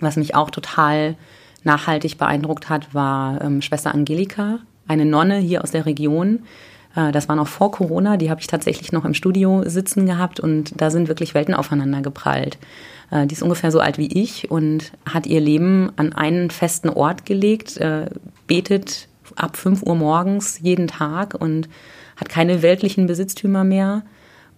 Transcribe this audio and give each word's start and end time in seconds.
Was 0.00 0.16
mich 0.16 0.34
auch 0.34 0.50
total 0.50 1.16
nachhaltig 1.62 2.18
beeindruckt 2.18 2.68
hat, 2.68 2.94
war 2.94 3.40
ähm, 3.42 3.62
Schwester 3.62 3.94
Angelika, 3.94 4.60
eine 4.88 5.04
Nonne 5.04 5.38
hier 5.38 5.62
aus 5.62 5.70
der 5.70 5.86
Region. 5.86 6.40
Äh, 6.96 7.12
das 7.12 7.28
war 7.28 7.36
noch 7.36 7.48
vor 7.48 7.70
Corona, 7.70 8.16
die 8.16 8.30
habe 8.30 8.40
ich 8.40 8.46
tatsächlich 8.46 8.92
noch 8.92 9.04
im 9.04 9.14
Studio 9.14 9.62
sitzen 9.66 10.06
gehabt 10.06 10.40
und 10.40 10.80
da 10.80 10.90
sind 10.90 11.08
wirklich 11.08 11.34
Welten 11.34 11.54
aufeinander 11.54 12.00
geprallt. 12.00 12.58
Äh, 13.10 13.26
die 13.26 13.34
ist 13.34 13.42
ungefähr 13.42 13.70
so 13.70 13.80
alt 13.80 13.98
wie 13.98 14.20
ich 14.20 14.50
und 14.50 14.92
hat 15.04 15.26
ihr 15.26 15.40
Leben 15.40 15.92
an 15.96 16.12
einen 16.12 16.50
festen 16.50 16.88
Ort 16.88 17.26
gelegt, 17.26 17.76
äh, 17.76 18.06
betet 18.46 19.08
ab 19.36 19.56
5 19.56 19.82
Uhr 19.82 19.94
morgens 19.94 20.58
jeden 20.60 20.88
Tag 20.88 21.34
und 21.34 21.68
hat 22.16 22.28
keine 22.28 22.62
weltlichen 22.62 23.06
Besitztümer 23.06 23.64
mehr 23.64 24.02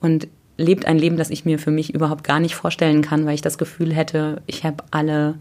und 0.00 0.28
lebt 0.62 0.86
ein 0.86 0.98
Leben, 0.98 1.16
das 1.16 1.30
ich 1.30 1.44
mir 1.44 1.58
für 1.58 1.70
mich 1.70 1.94
überhaupt 1.94 2.24
gar 2.24 2.40
nicht 2.40 2.54
vorstellen 2.54 3.02
kann, 3.02 3.26
weil 3.26 3.34
ich 3.34 3.42
das 3.42 3.58
Gefühl 3.58 3.92
hätte, 3.92 4.42
ich 4.46 4.64
habe 4.64 4.84
alle 4.90 5.34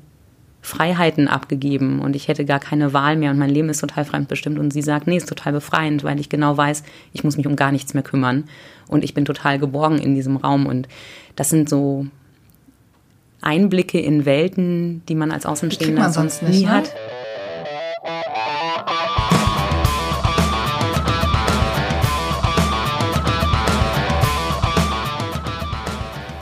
Freiheiten 0.61 1.27
abgegeben 1.27 1.99
und 1.99 2.15
ich 2.15 2.27
hätte 2.27 2.45
gar 2.45 2.59
keine 2.59 2.93
Wahl 2.93 3.15
mehr 3.15 3.31
und 3.31 3.39
mein 3.39 3.49
Leben 3.49 3.69
ist 3.69 3.79
total 3.79 4.05
fremdbestimmt. 4.05 4.59
Und 4.59 4.71
sie 4.71 4.81
sagt, 4.81 5.07
nee, 5.07 5.17
ist 5.17 5.29
total 5.29 5.53
befreiend, 5.53 6.03
weil 6.03 6.19
ich 6.19 6.29
genau 6.29 6.55
weiß, 6.55 6.83
ich 7.13 7.23
muss 7.23 7.37
mich 7.37 7.47
um 7.47 7.55
gar 7.55 7.71
nichts 7.71 7.93
mehr 7.93 8.03
kümmern 8.03 8.45
und 8.87 9.03
ich 9.03 9.13
bin 9.13 9.25
total 9.25 9.57
geborgen 9.57 9.97
in 9.97 10.13
diesem 10.13 10.37
Raum. 10.37 10.67
Und 10.67 10.87
das 11.35 11.49
sind 11.49 11.67
so 11.67 12.05
Einblicke 13.41 13.99
in 13.99 14.25
Welten, 14.25 15.01
die 15.09 15.15
man 15.15 15.31
als 15.31 15.47
Außenstehender 15.47 16.03
man 16.03 16.13
sonst 16.13 16.43
nie 16.43 16.65
ne? 16.65 16.71
hat. 16.71 16.93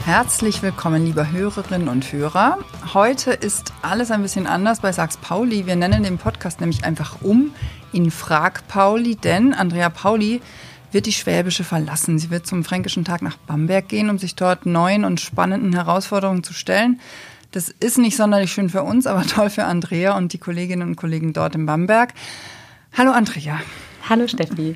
Herzlich 0.09 0.63
willkommen, 0.63 1.05
liebe 1.05 1.31
Hörerinnen 1.31 1.87
und 1.87 2.11
Hörer. 2.11 2.57
Heute 2.95 3.29
ist 3.29 3.73
alles 3.83 4.09
ein 4.09 4.23
bisschen 4.23 4.47
anders 4.47 4.79
bei 4.79 4.91
Sachs 4.91 5.17
Pauli. 5.17 5.67
Wir 5.67 5.75
nennen 5.75 6.01
den 6.01 6.17
Podcast 6.17 6.61
nämlich 6.61 6.83
einfach 6.83 7.21
um 7.21 7.51
in 7.93 8.09
Frag 8.09 8.67
Pauli, 8.67 9.17
denn 9.17 9.53
Andrea 9.53 9.89
Pauli 9.89 10.41
wird 10.91 11.05
die 11.05 11.13
Schwäbische 11.13 11.63
verlassen. 11.63 12.17
Sie 12.17 12.31
wird 12.31 12.47
zum 12.47 12.63
Fränkischen 12.63 13.05
Tag 13.05 13.21
nach 13.21 13.37
Bamberg 13.37 13.87
gehen, 13.87 14.09
um 14.09 14.17
sich 14.17 14.33
dort 14.33 14.65
neuen 14.65 15.05
und 15.05 15.21
spannenden 15.21 15.73
Herausforderungen 15.73 16.43
zu 16.43 16.53
stellen. 16.53 16.99
Das 17.51 17.69
ist 17.69 17.99
nicht 17.99 18.17
sonderlich 18.17 18.51
schön 18.51 18.69
für 18.69 18.81
uns, 18.81 19.05
aber 19.05 19.21
toll 19.27 19.51
für 19.51 19.65
Andrea 19.65 20.17
und 20.17 20.33
die 20.33 20.39
Kolleginnen 20.39 20.87
und 20.87 20.95
Kollegen 20.95 21.33
dort 21.33 21.53
in 21.53 21.67
Bamberg. 21.67 22.15
Hallo 22.97 23.11
Andrea. 23.11 23.59
Hallo 24.09 24.27
Steffi. 24.27 24.75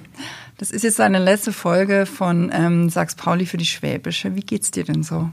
Das 0.58 0.72
ist 0.72 0.84
jetzt 0.84 1.02
eine 1.02 1.20
letzte 1.20 1.52
Folge 1.52 2.06
von 2.06 2.52
ähm, 2.54 2.90
Sachs 2.90 3.16
Pauli 3.16 3.46
für 3.46 3.58
die 3.58 3.66
Schwäbische. 3.66 4.36
Wie 4.36 4.42
geht's 4.42 4.72
dir 4.72 4.84
denn 4.84 5.04
so? 5.04 5.30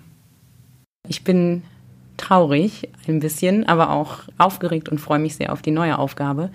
Ich 1.09 1.25
bin 1.25 1.63
traurig 2.17 2.89
ein 3.09 3.21
bisschen, 3.21 3.67
aber 3.67 3.91
auch 3.91 4.21
aufgeregt 4.39 4.89
und 4.89 4.99
freue 4.99 5.19
mich 5.19 5.37
sehr 5.37 5.53
auf 5.53 5.63
die 5.63 5.71
neue 5.71 5.99
Aufgabe. 5.99 6.51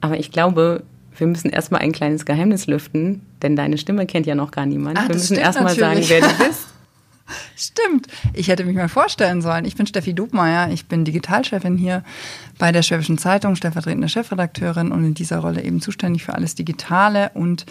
Aber 0.00 0.18
ich 0.18 0.30
glaube, 0.30 0.82
wir 1.16 1.26
müssen 1.26 1.50
erstmal 1.50 1.80
ein 1.80 1.92
kleines 1.92 2.24
Geheimnis 2.24 2.66
lüften, 2.66 3.22
denn 3.42 3.56
deine 3.56 3.78
Stimme 3.78 4.06
kennt 4.06 4.26
ja 4.26 4.34
noch 4.34 4.50
gar 4.50 4.66
niemand. 4.66 4.98
Ah, 4.98 5.08
wir 5.08 5.14
müssen 5.14 5.36
erstmal 5.36 5.74
sagen, 5.74 6.00
wer 6.06 6.20
du 6.20 6.28
bist. 6.46 6.68
Stimmt. 7.56 8.08
Ich 8.34 8.48
hätte 8.48 8.64
mich 8.64 8.76
mal 8.76 8.88
vorstellen 8.88 9.40
sollen. 9.40 9.64
Ich 9.64 9.76
bin 9.76 9.86
Steffi 9.86 10.12
Dobmeier. 10.12 10.70
Ich 10.72 10.86
bin 10.86 11.04
Digitalchefin 11.04 11.76
hier 11.76 12.02
bei 12.58 12.70
der 12.72 12.82
Schwäbischen 12.82 13.16
Zeitung, 13.16 13.56
stellvertretende 13.56 14.08
Chefredakteurin 14.08 14.92
und 14.92 15.04
in 15.04 15.14
dieser 15.14 15.38
Rolle 15.38 15.62
eben 15.62 15.80
zuständig 15.80 16.24
für 16.24 16.34
alles 16.34 16.54
Digitale 16.54 17.30
und 17.34 17.64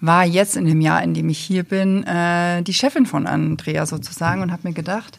war 0.00 0.24
jetzt 0.24 0.56
in 0.56 0.66
dem 0.66 0.80
Jahr, 0.80 1.02
in 1.02 1.14
dem 1.14 1.28
ich 1.28 1.38
hier 1.38 1.62
bin, 1.62 2.04
äh, 2.04 2.62
die 2.62 2.74
Chefin 2.74 3.06
von 3.06 3.26
Andrea 3.26 3.86
sozusagen 3.86 4.42
und 4.42 4.52
habe 4.52 4.68
mir 4.68 4.74
gedacht, 4.74 5.18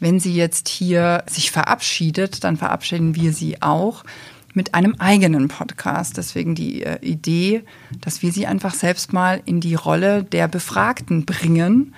wenn 0.00 0.20
sie 0.20 0.34
jetzt 0.34 0.68
hier 0.68 1.22
sich 1.26 1.50
verabschiedet, 1.50 2.44
dann 2.44 2.56
verabschieden 2.56 3.14
wir 3.14 3.32
sie 3.32 3.62
auch 3.62 4.04
mit 4.54 4.74
einem 4.74 4.94
eigenen 4.98 5.48
Podcast. 5.48 6.16
Deswegen 6.16 6.54
die 6.54 6.82
äh, 6.82 6.98
Idee, 7.00 7.64
dass 8.00 8.22
wir 8.22 8.32
sie 8.32 8.46
einfach 8.46 8.74
selbst 8.74 9.12
mal 9.12 9.42
in 9.44 9.60
die 9.60 9.74
Rolle 9.74 10.22
der 10.24 10.48
Befragten 10.48 11.26
bringen 11.26 11.94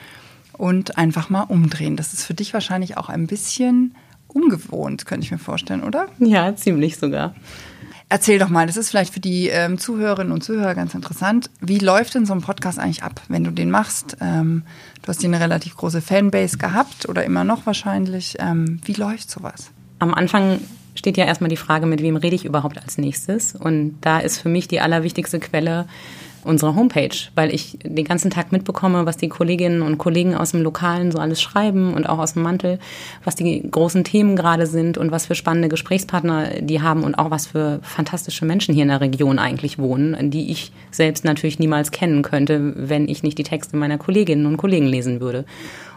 und 0.53 0.99
einfach 0.99 1.31
mal 1.31 1.43
umdrehen. 1.43 1.97
Das 1.97 2.13
ist 2.13 2.25
für 2.25 2.35
dich 2.35 2.55
wahrscheinlich 2.55 2.97
auch 2.97 3.09
ein 3.09 3.27
bisschen 3.27 3.95
ungewohnt, 4.29 5.07
könnte 5.07 5.25
ich 5.25 5.31
mir 5.31 5.39
vorstellen, 5.39 5.83
oder? 5.83 6.09
Ja, 6.19 6.55
ziemlich 6.57 6.97
sogar. 6.97 7.35
Erzähl 8.09 8.39
doch 8.39 8.49
mal, 8.49 8.67
das 8.67 8.77
ist 8.77 8.91
vielleicht 8.91 9.13
für 9.13 9.21
die 9.21 9.49
ähm, 9.49 9.79
Zuhörerinnen 9.79 10.33
und 10.33 10.45
Zuhörer 10.45 10.77
ganz 10.77 10.95
interessant. 10.95 11.51
Wie 11.61 11.79
läuft 11.79 12.15
denn 12.15 12.25
so 12.25 12.35
ein 12.35 12.41
Podcast 12.41 12.79
eigentlich 12.79 13.03
ab, 13.03 13.21
wenn 13.29 13.43
du 13.43 13.51
den 13.51 13.69
machst? 13.69 14.17
Ähm, 14.21 14.63
du 15.03 15.09
hast 15.09 15.21
hier 15.21 15.29
eine 15.29 15.41
relativ 15.41 15.77
große 15.77 16.01
Fanbase 16.01 16.57
gehabt 16.57 17.09
oder 17.09 17.25
immer 17.25 17.43
noch 17.43 17.67
wahrscheinlich. 17.67 18.37
Ähm, 18.39 18.81
wie 18.85 18.93
läuft 18.93 19.29
sowas? 19.29 19.73
Am 19.99 20.15
Anfang 20.15 20.61
steht 20.95 21.17
ja 21.17 21.25
erstmal 21.25 21.51
die 21.51 21.57
Frage, 21.57 21.87
mit 21.87 22.01
wem 22.01 22.15
rede 22.15 22.37
ich 22.37 22.45
überhaupt 22.45 22.81
als 22.81 22.97
nächstes? 22.97 23.57
Und 23.57 23.97
da 24.03 24.21
ist 24.21 24.39
für 24.39 24.49
mich 24.49 24.69
die 24.69 24.81
allerwichtigste 24.81 25.41
Quelle 25.41 25.87
unsere 26.47 26.75
Homepage, 26.75 27.17
weil 27.35 27.55
ich 27.55 27.79
den 27.85 28.05
ganzen 28.05 28.31
Tag 28.31 28.53
mitbekomme, 28.53 29.05
was 29.07 29.17
die 29.17 29.29
Kolleginnen 29.29 29.83
und 29.83 29.99
Kollegen 29.99 30.35
aus 30.35 30.53
dem 30.53 30.63
Lokalen 30.63 31.13
so 31.13 31.19
alles 31.19 31.43
schreiben 31.43 31.95
und 31.95 32.09
auch 32.09 32.19
aus 32.19 32.35
dem 32.35 32.43
Mantel, 32.43 32.79
was 33.25 33.35
die 33.35 33.69
großen 33.71 34.05
Themen 34.05 34.37
gerade 34.37 34.67
sind 34.67 34.97
und 34.97 35.11
was 35.11 35.27
für 35.27 35.35
spannende 35.35 35.69
Gesprächspartner 35.69 36.61
die 36.61 36.81
haben 36.81 37.03
und 37.03 37.17
auch 37.17 37.31
was 37.31 37.47
für 37.47 37.81
fantastische 37.83 38.45
Menschen 38.45 38.75
hier 38.75 38.85
in 38.85 38.89
der 38.89 39.01
Region 39.01 39.39
eigentlich 39.39 39.79
wohnen, 39.79 40.31
die 40.31 40.51
ich 40.51 40.73
selbst 40.91 41.25
natürlich 41.25 41.59
niemals 41.59 41.91
kennen 41.91 42.23
könnte, 42.23 42.73
wenn 42.77 43.09
ich 43.09 43.23
nicht 43.23 43.39
die 43.39 43.43
Texte 43.43 43.77
meiner 43.77 43.99
Kolleginnen 43.99 44.47
und 44.47 44.57
Kollegen 44.57 44.87
lesen 44.87 45.21
würde. 45.21 45.45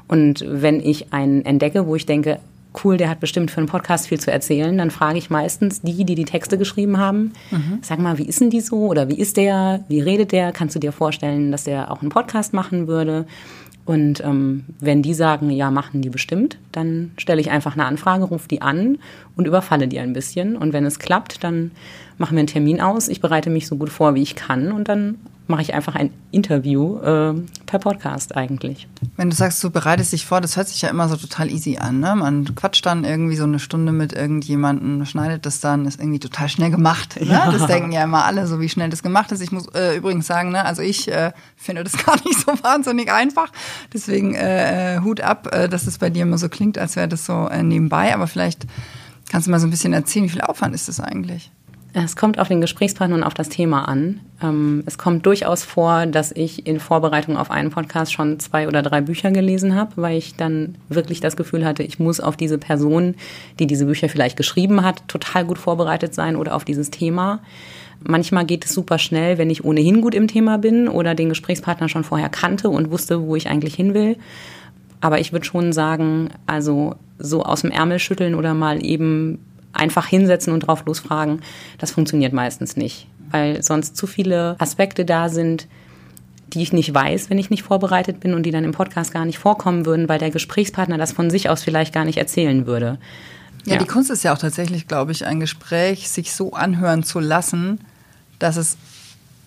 Und 0.07 0.43
wenn 0.47 0.79
ich 0.79 1.13
einen 1.13 1.45
entdecke, 1.45 1.85
wo 1.85 1.95
ich 1.95 2.05
denke, 2.07 2.39
cool, 2.83 2.97
der 2.97 3.09
hat 3.09 3.19
bestimmt 3.19 3.51
für 3.51 3.57
einen 3.57 3.67
Podcast 3.67 4.07
viel 4.07 4.19
zu 4.19 4.31
erzählen, 4.31 4.77
dann 4.77 4.91
frage 4.91 5.17
ich 5.17 5.29
meistens 5.29 5.81
die, 5.81 6.03
die 6.05 6.15
die 6.15 6.25
Texte 6.25 6.57
geschrieben 6.57 6.97
haben, 6.97 7.33
mhm. 7.51 7.79
sag 7.81 7.99
mal, 7.99 8.17
wie 8.17 8.25
ist 8.25 8.41
denn 8.41 8.49
die 8.49 8.61
so 8.61 8.87
oder 8.87 9.09
wie 9.09 9.19
ist 9.19 9.37
der, 9.37 9.83
wie 9.87 10.01
redet 10.01 10.31
der, 10.31 10.51
kannst 10.51 10.75
du 10.75 10.79
dir 10.79 10.91
vorstellen, 10.91 11.51
dass 11.51 11.63
der 11.63 11.91
auch 11.91 12.01
einen 12.01 12.11
Podcast 12.11 12.53
machen 12.53 12.87
würde? 12.87 13.25
Und 13.85 14.23
ähm, 14.23 14.65
wenn 14.79 15.01
die 15.01 15.15
sagen, 15.15 15.49
ja, 15.49 15.71
machen 15.71 16.03
die 16.03 16.11
bestimmt, 16.11 16.59
dann 16.71 17.09
stelle 17.17 17.41
ich 17.41 17.49
einfach 17.49 17.73
eine 17.73 17.85
Anfrage, 17.85 18.25
rufe 18.25 18.47
die 18.47 18.61
an 18.61 18.99
und 19.39 19.47
überfalle 19.47 19.87
die 19.87 19.99
ein 19.99 20.11
bisschen. 20.11 20.57
Und 20.57 20.73
wenn 20.73 20.85
es 20.85 20.99
klappt, 20.99 21.45
dann 21.45 21.71
machen 22.17 22.35
wir 22.35 22.39
einen 22.39 22.47
Termin 22.47 22.81
aus. 22.81 23.07
Ich 23.07 23.21
bereite 23.21 23.49
mich 23.49 23.67
so 23.67 23.77
gut 23.77 23.89
vor, 23.89 24.13
wie 24.13 24.21
ich 24.21 24.35
kann 24.35 24.73
und 24.73 24.89
dann 24.89 25.15
mache 25.49 25.63
ich 25.63 25.73
einfach 25.73 25.95
ein 25.95 26.11
Interview 26.29 26.99
äh, 26.99 27.33
per 27.65 27.79
Podcast 27.79 28.37
eigentlich. 28.37 28.87
Wenn 29.17 29.31
du 29.31 29.35
sagst, 29.35 29.63
du 29.63 29.71
bereitest 29.71 30.13
dich 30.13 30.27
vor, 30.27 30.41
das 30.41 30.55
hört 30.55 30.67
sich 30.67 30.83
ja 30.83 30.89
immer 30.89 31.09
so 31.09 31.15
total 31.15 31.49
easy 31.49 31.77
an. 31.77 31.99
Ne? 31.99 32.15
Man 32.15 32.53
quatscht 32.53 32.85
dann 32.85 33.03
irgendwie 33.03 33.35
so 33.35 33.45
eine 33.45 33.57
Stunde 33.57 33.91
mit 33.91 34.13
irgendjemandem, 34.13 35.05
schneidet 35.07 35.47
das 35.47 35.59
dann, 35.59 35.85
ist 35.85 35.99
irgendwie 35.99 36.19
total 36.19 36.49
schnell 36.49 36.69
gemacht. 36.69 37.19
Ne? 37.19 37.27
Ja. 37.31 37.51
Das 37.51 37.65
denken 37.65 37.91
ja 37.91 38.03
immer 38.03 38.25
alle, 38.25 38.45
so 38.45 38.59
wie 38.59 38.69
schnell 38.69 38.91
das 38.91 39.01
gemacht 39.01 39.31
ist. 39.31 39.41
Ich 39.41 39.51
muss 39.51 39.67
äh, 39.73 39.97
übrigens 39.97 40.27
sagen, 40.27 40.51
ne, 40.51 40.63
also 40.65 40.83
ich 40.83 41.11
äh, 41.11 41.31
finde 41.55 41.83
das 41.83 41.93
gar 42.05 42.15
nicht 42.23 42.39
so 42.39 42.51
wahnsinnig 42.63 43.11
einfach. 43.11 43.51
Deswegen 43.91 44.35
äh, 44.35 44.97
äh, 44.97 44.99
Hut 45.01 45.19
ab, 45.19 45.49
äh, 45.51 45.67
dass 45.67 45.87
es 45.87 45.97
bei 45.97 46.11
dir 46.11 46.23
immer 46.23 46.37
so 46.37 46.47
klingt, 46.47 46.77
als 46.77 46.95
wäre 46.95 47.07
das 47.07 47.25
so 47.25 47.49
nebenbei. 47.49 48.13
Aber 48.13 48.27
vielleicht 48.27 48.67
kannst 49.29 49.47
du 49.47 49.51
mal 49.51 49.59
so 49.59 49.67
ein 49.67 49.71
bisschen 49.71 49.93
erzählen, 49.93 50.25
wie 50.25 50.29
viel 50.29 50.41
Aufwand 50.41 50.75
ist 50.75 50.87
das 50.87 50.99
eigentlich? 50.99 51.51
Es 51.91 52.15
kommt 52.15 52.37
auf 52.37 52.47
den 52.47 52.61
Gesprächspartner 52.61 53.15
und 53.15 53.23
auf 53.23 53.33
das 53.33 53.49
Thema 53.49 53.87
an. 53.87 54.19
Ähm, 54.43 54.83
es 54.85 54.99
kommt 54.99 55.25
durchaus 55.25 55.63
vor, 55.63 56.05
dass 56.05 56.31
ich 56.31 56.67
in 56.67 56.79
Vorbereitung 56.79 57.35
auf 57.35 57.49
einen 57.49 57.71
Podcast 57.71 58.13
schon 58.13 58.39
zwei 58.39 58.67
oder 58.67 58.83
drei 58.83 59.01
Bücher 59.01 59.31
gelesen 59.31 59.73
habe, 59.73 59.93
weil 59.95 60.17
ich 60.17 60.35
dann 60.35 60.75
wirklich 60.87 61.19
das 61.19 61.35
Gefühl 61.35 61.65
hatte, 61.65 61.81
ich 61.81 61.97
muss 61.97 62.19
auf 62.19 62.37
diese 62.37 62.59
Person, 62.59 63.15
die 63.57 63.65
diese 63.65 63.85
Bücher 63.85 64.07
vielleicht 64.07 64.37
geschrieben 64.37 64.83
hat, 64.83 65.07
total 65.07 65.45
gut 65.45 65.57
vorbereitet 65.57 66.13
sein 66.13 66.35
oder 66.35 66.55
auf 66.55 66.63
dieses 66.63 66.91
Thema. 66.91 67.39
Manchmal 68.01 68.45
geht 68.45 68.65
es 68.65 68.73
super 68.73 68.99
schnell, 68.99 69.39
wenn 69.39 69.49
ich 69.49 69.65
ohnehin 69.65 70.01
gut 70.01 70.13
im 70.13 70.27
Thema 70.27 70.59
bin 70.59 70.87
oder 70.87 71.15
den 71.15 71.29
Gesprächspartner 71.29 71.89
schon 71.89 72.03
vorher 72.03 72.29
kannte 72.29 72.69
und 72.69 72.91
wusste, 72.91 73.23
wo 73.23 73.35
ich 73.35 73.49
eigentlich 73.49 73.73
hin 73.73 73.95
will. 73.95 74.15
Aber 75.01 75.19
ich 75.19 75.31
würde 75.31 75.45
schon 75.45 75.73
sagen, 75.73 76.29
also 76.45 76.95
so 77.17 77.43
aus 77.43 77.61
dem 77.61 77.71
Ärmel 77.71 77.99
schütteln 77.99 78.35
oder 78.35 78.53
mal 78.53 78.83
eben 78.83 79.39
einfach 79.73 80.07
hinsetzen 80.07 80.53
und 80.53 80.61
drauf 80.61 80.83
losfragen, 80.85 81.41
das 81.77 81.91
funktioniert 81.91 82.33
meistens 82.33 82.75
nicht, 82.75 83.07
weil 83.31 83.61
sonst 83.61 83.95
zu 83.95 84.07
viele 84.07 84.55
Aspekte 84.59 85.05
da 85.05 85.29
sind, 85.29 85.67
die 86.47 86.61
ich 86.61 86.73
nicht 86.73 86.93
weiß, 86.93 87.29
wenn 87.29 87.37
ich 87.37 87.49
nicht 87.49 87.63
vorbereitet 87.63 88.19
bin 88.19 88.33
und 88.33 88.43
die 88.43 88.51
dann 88.51 88.63
im 88.63 88.71
Podcast 88.71 89.13
gar 89.13 89.25
nicht 89.25 89.37
vorkommen 89.37 89.85
würden, 89.85 90.09
weil 90.09 90.19
der 90.19 90.31
Gesprächspartner 90.31 90.97
das 90.97 91.11
von 91.11 91.29
sich 91.29 91.49
aus 91.49 91.63
vielleicht 91.63 91.93
gar 91.93 92.05
nicht 92.05 92.17
erzählen 92.17 92.65
würde. 92.65 92.97
Ja, 93.65 93.73
ja. 93.73 93.79
die 93.79 93.85
Kunst 93.85 94.09
ist 94.09 94.23
ja 94.23 94.33
auch 94.33 94.37
tatsächlich, 94.37 94.87
glaube 94.87 95.11
ich, 95.11 95.25
ein 95.25 95.39
Gespräch 95.39 96.09
sich 96.09 96.33
so 96.33 96.53
anhören 96.53 97.03
zu 97.03 97.19
lassen, 97.19 97.79
dass 98.39 98.55
es 98.55 98.77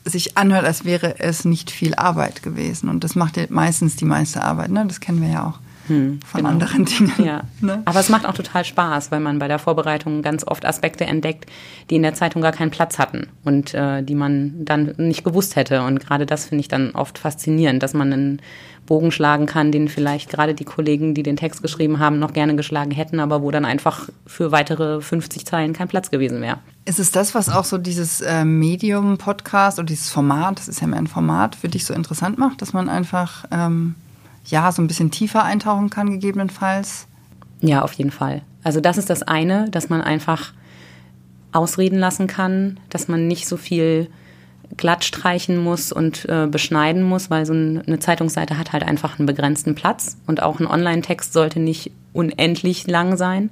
sich 0.04 0.37
anhört, 0.37 0.64
als 0.64 0.84
wäre 0.84 1.19
es 1.20 1.44
nicht 1.44 1.70
viel 1.70 1.94
Arbeit 1.94 2.43
gewesen. 2.43 2.88
Und 2.88 3.04
das 3.04 3.14
macht 3.14 3.37
ja 3.37 3.44
meistens 3.49 3.96
die 3.96 4.04
meiste 4.04 4.43
Arbeit. 4.43 4.70
Ne? 4.70 4.84
Das 4.87 5.00
kennen 5.00 5.20
wir 5.20 5.28
ja 5.28 5.46
auch. 5.46 5.58
hm, 5.88 6.20
von 6.25 6.38
genau. 6.38 6.50
anderen 6.50 6.84
Dingen. 6.84 7.12
Ja. 7.25 7.43
Ne? 7.60 7.82
Aber 7.84 8.00
es 8.00 8.08
macht 8.08 8.26
auch 8.26 8.34
total 8.34 8.64
Spaß, 8.64 9.10
weil 9.10 9.20
man 9.20 9.38
bei 9.38 9.49
der 9.49 9.58
Vorbereitung 9.58 10.22
ganz 10.22 10.46
oft 10.46 10.64
Aspekte 10.64 11.04
entdeckt, 11.04 11.46
die 11.90 11.96
in 11.96 12.02
der 12.02 12.14
Zeitung 12.14 12.43
gar 12.43 12.52
keinen 12.52 12.70
Platz 12.70 12.99
hatten 12.99 13.28
und 13.44 13.75
äh, 13.75 14.02
die 14.02 14.14
man 14.14 14.64
dann 14.64 14.94
nicht 14.96 15.25
gewusst 15.25 15.56
hätte. 15.56 15.82
Und 15.82 16.00
gerade 16.00 16.26
das 16.26 16.46
finde 16.46 16.60
ich 16.60 16.69
dann 16.69 16.93
oft 16.93 17.19
faszinierend, 17.19 17.82
dass 17.82 17.94
man 17.94 18.12
einen 18.12 18.43
Bogen 18.87 19.12
schlagen 19.12 19.46
kann, 19.46 19.72
den 19.72 19.88
vielleicht 19.88 20.31
gerade 20.31 20.54
die 20.54 20.64
Kollegen, 20.64 21.14
die 21.14 21.22
den 21.22 21.37
Text 21.37 21.62
geschrieben 21.62 21.99
haben, 21.99 22.19
noch 22.19 22.32
gerne 22.32 22.56
geschlagen 22.56 22.90
hätten, 22.90 23.20
aber 23.20 23.43
wo 23.43 23.50
dann 23.50 23.64
einfach 23.64 24.08
für 24.26 24.50
weitere 24.50 25.00
50 25.00 25.46
Zeilen 25.46 25.72
kein 25.72 25.88
Platz 25.88 26.10
gewesen 26.10 26.40
wäre. 26.43 26.58
Ist 26.84 26.99
es 26.99 27.12
das, 27.12 27.34
was 27.34 27.49
auch 27.49 27.64
so 27.64 27.79
dieses 27.79 28.20
äh, 28.20 28.44
Medium-Podcast 28.44 29.79
oder 29.79 29.87
dieses 29.87 30.11
Format, 30.11 30.58
das 30.58 30.69
ist 30.69 30.81
ja 30.81 30.88
mehr 30.88 30.99
ein 30.99 31.06
Format, 31.06 31.55
für 31.55 31.69
dich 31.69 31.84
so 31.84 31.94
interessant 31.94 32.38
macht, 32.38 32.61
dass 32.61 32.73
man 32.73 32.88
einfach 32.88 33.44
ähm, 33.52 33.94
ja 34.46 34.73
so 34.73 34.82
ein 34.82 34.88
bisschen 34.88 35.12
tiefer 35.12 35.44
eintauchen 35.44 35.90
kann, 35.90 36.11
gegebenenfalls? 36.11 37.06
Ja, 37.61 37.82
auf 37.82 37.93
jeden 37.93 38.11
Fall. 38.11 38.43
Also 38.64 38.81
das 38.81 38.99
ist 38.99 39.11
das 39.11 39.23
eine, 39.23 39.70
dass 39.70 39.90
man 39.90 40.00
einfach 40.00 40.52
ausreden 41.52 41.99
lassen 41.99 42.26
kann, 42.26 42.81
dass 42.88 43.06
man 43.06 43.28
nicht 43.28 43.46
so 43.46 43.56
viel 43.56 44.08
glatt 44.76 45.05
streichen 45.05 45.58
muss 45.58 45.93
und 45.93 46.28
äh, 46.28 46.46
beschneiden 46.46 47.02
muss, 47.02 47.31
weil 47.31 47.46
so 47.46 47.52
eine 47.52 47.99
Zeitungsseite 47.99 48.58
hat 48.58 48.73
halt 48.73 48.82
einfach 48.82 49.19
einen 49.19 49.26
begrenzten 49.26 49.75
Platz 49.75 50.17
und 50.26 50.43
auch 50.43 50.61
ein 50.61 50.67
Online-Text 50.67 51.32
sollte 51.32 51.61
nicht 51.61 51.93
unendlich 52.12 52.87
lang 52.87 53.17
sein. 53.17 53.50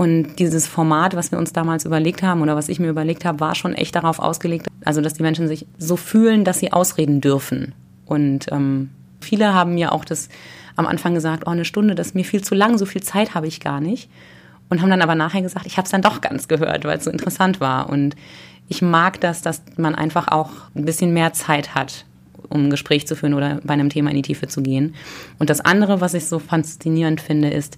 Und 0.00 0.36
dieses 0.36 0.66
Format, 0.66 1.14
was 1.14 1.30
wir 1.30 1.38
uns 1.38 1.52
damals 1.52 1.84
überlegt 1.84 2.22
haben 2.22 2.40
oder 2.40 2.56
was 2.56 2.70
ich 2.70 2.80
mir 2.80 2.88
überlegt 2.88 3.26
habe, 3.26 3.38
war 3.38 3.54
schon 3.54 3.74
echt 3.74 3.94
darauf 3.94 4.18
ausgelegt, 4.18 4.66
also 4.82 5.02
dass 5.02 5.12
die 5.12 5.22
Menschen 5.22 5.46
sich 5.46 5.66
so 5.76 5.98
fühlen, 5.98 6.42
dass 6.42 6.58
sie 6.58 6.72
ausreden 6.72 7.20
dürfen. 7.20 7.74
Und 8.06 8.46
ähm, 8.50 8.88
viele 9.20 9.52
haben 9.52 9.74
mir 9.74 9.92
auch 9.92 10.06
das 10.06 10.30
am 10.74 10.86
Anfang 10.86 11.12
gesagt, 11.12 11.42
oh, 11.44 11.50
eine 11.50 11.66
Stunde, 11.66 11.94
das 11.94 12.06
ist 12.06 12.14
mir 12.14 12.24
viel 12.24 12.42
zu 12.42 12.54
lang, 12.54 12.78
so 12.78 12.86
viel 12.86 13.02
Zeit 13.02 13.34
habe 13.34 13.46
ich 13.46 13.60
gar 13.60 13.82
nicht. 13.82 14.08
Und 14.70 14.80
haben 14.80 14.88
dann 14.88 15.02
aber 15.02 15.14
nachher 15.14 15.42
gesagt, 15.42 15.66
ich 15.66 15.76
habe 15.76 15.84
es 15.84 15.90
dann 15.90 16.00
doch 16.00 16.22
ganz 16.22 16.48
gehört, 16.48 16.86
weil 16.86 16.96
es 16.96 17.04
so 17.04 17.10
interessant 17.10 17.60
war. 17.60 17.90
Und 17.90 18.16
ich 18.68 18.80
mag 18.80 19.20
das, 19.20 19.42
dass 19.42 19.60
man 19.76 19.94
einfach 19.94 20.28
auch 20.28 20.52
ein 20.74 20.86
bisschen 20.86 21.12
mehr 21.12 21.34
Zeit 21.34 21.74
hat, 21.74 22.06
um 22.48 22.68
ein 22.68 22.70
Gespräch 22.70 23.06
zu 23.06 23.16
führen 23.16 23.34
oder 23.34 23.60
bei 23.64 23.74
einem 23.74 23.90
Thema 23.90 24.08
in 24.08 24.16
die 24.16 24.22
Tiefe 24.22 24.48
zu 24.48 24.62
gehen. 24.62 24.94
Und 25.38 25.50
das 25.50 25.60
andere, 25.60 26.00
was 26.00 26.14
ich 26.14 26.24
so 26.24 26.38
faszinierend 26.38 27.20
finde, 27.20 27.50
ist, 27.50 27.76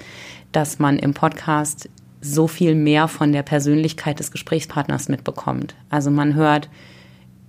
dass 0.52 0.78
man 0.78 1.00
im 1.00 1.14
Podcast 1.14 1.88
so 2.22 2.46
viel 2.46 2.74
mehr 2.74 3.08
von 3.08 3.32
der 3.32 3.42
Persönlichkeit 3.42 4.20
des 4.20 4.30
Gesprächspartners 4.30 5.08
mitbekommt. 5.08 5.74
Also 5.90 6.10
man 6.10 6.34
hört 6.34 6.70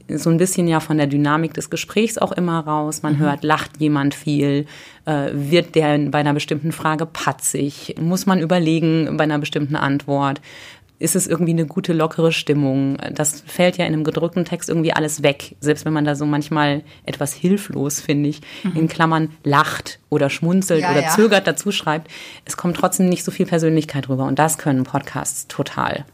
so 0.10 0.30
ein 0.30 0.38
bisschen 0.38 0.68
ja 0.68 0.80
von 0.80 0.98
der 0.98 1.08
Dynamik 1.08 1.54
des 1.54 1.70
Gesprächs 1.70 2.18
auch 2.18 2.34
immer 2.34 2.60
raus. 2.60 3.04
Man 3.04 3.14
mhm. 3.14 3.20
hört, 3.20 3.44
lacht 3.44 3.80
jemand 3.80 4.14
viel, 4.14 4.66
äh, 5.06 5.30
wird 5.34 5.76
der 5.76 5.98
bei 6.10 6.20
einer 6.20 6.34
bestimmten 6.34 6.72
Frage 6.72 7.06
patzig, 7.06 7.96
muss 8.00 8.26
man 8.26 8.42
überlegen 8.42 9.16
bei 9.16 9.24
einer 9.24 9.40
bestimmten 9.40 9.76
Antwort 9.76 10.42
ist 11.04 11.18
es 11.18 11.28
irgendwie 11.28 11.52
eine 11.52 11.66
gute, 11.66 11.92
lockere 11.92 12.32
Stimmung. 12.32 12.98
Das 13.14 13.44
fällt 13.46 13.78
ja 13.78 13.86
in 13.86 13.94
einem 13.94 14.06
gedrückten 14.06 14.46
Text 14.46 14.70
irgendwie 14.70 14.94
alles 14.94 15.22
weg. 15.22 15.58
Selbst 15.60 15.84
wenn 15.84 15.92
man 15.92 16.06
da 16.06 16.16
so 16.16 16.26
manchmal 16.26 16.82
etwas 17.06 17.34
hilflos, 17.34 18.00
finde 18.00 18.30
ich, 18.30 18.42
mhm. 18.64 18.76
in 18.78 18.88
Klammern 18.88 19.30
lacht 19.44 20.00
oder 20.10 20.30
schmunzelt 20.30 20.82
ja, 20.82 20.92
oder 20.92 21.04
ja. 21.04 21.10
zögert 21.10 21.46
dazu 21.46 21.74
schreibt. 21.74 22.10
Es 22.46 22.56
kommt 22.56 22.78
trotzdem 22.78 23.10
nicht 23.10 23.26
so 23.26 23.32
viel 23.32 23.46
Persönlichkeit 23.46 24.08
rüber. 24.08 24.24
Und 24.24 24.40
das 24.40 24.58
können 24.58 24.86
Podcasts 24.86 25.48
total. 25.50 26.06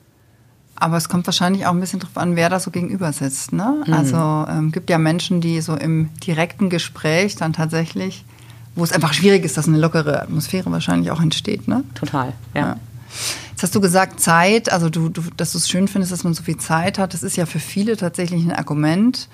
Aber 0.76 0.98
es 0.98 1.08
kommt 1.08 1.28
wahrscheinlich 1.28 1.68
auch 1.68 1.74
ein 1.74 1.80
bisschen 1.80 2.00
drauf 2.00 2.18
an, 2.18 2.36
wer 2.36 2.50
da 2.50 2.60
so 2.60 2.72
gegenüber 2.72 3.14
sitzt. 3.14 3.54
Ne? 3.54 3.84
Mhm. 3.86 3.94
Also 3.94 4.18
ähm, 4.18 4.72
gibt 4.72 4.90
ja 4.90 4.98
Menschen, 4.98 5.40
die 5.40 5.62
so 5.62 5.76
im 5.76 6.10
direkten 6.26 6.72
Gespräch 6.72 7.36
dann 7.36 7.54
tatsächlich, 7.54 8.26
wo 8.74 8.84
es 8.84 8.92
einfach 8.92 9.14
schwierig 9.14 9.46
ist, 9.46 9.56
dass 9.56 9.68
eine 9.68 9.78
lockere 9.78 10.24
Atmosphäre 10.24 10.72
wahrscheinlich 10.72 11.12
auch 11.12 11.22
entsteht. 11.22 11.68
Ne? 11.68 11.84
Total, 11.94 12.34
ja. 12.56 12.62
ja. 12.62 12.78
Jetzt 13.52 13.64
hast 13.64 13.76
du 13.76 13.82
gesagt, 13.82 14.20
Zeit, 14.20 14.72
also 14.72 14.90
du, 14.90 15.10
du 15.10 15.22
dass 15.36 15.52
du 15.52 15.58
es 15.58 15.70
schön 15.70 15.88
findest, 15.88 16.12
dass 16.12 16.24
man 16.24 16.34
so 16.34 16.44
viel 16.44 16.58
Zeit 16.58 16.98
hat. 16.98 17.14
Das 17.14 17.24
ist 17.24 17.36
ja 17.36 17.46
für 17.46 17.60
viele 17.60 17.98
tatsächlich 17.98 18.44
ein 18.44 18.52
Argument. 18.52 19.28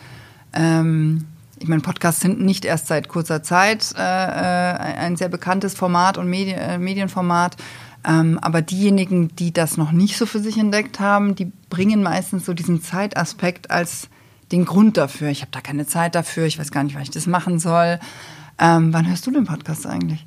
Ähm, 0.54 1.26
ich 1.60 1.68
meine, 1.68 1.82
Podcasts 1.82 2.22
sind 2.22 2.42
nicht 2.42 2.66
erst 2.66 2.88
seit 2.88 3.08
kurzer 3.08 3.44
Zeit 3.44 3.94
äh, 3.98 4.02
äh 4.02 4.96
ein 4.98 5.16
sehr 5.16 5.30
bekanntes 5.30 5.74
Format 5.74 6.18
und 6.18 6.30
Medi 6.30 6.52
äh, 6.52 6.78
Medienformat. 6.78 7.58
Ähm, 8.08 8.38
aber 8.42 8.62
diejenigen, 8.62 9.36
die 9.36 9.52
das 9.52 9.78
noch 9.78 9.92
nicht 9.92 10.18
so 10.18 10.26
für 10.26 10.40
sich 10.40 10.58
entdeckt 10.58 11.00
haben, 11.00 11.36
die 11.36 11.52
bringen 11.70 12.04
meistens 12.04 12.46
so 12.46 12.54
diesen 12.54 12.84
Zeitaspekt 12.84 13.72
als 13.72 14.10
den 14.52 14.66
Grund 14.66 14.98
dafür. 14.98 15.30
Ich 15.30 15.42
habe 15.42 15.52
da 15.52 15.62
keine 15.62 15.88
Zeit 15.88 16.14
dafür, 16.14 16.46
ich 16.46 16.60
weiß 16.60 16.72
gar 16.72 16.84
nicht, 16.84 16.96
wann 16.96 17.02
ich 17.02 17.10
das 17.10 17.26
machen 17.26 17.60
soll. 17.60 18.00
Ähm, 18.60 18.94
wann 18.94 19.08
hörst 19.08 19.26
du 19.26 19.32
den 19.32 19.46
Podcast 19.46 19.88
eigentlich? 19.88 20.26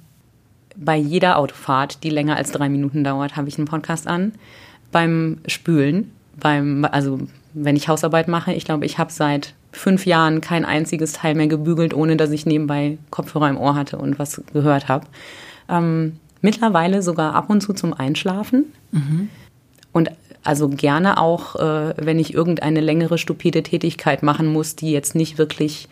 Bei 0.80 0.96
jeder 0.96 1.38
Autofahrt, 1.38 2.02
die 2.04 2.10
länger 2.10 2.36
als 2.36 2.52
drei 2.52 2.68
Minuten 2.68 3.04
dauert, 3.04 3.36
habe 3.36 3.48
ich 3.48 3.58
einen 3.58 3.66
Podcast 3.66 4.06
an. 4.06 4.32
Beim 4.92 5.38
Spülen, 5.46 6.12
beim, 6.38 6.86
also 6.90 7.20
wenn 7.52 7.76
ich 7.76 7.88
Hausarbeit 7.88 8.28
mache, 8.28 8.52
ich 8.52 8.64
glaube, 8.64 8.86
ich 8.86 8.98
habe 8.98 9.12
seit 9.12 9.54
fünf 9.72 10.06
Jahren 10.06 10.40
kein 10.40 10.64
einziges 10.64 11.12
Teil 11.12 11.34
mehr 11.34 11.46
gebügelt, 11.46 11.94
ohne 11.94 12.16
dass 12.16 12.30
ich 12.30 12.46
nebenbei 12.46 12.98
Kopfhörer 13.10 13.50
im 13.50 13.58
Ohr 13.58 13.74
hatte 13.74 13.98
und 13.98 14.18
was 14.18 14.40
gehört 14.52 14.88
habe. 14.88 15.06
Ähm, 15.68 16.18
mittlerweile 16.40 17.02
sogar 17.02 17.34
ab 17.34 17.50
und 17.50 17.60
zu 17.60 17.72
zum 17.72 17.92
Einschlafen. 17.92 18.72
Mhm. 18.92 19.28
Und 19.92 20.10
also 20.44 20.68
gerne 20.68 21.18
auch, 21.18 21.56
äh, 21.56 21.94
wenn 21.96 22.18
ich 22.18 22.32
irgendeine 22.32 22.80
längere 22.80 23.18
stupide 23.18 23.62
Tätigkeit 23.62 24.22
machen 24.22 24.46
muss, 24.46 24.76
die 24.76 24.92
jetzt 24.92 25.14
nicht 25.14 25.36
wirklich 25.38 25.88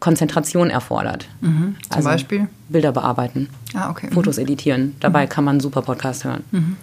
Konzentration 0.00 0.70
erfordert. 0.70 1.28
Mhm. 1.40 1.76
Zum 1.82 1.96
also 1.96 2.08
Beispiel? 2.08 2.48
Bilder 2.68 2.92
bearbeiten, 2.92 3.48
ah, 3.74 3.90
okay. 3.90 4.10
Fotos 4.12 4.36
mhm. 4.36 4.42
editieren. 4.42 4.96
Dabei 5.00 5.26
mhm. 5.26 5.28
kann 5.30 5.44
man 5.44 5.60
super 5.60 5.82
Podcast 5.82 6.24
hören. 6.24 6.44
Mhm. 6.50 6.76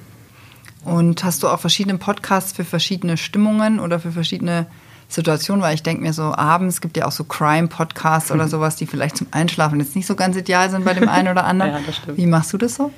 Und 0.86 1.24
hast 1.24 1.44
du 1.44 1.48
auch 1.48 1.60
verschiedene 1.60 1.98
Podcasts 1.98 2.52
für 2.52 2.66
verschiedene 2.66 3.18
Stimmungen 3.18 3.80
oder 3.80 4.00
für 4.00 4.12
verschiedene 4.12 4.66
Situationen? 5.08 5.62
Weil 5.62 5.76
ich 5.76 5.84
denke 5.84 6.02
mir 6.04 6.14
so, 6.14 6.24
abends 6.36 6.82
gibt 6.82 6.98
ja 6.98 7.06
auch 7.06 7.12
so 7.12 7.24
Crime-Podcasts 7.24 8.32
oder 8.32 8.46
mhm. 8.46 8.50
sowas, 8.50 8.76
die 8.76 8.86
vielleicht 8.86 9.18
zum 9.18 9.28
Einschlafen 9.32 9.80
jetzt 9.80 9.96
nicht 9.96 10.08
so 10.08 10.16
ganz 10.16 10.36
ideal 10.36 10.70
sind 10.70 10.84
bei 10.84 10.94
dem 10.94 11.08
einen 11.08 11.30
oder 11.30 11.46
anderen. 11.46 11.72
ja, 11.74 11.80
das 11.86 11.98
stimmt. 11.98 12.18
Wie 12.18 12.26
machst 12.26 12.52
du 12.52 12.58
das 12.58 12.76
so? 12.76 12.92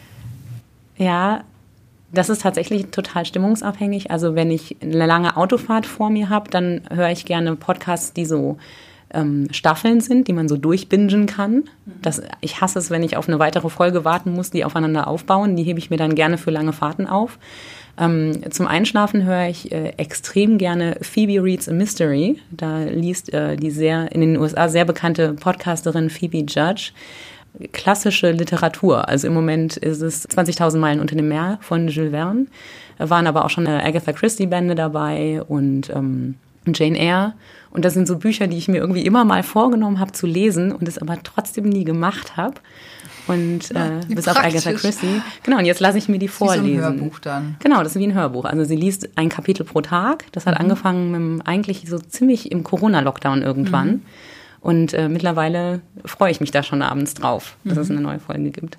Ja, 0.97 1.43
das 2.11 2.29
ist 2.29 2.41
tatsächlich 2.41 2.87
total 2.87 3.25
stimmungsabhängig. 3.25 4.09
Also 4.09 4.35
wenn 4.35 4.49
ich 4.49 4.77
eine 4.81 5.05
lange 5.05 5.37
Autofahrt 5.37 5.85
vor 5.85 6.09
mir 6.09 6.29
habe, 6.29 6.49
dann 6.49 6.81
höre 6.89 7.09
ich 7.09 7.25
gerne 7.25 7.55
Podcasts, 7.55 8.13
die 8.13 8.25
so 8.25 8.57
ähm, 9.15 9.47
Staffeln 9.51 10.01
sind, 10.01 10.27
die 10.27 10.33
man 10.33 10.47
so 10.47 10.57
durchbingen 10.57 11.25
kann. 11.25 11.63
Das, 12.01 12.21
ich 12.41 12.61
hasse 12.61 12.79
es, 12.79 12.91
wenn 12.91 13.03
ich 13.03 13.17
auf 13.17 13.27
eine 13.27 13.39
weitere 13.39 13.69
Folge 13.69 14.05
warten 14.05 14.33
muss, 14.33 14.51
die 14.51 14.65
aufeinander 14.65 15.07
aufbauen. 15.07 15.55
Die 15.55 15.63
hebe 15.63 15.79
ich 15.79 15.89
mir 15.89 15.97
dann 15.97 16.15
gerne 16.15 16.37
für 16.37 16.51
lange 16.51 16.73
Fahrten 16.73 17.07
auf. 17.07 17.39
Ähm, 17.97 18.51
zum 18.51 18.67
Einschlafen 18.67 19.23
höre 19.23 19.47
ich 19.47 19.71
äh, 19.71 19.93
extrem 19.97 20.57
gerne 20.57 20.97
Phoebe 21.01 21.41
Reads 21.41 21.69
a 21.69 21.73
Mystery. 21.73 22.41
Da 22.51 22.83
liest 22.83 23.33
äh, 23.33 23.55
die 23.55 23.71
sehr 23.71 24.11
in 24.11 24.21
den 24.21 24.37
USA 24.37 24.67
sehr 24.67 24.85
bekannte 24.85 25.33
Podcasterin 25.33 26.09
Phoebe 26.09 26.45
Judge 26.47 26.91
klassische 27.71 28.31
Literatur. 28.31 29.07
Also 29.07 29.27
im 29.27 29.33
Moment 29.33 29.77
ist 29.77 30.01
es 30.01 30.27
20.000 30.29 30.77
Meilen 30.77 30.99
unter 30.99 31.15
dem 31.15 31.27
Meer 31.27 31.57
von 31.61 31.87
Jules 31.87 32.11
Verne. 32.11 32.47
Waren 32.97 33.27
aber 33.27 33.45
auch 33.45 33.49
schon 33.49 33.67
Agatha 33.67 34.13
Christie 34.13 34.47
Bände 34.47 34.75
dabei 34.75 35.41
und 35.43 35.89
ähm, 35.89 36.35
Jane 36.73 36.97
Eyre. 36.97 37.33
Und 37.75 37.83
das 37.83 37.93
sind 37.93 38.07
so 38.07 38.17
Bücher, 38.17 38.47
die 38.47 38.57
ich 38.57 38.67
mir 38.67 38.77
irgendwie 38.77 39.05
immer 39.05 39.25
mal 39.25 39.43
vorgenommen 39.43 39.99
habe 39.99 40.13
zu 40.13 40.25
lesen 40.25 40.71
und 40.71 40.87
es 40.87 40.97
aber 40.97 41.21
trotzdem 41.21 41.65
nie 41.65 41.83
gemacht 41.83 42.37
habe. 42.37 42.55
Und 43.27 43.69
ja, 43.69 43.99
äh, 43.99 44.05
bis 44.07 44.25
praktisch. 44.25 44.27
auf 44.27 44.37
Agatha 44.37 44.73
Christie. 44.73 45.21
Genau, 45.43 45.57
und 45.57 45.65
jetzt 45.65 45.81
lasse 45.81 45.97
ich 45.97 46.07
mir 46.07 46.19
die 46.19 46.27
vorlesen. 46.27 46.65
Wie 46.65 46.77
so 46.77 46.85
ein 46.85 46.99
Hörbuch 46.99 47.19
dann. 47.19 47.55
Genau, 47.59 47.83
das 47.83 47.95
ist 47.95 47.99
wie 47.99 48.07
ein 48.07 48.13
Hörbuch. 48.13 48.45
Also 48.45 48.63
sie 48.63 48.77
liest 48.77 49.09
ein 49.17 49.29
Kapitel 49.29 49.65
pro 49.65 49.81
Tag. 49.81 50.25
Das 50.31 50.45
hat 50.45 50.55
mhm. 50.55 50.61
angefangen 50.61 51.11
mit 51.11 51.19
dem, 51.19 51.41
eigentlich 51.45 51.83
so 51.89 51.99
ziemlich 51.99 52.51
im 52.51 52.63
Corona-Lockdown 52.63 53.41
irgendwann. 53.41 53.87
Mhm. 53.87 54.01
Und 54.61 54.93
äh, 54.93 55.09
mittlerweile 55.09 55.81
freue 56.05 56.31
ich 56.31 56.39
mich 56.39 56.51
da 56.51 56.63
schon 56.63 56.81
abends 56.81 57.13
drauf, 57.13 57.57
dass 57.65 57.75
mhm. 57.75 57.81
es 57.81 57.91
eine 57.91 58.01
neue 58.01 58.19
Folge 58.19 58.51
gibt. 58.51 58.77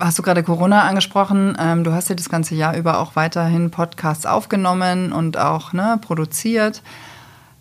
Hast 0.00 0.18
du 0.18 0.22
gerade 0.22 0.42
Corona 0.42 0.82
angesprochen? 0.82 1.56
Ähm, 1.60 1.84
du 1.84 1.92
hast 1.92 2.08
ja 2.08 2.14
das 2.14 2.28
ganze 2.28 2.54
Jahr 2.54 2.76
über 2.76 2.98
auch 2.98 3.16
weiterhin 3.16 3.70
Podcasts 3.70 4.26
aufgenommen 4.26 5.12
und 5.12 5.38
auch 5.38 5.72
ne, 5.72 5.98
produziert. 6.00 6.82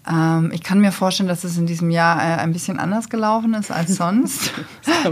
Ähm, 0.07 0.51
ich 0.53 0.63
kann 0.63 0.79
mir 0.79 0.91
vorstellen, 0.91 1.29
dass 1.29 1.43
es 1.43 1.57
in 1.57 1.65
diesem 1.65 1.89
Jahr 1.89 2.17
äh, 2.17 2.41
ein 2.41 2.53
bisschen 2.53 2.79
anders 2.79 3.09
gelaufen 3.09 3.53
ist 3.53 3.71
als 3.71 3.95
sonst. 3.97 4.51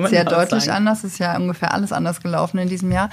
Sehr 0.09 0.25
deutlich 0.25 0.65
sagen. 0.65 0.77
anders. 0.77 1.03
Es 1.03 1.13
ist 1.13 1.19
ja 1.19 1.35
ungefähr 1.35 1.73
alles 1.73 1.91
anders 1.91 2.21
gelaufen 2.21 2.59
in 2.59 2.69
diesem 2.69 2.91
Jahr. 2.91 3.09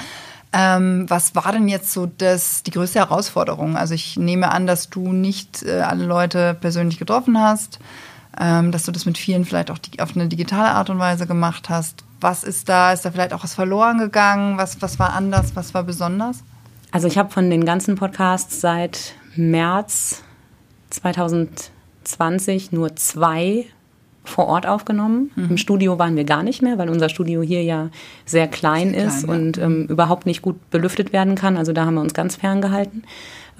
Ähm, 0.52 1.08
was 1.08 1.34
war 1.36 1.52
denn 1.52 1.68
jetzt 1.68 1.92
so 1.92 2.06
das, 2.06 2.64
die 2.64 2.72
größte 2.72 2.98
Herausforderung? 2.98 3.76
Also 3.76 3.94
ich 3.94 4.16
nehme 4.16 4.50
an, 4.50 4.66
dass 4.66 4.90
du 4.90 5.12
nicht 5.12 5.62
äh, 5.62 5.80
alle 5.80 6.04
Leute 6.04 6.54
persönlich 6.60 6.98
getroffen 6.98 7.38
hast, 7.38 7.78
ähm, 8.38 8.72
dass 8.72 8.84
du 8.84 8.90
das 8.90 9.06
mit 9.06 9.16
vielen 9.16 9.44
vielleicht 9.44 9.70
auch 9.70 9.78
die, 9.78 10.00
auf 10.00 10.16
eine 10.16 10.26
digitale 10.26 10.70
Art 10.70 10.90
und 10.90 10.98
Weise 10.98 11.26
gemacht 11.28 11.68
hast. 11.68 12.04
Was 12.20 12.42
ist 12.42 12.68
da? 12.68 12.92
Ist 12.92 13.04
da 13.04 13.12
vielleicht 13.12 13.32
auch 13.32 13.44
was 13.44 13.54
verloren 13.54 13.98
gegangen? 13.98 14.58
Was, 14.58 14.82
was 14.82 14.98
war 14.98 15.12
anders? 15.12 15.54
Was 15.54 15.72
war 15.72 15.84
besonders? 15.84 16.42
Also 16.90 17.06
ich 17.06 17.16
habe 17.16 17.30
von 17.30 17.48
den 17.48 17.64
ganzen 17.64 17.94
Podcasts 17.94 18.60
seit 18.60 19.14
März 19.36 20.24
2020 20.90 22.72
nur 22.72 22.96
zwei 22.96 23.66
vor 24.24 24.46
Ort 24.46 24.66
aufgenommen. 24.66 25.30
Mhm. 25.34 25.50
Im 25.50 25.56
Studio 25.56 25.98
waren 25.98 26.16
wir 26.16 26.24
gar 26.24 26.42
nicht 26.42 26.62
mehr, 26.62 26.78
weil 26.78 26.88
unser 26.88 27.08
Studio 27.08 27.42
hier 27.42 27.62
ja 27.62 27.90
sehr 28.24 28.48
klein 28.48 28.90
sehr 28.92 29.06
ist 29.06 29.24
klein, 29.24 29.40
und 29.40 29.56
ja. 29.56 29.64
ähm, 29.64 29.86
überhaupt 29.86 30.26
nicht 30.26 30.42
gut 30.42 30.56
belüftet 30.70 31.12
werden 31.12 31.34
kann. 31.34 31.56
Also 31.56 31.72
da 31.72 31.86
haben 31.86 31.94
wir 31.94 32.02
uns 32.02 32.14
ganz 32.14 32.36
ferngehalten. 32.36 33.04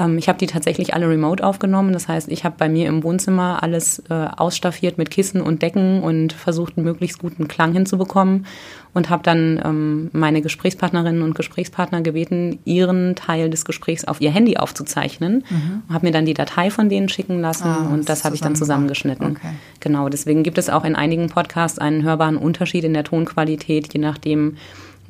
Ähm, 0.00 0.18
ich 0.18 0.28
habe 0.28 0.38
die 0.38 0.46
tatsächlich 0.46 0.94
alle 0.94 1.08
remote 1.08 1.44
aufgenommen. 1.44 1.92
Das 1.92 2.08
heißt, 2.08 2.28
ich 2.28 2.44
habe 2.44 2.56
bei 2.58 2.68
mir 2.68 2.88
im 2.88 3.04
Wohnzimmer 3.04 3.62
alles 3.62 4.02
äh, 4.08 4.14
ausstaffiert 4.36 4.98
mit 4.98 5.10
Kissen 5.10 5.40
und 5.42 5.62
Decken 5.62 6.02
und 6.02 6.32
versucht, 6.32 6.76
einen 6.76 6.84
möglichst 6.84 7.18
guten 7.18 7.46
Klang 7.46 7.72
hinzubekommen. 7.72 8.46
Und 8.92 9.08
habe 9.08 9.22
dann 9.22 9.60
ähm, 9.64 10.10
meine 10.12 10.42
Gesprächspartnerinnen 10.42 11.22
und 11.22 11.36
Gesprächspartner 11.36 12.00
gebeten, 12.00 12.58
ihren 12.64 13.14
Teil 13.14 13.48
des 13.48 13.64
Gesprächs 13.64 14.04
auf 14.04 14.20
ihr 14.20 14.32
Handy 14.32 14.56
aufzuzeichnen. 14.56 15.44
Mhm. 15.48 15.82
Habe 15.92 16.06
mir 16.06 16.12
dann 16.12 16.26
die 16.26 16.34
Datei 16.34 16.70
von 16.70 16.88
denen 16.88 17.08
schicken 17.08 17.40
lassen 17.40 17.68
ah, 17.68 17.88
und 17.92 18.08
das 18.08 18.24
habe 18.24 18.34
ich 18.34 18.40
dann 18.40 18.56
zusammengeschnitten. 18.56 19.36
Okay. 19.36 19.54
Genau, 19.78 20.08
deswegen 20.08 20.42
gibt 20.42 20.58
es 20.58 20.68
auch 20.68 20.84
in 20.84 20.96
einigen 20.96 21.28
Podcasts 21.28 21.78
einen 21.78 22.02
hörbaren 22.02 22.36
Unterschied 22.36 22.82
in 22.82 22.92
der 22.92 23.04
Tonqualität, 23.04 23.94
je 23.94 24.00
nachdem, 24.00 24.56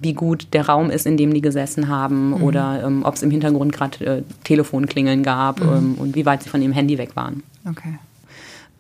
wie 0.01 0.15
gut 0.15 0.49
der 0.53 0.67
Raum 0.67 0.91
ist, 0.91 1.07
in 1.07 1.17
dem 1.17 1.33
die 1.33 1.43
gesessen 1.43 1.89
haben 1.89 2.31
mhm. 2.31 2.43
oder 2.43 2.83
ähm, 2.85 3.05
ob 3.05 3.15
es 3.15 3.23
im 3.23 3.31
Hintergrund 3.31 3.73
gerade 3.73 4.05
äh, 4.05 4.23
Telefonklingeln 4.45 5.23
gab 5.23 5.61
mhm. 5.61 5.69
ähm, 5.69 5.95
und 5.99 6.15
wie 6.15 6.27
weit 6.27 6.43
sie 6.43 6.49
von 6.49 6.63
ihrem 6.63 6.73
Handy 6.73 6.99
weg 6.99 7.17
waren. 7.17 7.43
Okay. 7.69 7.99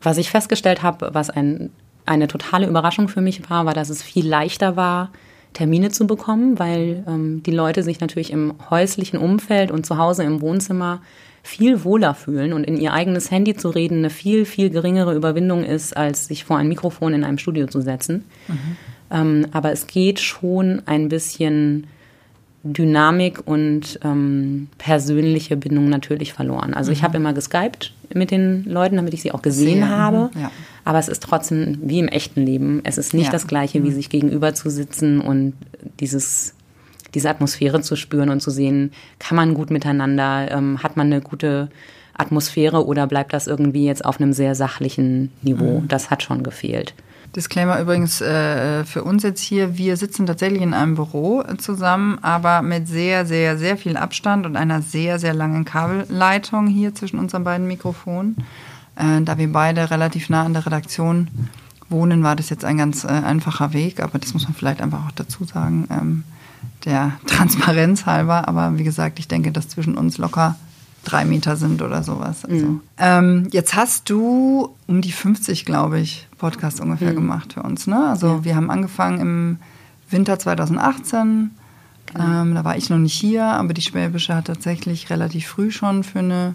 Was 0.03 0.17
ich 0.17 0.31
festgestellt 0.31 0.83
habe, 0.83 1.11
was 1.13 1.29
ein, 1.29 1.71
eine 2.07 2.27
totale 2.27 2.67
Überraschung 2.67 3.09
für 3.09 3.21
mich 3.21 3.51
war, 3.51 3.67
war, 3.67 3.75
dass 3.75 3.91
es 3.91 4.03
viel 4.03 4.27
leichter 4.27 4.77
war, 4.77 5.11
Termine 5.53 5.91
zu 5.91 6.07
bekommen, 6.07 6.59
weil 6.59 7.05
ähm, 7.07 7.43
die 7.43 7.51
Leute 7.51 7.83
sich 7.83 8.01
natürlich 8.01 8.33
im 8.33 8.55
häuslichen 8.71 9.19
Umfeld 9.19 9.71
und 9.71 9.85
zu 9.85 9.99
Hause 9.99 10.23
im 10.23 10.41
Wohnzimmer 10.41 11.01
viel 11.43 11.85
wohler 11.85 12.15
fühlen 12.15 12.53
und 12.53 12.65
in 12.65 12.77
ihr 12.77 12.93
eigenes 12.93 13.31
Handy 13.31 13.57
zu 13.57 13.71
reden 13.71 13.99
eine 13.99 14.11
viel, 14.11 14.45
viel 14.45 14.71
geringere 14.71 15.15
Überwindung 15.15 15.65
ist, 15.65 15.97
als 15.97 16.27
sich 16.27 16.45
vor 16.45 16.59
ein 16.59 16.69
Mikrofon 16.69 17.15
in 17.15 17.25
einem 17.25 17.39
Studio 17.39 17.67
zu 17.67 17.81
setzen. 17.81 18.25
Mhm. 18.49 18.77
Ähm, 19.11 19.47
aber 19.53 19.73
es 19.73 19.87
geht 19.87 20.21
schon 20.21 20.83
ein 20.87 21.09
bisschen 21.09 21.87
Dynamik 22.63 23.47
und 23.47 23.99
ähm, 24.05 24.69
persönliche 24.77 25.57
Bindung 25.57 25.89
natürlich 25.89 26.33
verloren. 26.33 26.75
Also 26.75 26.91
mhm. 26.91 26.97
ich 26.97 27.03
habe 27.03 27.17
immer 27.17 27.33
geskypt 27.33 27.95
mit 28.13 28.31
den 28.31 28.65
Leuten, 28.65 28.97
damit 28.97 29.15
ich 29.15 29.23
sie 29.23 29.33
auch 29.33 29.43
gesehen 29.43 29.79
Sehr, 29.79 29.89
habe. 29.89 30.31
Ja. 30.39 30.51
Aber 30.85 30.99
es 30.99 31.09
ist 31.09 31.23
trotzdem 31.23 31.79
wie 31.83 31.99
im 31.99 32.09
echten 32.09 32.45
Leben. 32.45 32.81
Es 32.85 32.99
ist 32.99 33.15
nicht 33.15 33.27
ja. 33.27 33.33
das 33.33 33.47
Gleiche, 33.47 33.83
wie 33.83 33.91
mhm. 33.91 33.95
sich 33.95 34.11
gegenüber 34.11 34.55
zu 34.55 34.71
sitzen 34.71 35.21
und 35.21 35.55
dieses 36.01 36.55
diese 37.15 37.29
Atmosphäre 37.29 37.81
zu 37.81 37.97
spüren 37.97 38.31
und 38.31 38.41
zu 38.41 38.51
sehen, 38.51 38.93
kann 39.19 39.35
man 39.35 39.55
gut 39.55 39.71
miteinander, 39.71 40.49
ähm, 40.51 40.81
hat 40.83 40.97
man 40.97 41.09
eine 41.09 41.21
gute 41.21 41.69
Atmosphäre 42.15 42.87
oder 42.87 43.07
bleibt 43.07 43.33
das 43.33 43.49
irgendwie 43.49 43.85
jetzt 43.85 44.05
auf 44.05 44.21
einem 44.21 44.33
sehr 44.33 44.55
sachlichen 44.55 45.33
Niveau? 45.43 45.81
Mhm. 45.81 45.89
Das 45.89 46.11
hat 46.11 46.23
schon 46.23 46.43
gefehlt. 46.43 46.95
Disclaimer 47.37 47.81
übrigens 47.81 48.21
äh, 48.21 48.85
für 48.85 49.05
uns 49.05 49.23
jetzt 49.23 49.41
hier, 49.41 49.79
wir 49.79 49.97
sitzen 49.97 50.27
tatsächlich 50.27 50.63
in 50.63 50.75
einem 50.75 50.97
Büro 50.97 51.45
zusammen, 51.59 52.19
aber 52.23 52.63
mit 52.63 52.89
sehr, 52.89 53.25
sehr, 53.25 53.57
sehr 53.57 53.77
viel 53.77 53.97
Abstand 53.97 54.47
und 54.47 54.57
einer 54.57 54.83
sehr, 54.83 55.19
sehr 55.21 55.33
langen 55.33 55.65
Kabelleitung 55.65 56.67
hier 56.67 56.95
zwischen 56.95 57.21
unseren 57.21 57.45
beiden 57.45 57.69
Mikrofonen. 57.69 58.37
Äh, 58.97 59.23
da 59.23 59.39
wir 59.39 59.53
beide 59.53 59.91
relativ 59.91 60.29
nah 60.29 60.45
an 60.45 60.55
der 60.55 60.67
Redaktion 60.67 61.29
wohnen, 61.89 62.23
war 62.25 62.35
das 62.35 62.51
jetzt 62.51 62.65
ein 62.65 62.79
ganz 62.79 63.05
äh, 63.05 63.09
einfacher 63.09 63.73
Weg, 63.73 64.01
aber 64.01 64.19
das 64.19 64.35
muss 64.35 64.45
man 64.45 64.55
vielleicht 64.55 64.81
einfach 64.81 65.07
auch 65.07 65.13
dazu 65.13 65.45
sagen, 65.45 65.87
ähm, 65.91 66.25
der 66.85 67.13
Transparenz 67.27 68.07
halber. 68.07 68.49
Aber 68.49 68.77
wie 68.77 68.85
gesagt, 68.85 69.21
ich 69.21 69.29
denke, 69.29 69.53
dass 69.53 69.69
zwischen 69.69 69.97
uns 69.97 70.19
locker 70.19 70.57
drei 71.05 71.25
Meter 71.25 71.57
sind 71.57 71.81
oder 71.81 72.03
sowas. 72.03 72.45
Also, 72.45 72.67
mhm. 72.67 72.81
ähm, 72.99 73.49
jetzt 73.53 73.75
hast 73.75 74.11
du 74.11 74.75
um 74.87 75.01
die 75.01 75.13
50, 75.13 75.65
glaube 75.65 76.01
ich, 76.01 76.27
Podcasts 76.41 76.81
ungefähr 76.81 77.13
mhm. 77.13 77.17
gemacht 77.17 77.53
für 77.53 77.63
uns. 77.63 77.87
Ne? 77.87 78.09
Also 78.09 78.27
ja. 78.27 78.45
wir 78.45 78.57
haben 78.57 78.71
angefangen 78.71 79.21
im 79.21 79.59
Winter 80.11 80.39
2018. 80.39 81.51
Genau. 82.07 82.25
Ähm, 82.25 82.55
da 82.55 82.65
war 82.65 82.77
ich 82.77 82.91
noch 82.91 82.99
nicht 82.99 83.15
hier, 83.15 83.45
aber 83.45 83.75
die 83.75 83.83
Schwäbische 83.83 84.35
hat 84.35 84.47
tatsächlich 84.47 85.11
relativ 85.11 85.47
früh 85.47 85.71
schon 85.71 86.03
für 86.03 86.21
eine 86.21 86.55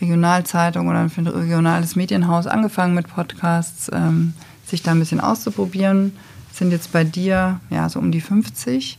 Regionalzeitung 0.00 0.88
oder 0.88 1.08
für 1.08 1.22
ein 1.22 1.28
regionales 1.28 1.96
Medienhaus 1.96 2.46
angefangen 2.46 2.94
mit 2.94 3.08
Podcasts, 3.08 3.88
ähm, 3.92 4.34
sich 4.66 4.82
da 4.82 4.90
ein 4.90 4.98
bisschen 4.98 5.20
auszuprobieren. 5.20 6.12
Sind 6.52 6.72
jetzt 6.72 6.92
bei 6.92 7.04
dir 7.04 7.60
ja 7.70 7.88
so 7.88 8.00
um 8.00 8.10
die 8.10 8.20
50. 8.20 8.98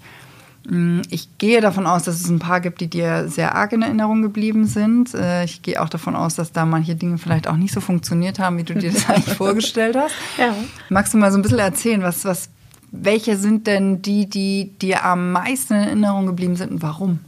Mm, 0.67 1.01
ich 1.09 1.37
gehe 1.37 1.61
davon 1.61 1.85
aus, 1.85 2.03
dass 2.03 2.19
es 2.19 2.29
ein 2.29 2.39
paar 2.39 2.59
gibt, 2.59 2.81
die 2.81 2.87
dir 2.87 3.27
sehr 3.27 3.55
arg 3.55 3.73
in 3.73 3.81
Erinnerung 3.81 4.21
geblieben 4.21 4.65
sind. 4.65 5.13
Äh, 5.13 5.45
ich 5.45 5.61
gehe 5.61 5.81
auch 5.81 5.89
davon 5.89 6.15
aus, 6.15 6.35
dass 6.35 6.51
da 6.51 6.65
manche 6.65 6.95
Dinge 6.95 7.17
vielleicht 7.17 7.47
auch 7.47 7.55
nicht 7.55 7.73
so 7.73 7.81
funktioniert 7.81 8.39
haben, 8.39 8.57
wie 8.57 8.63
du 8.63 8.73
dir 8.73 8.91
das 8.91 9.09
eigentlich 9.09 9.35
vorgestellt 9.35 9.95
hast. 9.95 10.13
Ja. 10.37 10.55
Magst 10.89 11.13
du 11.13 11.17
mal 11.17 11.31
so 11.31 11.37
ein 11.37 11.41
bisschen 11.41 11.59
erzählen, 11.59 12.01
was, 12.01 12.25
was, 12.25 12.49
welche 12.91 13.37
sind 13.37 13.67
denn 13.67 14.01
die, 14.01 14.27
die 14.27 14.71
dir 14.81 15.05
am 15.05 15.31
meisten 15.31 15.73
in 15.73 15.83
Erinnerung 15.83 16.25
geblieben 16.25 16.55
sind 16.55 16.71
und 16.71 16.81
warum? 16.81 17.19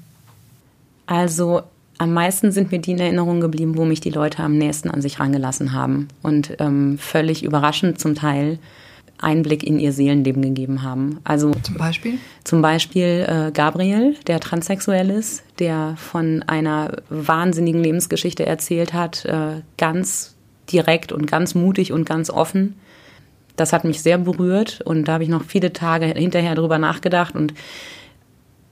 Also 1.05 1.61
am 1.99 2.13
meisten 2.13 2.51
sind 2.51 2.71
mir 2.71 2.79
die 2.79 2.91
in 2.91 2.99
Erinnerung 2.99 3.39
geblieben, 3.39 3.77
wo 3.77 3.85
mich 3.85 4.01
die 4.01 4.09
Leute 4.09 4.43
am 4.43 4.57
nächsten 4.57 4.89
an 4.89 5.01
sich 5.01 5.19
rangelassen 5.19 5.73
haben. 5.73 6.07
Und 6.21 6.55
ähm, 6.59 6.97
völlig 6.99 7.43
überraschend 7.43 7.99
zum 7.99 8.13
Teil 8.15 8.59
Einblick 9.19 9.63
in 9.63 9.79
ihr 9.79 9.91
Seelenleben 9.91 10.41
gegeben 10.41 10.83
haben. 10.83 11.19
Also 11.23 11.51
zum 11.63 11.75
Beispiel? 11.77 12.19
Zum 12.43 12.61
Beispiel 12.61 13.25
äh, 13.27 13.51
Gabriel, 13.51 14.15
der 14.27 14.39
transsexuell 14.39 15.09
ist, 15.09 15.43
der 15.59 15.95
von 15.97 16.43
einer 16.47 16.97
wahnsinnigen 17.09 17.81
Lebensgeschichte 17.81 18.45
erzählt 18.45 18.93
hat, 18.93 19.25
äh, 19.25 19.61
ganz 19.77 20.35
direkt 20.71 21.11
und 21.11 21.25
ganz 21.27 21.55
mutig 21.55 21.91
und 21.91 22.05
ganz 22.05 22.29
offen. 22.29 22.75
Das 23.55 23.73
hat 23.73 23.85
mich 23.85 24.01
sehr 24.01 24.19
berührt 24.19 24.81
und 24.85 25.07
da 25.07 25.13
habe 25.13 25.23
ich 25.23 25.29
noch 25.29 25.43
viele 25.43 25.73
Tage 25.73 26.05
hinterher 26.05 26.55
drüber 26.55 26.77
nachgedacht 26.77 27.35
und 27.35 27.53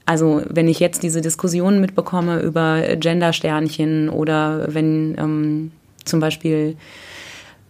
also 0.08 0.42
wenn 0.48 0.68
ich 0.68 0.78
jetzt 0.78 1.02
diese 1.02 1.20
Diskussionen 1.20 1.80
mitbekomme 1.80 2.38
über 2.38 2.80
Gendersternchen 2.94 4.08
oder 4.08 4.72
wenn 4.72 5.16
ähm, 5.18 5.72
zum 6.04 6.20
Beispiel 6.20 6.76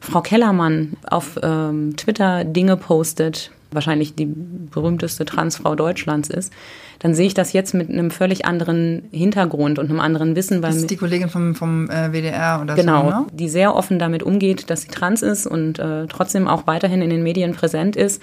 Frau 0.00 0.20
Kellermann 0.20 0.92
auf 1.08 1.38
ähm, 1.42 1.96
Twitter 1.96 2.44
Dinge 2.44 2.76
postet, 2.76 3.50
wahrscheinlich 3.70 4.14
die 4.14 4.26
berühmteste 4.26 5.24
Transfrau 5.24 5.74
Deutschlands 5.74 6.28
ist, 6.30 6.52
dann 6.98 7.14
sehe 7.14 7.26
ich 7.26 7.34
das 7.34 7.52
jetzt 7.52 7.74
mit 7.74 7.90
einem 7.90 8.10
völlig 8.10 8.46
anderen 8.46 9.02
Hintergrund 9.10 9.78
und 9.78 9.90
einem 9.90 10.00
anderen 10.00 10.34
Wissen. 10.36 10.62
Weil 10.62 10.70
das 10.70 10.80
ist 10.80 10.90
die 10.90 10.96
Kollegin 10.96 11.28
vom, 11.28 11.54
vom 11.54 11.90
äh, 11.90 12.10
WDR 12.10 12.60
oder 12.62 12.74
genau, 12.74 12.98
so, 12.98 13.06
Genau, 13.06 13.26
die 13.32 13.48
sehr 13.48 13.74
offen 13.74 13.98
damit 13.98 14.22
umgeht, 14.22 14.70
dass 14.70 14.82
sie 14.82 14.88
trans 14.88 15.22
ist 15.22 15.46
und 15.46 15.78
äh, 15.78 16.06
trotzdem 16.06 16.48
auch 16.48 16.66
weiterhin 16.66 17.02
in 17.02 17.10
den 17.10 17.22
Medien 17.22 17.52
präsent 17.54 17.96
ist 17.96 18.22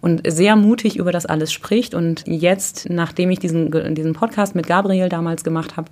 und 0.00 0.22
sehr 0.26 0.56
mutig 0.56 0.96
über 0.96 1.12
das 1.12 1.26
alles 1.26 1.52
spricht. 1.52 1.94
Und 1.94 2.24
jetzt, 2.26 2.88
nachdem 2.88 3.30
ich 3.30 3.40
diesen, 3.40 3.94
diesen 3.94 4.14
Podcast 4.14 4.54
mit 4.54 4.66
Gabriel 4.66 5.08
damals 5.08 5.44
gemacht 5.44 5.76
habe, 5.76 5.90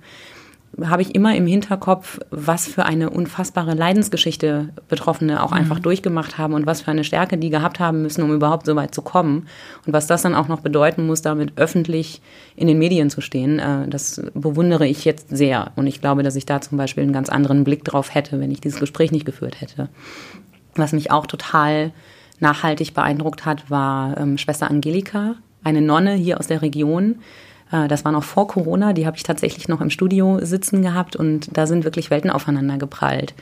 habe 0.81 1.01
ich 1.03 1.13
immer 1.13 1.35
im 1.35 1.45
Hinterkopf, 1.45 2.19
was 2.31 2.67
für 2.67 2.85
eine 2.85 3.09
unfassbare 3.09 3.75
Leidensgeschichte 3.75 4.69
Betroffene 4.87 5.43
auch 5.43 5.51
mhm. 5.51 5.57
einfach 5.57 5.79
durchgemacht 5.79 6.37
haben 6.37 6.53
und 6.53 6.65
was 6.65 6.81
für 6.81 6.91
eine 6.91 7.03
Stärke 7.03 7.37
die 7.37 7.49
gehabt 7.49 7.79
haben 7.79 8.01
müssen, 8.01 8.23
um 8.23 8.33
überhaupt 8.33 8.65
so 8.65 8.75
weit 8.75 8.95
zu 8.95 9.01
kommen. 9.01 9.47
Und 9.85 9.93
was 9.93 10.07
das 10.07 10.23
dann 10.23 10.33
auch 10.33 10.47
noch 10.47 10.61
bedeuten 10.61 11.05
muss, 11.05 11.21
damit 11.21 11.53
öffentlich 11.57 12.21
in 12.55 12.67
den 12.67 12.79
Medien 12.79 13.09
zu 13.09 13.21
stehen, 13.21 13.59
äh, 13.59 13.87
das 13.87 14.21
bewundere 14.33 14.87
ich 14.87 15.05
jetzt 15.05 15.29
sehr. 15.29 15.71
Und 15.75 15.85
ich 15.87 16.01
glaube, 16.01 16.23
dass 16.23 16.35
ich 16.35 16.45
da 16.45 16.59
zum 16.61 16.77
Beispiel 16.77 17.03
einen 17.03 17.13
ganz 17.13 17.29
anderen 17.29 17.63
Blick 17.63 17.83
drauf 17.83 18.13
hätte, 18.15 18.39
wenn 18.39 18.51
ich 18.51 18.61
dieses 18.61 18.79
Gespräch 18.79 19.11
nicht 19.11 19.25
geführt 19.25 19.61
hätte. 19.61 19.89
Was 20.75 20.91
mich 20.91 21.11
auch 21.11 21.27
total 21.27 21.91
nachhaltig 22.39 22.93
beeindruckt 22.93 23.45
hat, 23.45 23.69
war 23.69 24.17
ähm, 24.17 24.37
Schwester 24.39 24.69
Angelika, 24.69 25.35
eine 25.63 25.81
Nonne 25.81 26.13
hier 26.13 26.39
aus 26.39 26.47
der 26.47 26.61
Region, 26.61 27.19
das 27.87 28.05
war 28.05 28.11
noch 28.11 28.23
vor 28.23 28.47
Corona, 28.47 28.93
die 28.93 29.07
habe 29.07 29.17
ich 29.17 29.23
tatsächlich 29.23 29.67
noch 29.67 29.81
im 29.81 29.89
Studio 29.89 30.39
sitzen 30.41 30.81
gehabt 30.81 31.15
und 31.15 31.49
da 31.57 31.65
sind 31.65 31.83
wirklich 31.83 32.11
Welten 32.11 32.29
aufeinander 32.29 32.77
geprallt. 32.77 33.33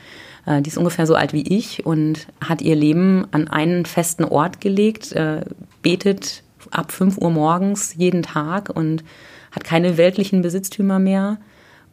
Äh, 0.46 0.62
die 0.62 0.68
ist 0.68 0.78
ungefähr 0.78 1.06
so 1.06 1.14
alt 1.14 1.32
wie 1.32 1.42
ich 1.42 1.84
und 1.84 2.26
hat 2.40 2.62
ihr 2.62 2.74
Leben 2.74 3.26
an 3.32 3.48
einen 3.48 3.84
festen 3.84 4.24
Ort 4.24 4.60
gelegt, 4.60 5.12
äh, 5.12 5.42
betet 5.82 6.42
ab 6.70 6.92
5 6.92 7.18
Uhr 7.18 7.30
morgens 7.30 7.94
jeden 7.94 8.22
Tag 8.22 8.70
und 8.74 9.04
hat 9.50 9.64
keine 9.64 9.96
weltlichen 9.98 10.42
Besitztümer 10.42 10.98
mehr 10.98 11.38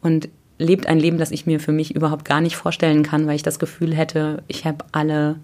und 0.00 0.28
lebt 0.58 0.86
ein 0.86 0.98
Leben, 0.98 1.18
das 1.18 1.30
ich 1.30 1.46
mir 1.46 1.60
für 1.60 1.72
mich 1.72 1.94
überhaupt 1.94 2.24
gar 2.24 2.40
nicht 2.40 2.56
vorstellen 2.56 3.02
kann, 3.02 3.26
weil 3.26 3.36
ich 3.36 3.42
das 3.42 3.58
Gefühl 3.58 3.94
hätte, 3.94 4.42
ich 4.48 4.64
habe 4.64 4.84
alle 4.92 5.36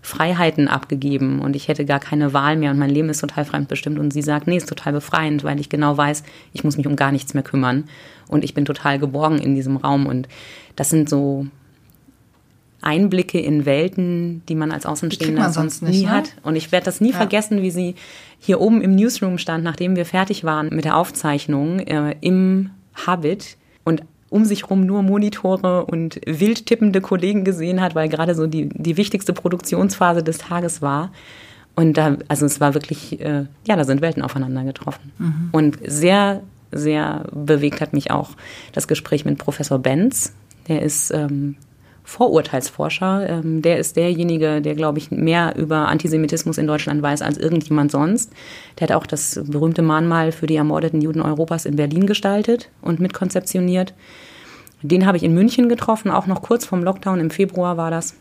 Freiheiten 0.00 0.68
abgegeben 0.68 1.40
und 1.40 1.56
ich 1.56 1.68
hätte 1.68 1.84
gar 1.84 1.98
keine 1.98 2.32
Wahl 2.32 2.56
mehr 2.56 2.70
und 2.70 2.78
mein 2.78 2.90
Leben 2.90 3.08
ist 3.08 3.20
total 3.20 3.44
fremdbestimmt. 3.44 3.98
Und 3.98 4.12
sie 4.12 4.22
sagt, 4.22 4.46
nee, 4.46 4.56
ist 4.56 4.68
total 4.68 4.92
befreiend, 4.92 5.44
weil 5.44 5.60
ich 5.60 5.68
genau 5.68 5.96
weiß, 5.96 6.22
ich 6.52 6.64
muss 6.64 6.76
mich 6.76 6.86
um 6.86 6.96
gar 6.96 7.12
nichts 7.12 7.34
mehr 7.34 7.42
kümmern 7.42 7.84
und 8.28 8.44
ich 8.44 8.54
bin 8.54 8.64
total 8.64 8.98
geborgen 8.98 9.38
in 9.38 9.54
diesem 9.54 9.76
Raum. 9.76 10.06
Und 10.06 10.28
das 10.76 10.90
sind 10.90 11.08
so 11.08 11.46
Einblicke 12.80 13.40
in 13.40 13.66
Welten, 13.66 14.42
die 14.48 14.54
man 14.54 14.70
als 14.70 14.86
Außenstehender 14.86 15.42
man 15.42 15.52
sonst 15.52 15.82
nie 15.82 16.04
ne? 16.04 16.10
hat. 16.10 16.34
Und 16.42 16.54
ich 16.54 16.70
werde 16.70 16.84
das 16.84 17.00
nie 17.00 17.10
ja. 17.10 17.16
vergessen, 17.16 17.60
wie 17.62 17.72
sie 17.72 17.96
hier 18.38 18.60
oben 18.60 18.80
im 18.80 18.94
Newsroom 18.94 19.36
stand, 19.38 19.64
nachdem 19.64 19.96
wir 19.96 20.06
fertig 20.06 20.44
waren 20.44 20.68
mit 20.68 20.84
der 20.84 20.96
Aufzeichnung 20.96 21.80
äh, 21.80 22.14
im 22.20 22.70
Habit 23.06 23.56
und 23.84 24.02
um 24.30 24.44
sich 24.44 24.68
rum 24.68 24.84
nur 24.84 25.02
Monitore 25.02 25.86
und 25.86 26.20
wild 26.26 26.66
tippende 26.66 27.00
Kollegen 27.00 27.44
gesehen 27.44 27.80
hat, 27.80 27.94
weil 27.94 28.08
gerade 28.08 28.34
so 28.34 28.46
die, 28.46 28.68
die 28.68 28.96
wichtigste 28.96 29.32
Produktionsphase 29.32 30.22
des 30.22 30.38
Tages 30.38 30.82
war. 30.82 31.10
Und 31.74 31.96
da, 31.96 32.16
also 32.28 32.44
es 32.44 32.60
war 32.60 32.74
wirklich, 32.74 33.20
äh, 33.20 33.46
ja, 33.66 33.76
da 33.76 33.84
sind 33.84 34.00
Welten 34.00 34.22
aufeinander 34.22 34.64
getroffen. 34.64 35.12
Mhm. 35.18 35.48
Und 35.52 35.78
sehr, 35.86 36.42
sehr 36.72 37.24
bewegt 37.32 37.80
hat 37.80 37.92
mich 37.92 38.10
auch 38.10 38.30
das 38.72 38.88
Gespräch 38.88 39.24
mit 39.24 39.38
Professor 39.38 39.78
Benz. 39.78 40.32
Der 40.66 40.82
ist 40.82 41.10
ähm, 41.12 41.56
Vorurteilsforscher. 42.08 43.28
Ähm, 43.28 43.60
der 43.60 43.78
ist 43.78 43.94
derjenige, 43.96 44.62
der, 44.62 44.74
glaube 44.74 44.96
ich, 44.96 45.10
mehr 45.10 45.54
über 45.56 45.88
Antisemitismus 45.88 46.56
in 46.56 46.66
Deutschland 46.66 47.02
weiß 47.02 47.20
als 47.20 47.36
irgendjemand 47.36 47.90
sonst. 47.90 48.32
Der 48.78 48.88
hat 48.88 48.96
auch 48.96 49.04
das 49.04 49.38
berühmte 49.44 49.82
Mahnmal 49.82 50.32
für 50.32 50.46
die 50.46 50.56
ermordeten 50.56 51.02
Juden 51.02 51.20
Europas 51.20 51.66
in 51.66 51.76
Berlin 51.76 52.06
gestaltet 52.06 52.70
und 52.80 52.98
mitkonzeptioniert. 52.98 53.92
Den 54.80 55.04
habe 55.04 55.18
ich 55.18 55.22
in 55.22 55.34
München 55.34 55.68
getroffen, 55.68 56.10
auch 56.10 56.26
noch 56.26 56.40
kurz 56.40 56.64
vorm 56.64 56.82
Lockdown, 56.82 57.20
im 57.20 57.28
Februar 57.28 57.76
war 57.76 57.90
das. 57.90 58.14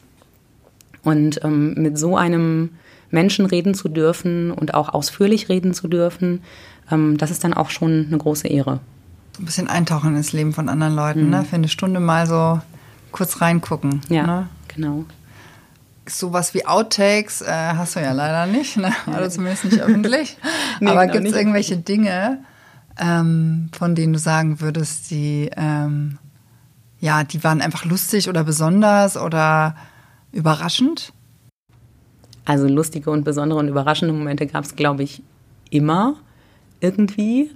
Und 1.04 1.40
ähm, 1.46 1.74
mit 1.76 1.98
so 1.98 2.18
einem 2.18 2.72
Menschen 3.10 3.46
reden 3.46 3.74
zu 3.74 3.88
dürfen 3.88 4.52
und 4.52 4.74
auch 4.74 4.90
ausführlich 4.90 5.48
reden 5.48 5.74
zu 5.74 5.88
dürfen, 5.88 6.42
ähm, 6.92 7.18
das 7.18 7.32
ist 7.32 7.46
dann 7.46 7.54
auch 7.54 7.70
schon 7.70 8.08
eine 8.10 8.18
große 8.18 8.50
Ehre. 8.50 8.82
Ein 9.40 9.46
bisschen 9.46 9.70
eintauchen 9.70 10.18
ins 10.18 10.34
Leben 10.34 10.52
von 10.52 10.68
anderen 10.68 10.96
Leuten, 10.96 11.24
mhm. 11.24 11.30
ne? 11.30 11.46
Für 11.46 11.56
eine 11.56 11.70
Stunde 11.70 12.02
mal 12.02 12.28
so 12.28 12.60
kurz 13.12 13.42
reingucken. 13.42 14.02
Ja, 14.10 14.26
ne? 14.26 14.50
genau. 14.68 15.06
Sowas 16.08 16.54
wie 16.54 16.66
Outtakes 16.66 17.42
äh, 17.42 17.52
hast 17.52 17.96
du 17.96 18.00
ja 18.00 18.14
leider 18.14 18.46
nicht, 18.46 18.78
ne? 18.78 18.94
also 19.08 19.36
zumindest 19.36 19.66
nicht 19.66 19.82
öffentlich. 19.82 20.38
nee, 20.80 20.90
Aber 20.90 21.08
gibt 21.08 21.26
es 21.28 21.34
irgendwelche 21.34 21.78
Dinge, 21.78 22.44
ähm, 22.98 23.70
von 23.78 23.94
denen 23.94 24.14
du 24.14 24.20
sagen 24.20 24.62
würdest, 24.62 25.12
die, 25.12 25.50
ähm, 25.58 26.18
ja, 27.00 27.24
die 27.24 27.44
waren 27.44 27.62
einfach 27.62 27.84
lustig 27.84 28.30
oder 28.30 28.44
besonders 28.44 29.18
oder 29.18 29.76
überraschend? 30.32 31.12
Also 32.46 32.68
lustige 32.68 33.12
und 33.12 33.26
besondere 33.26 33.60
und 33.60 33.68
überraschende 33.68 34.14
Momente 34.14 34.48
gab 34.48 34.64
es, 34.64 34.78
glaube 34.78 35.04
ich, 35.04 35.22
immer 35.70 36.16
irgendwie, 36.80 37.52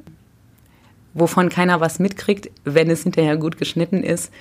wovon 1.14 1.48
keiner 1.48 1.80
was 1.80 2.00
mitkriegt, 2.00 2.50
wenn 2.66 2.90
es 2.90 3.04
hinterher 3.04 3.38
gut 3.38 3.58
geschnitten 3.58 4.04
ist 4.04 4.32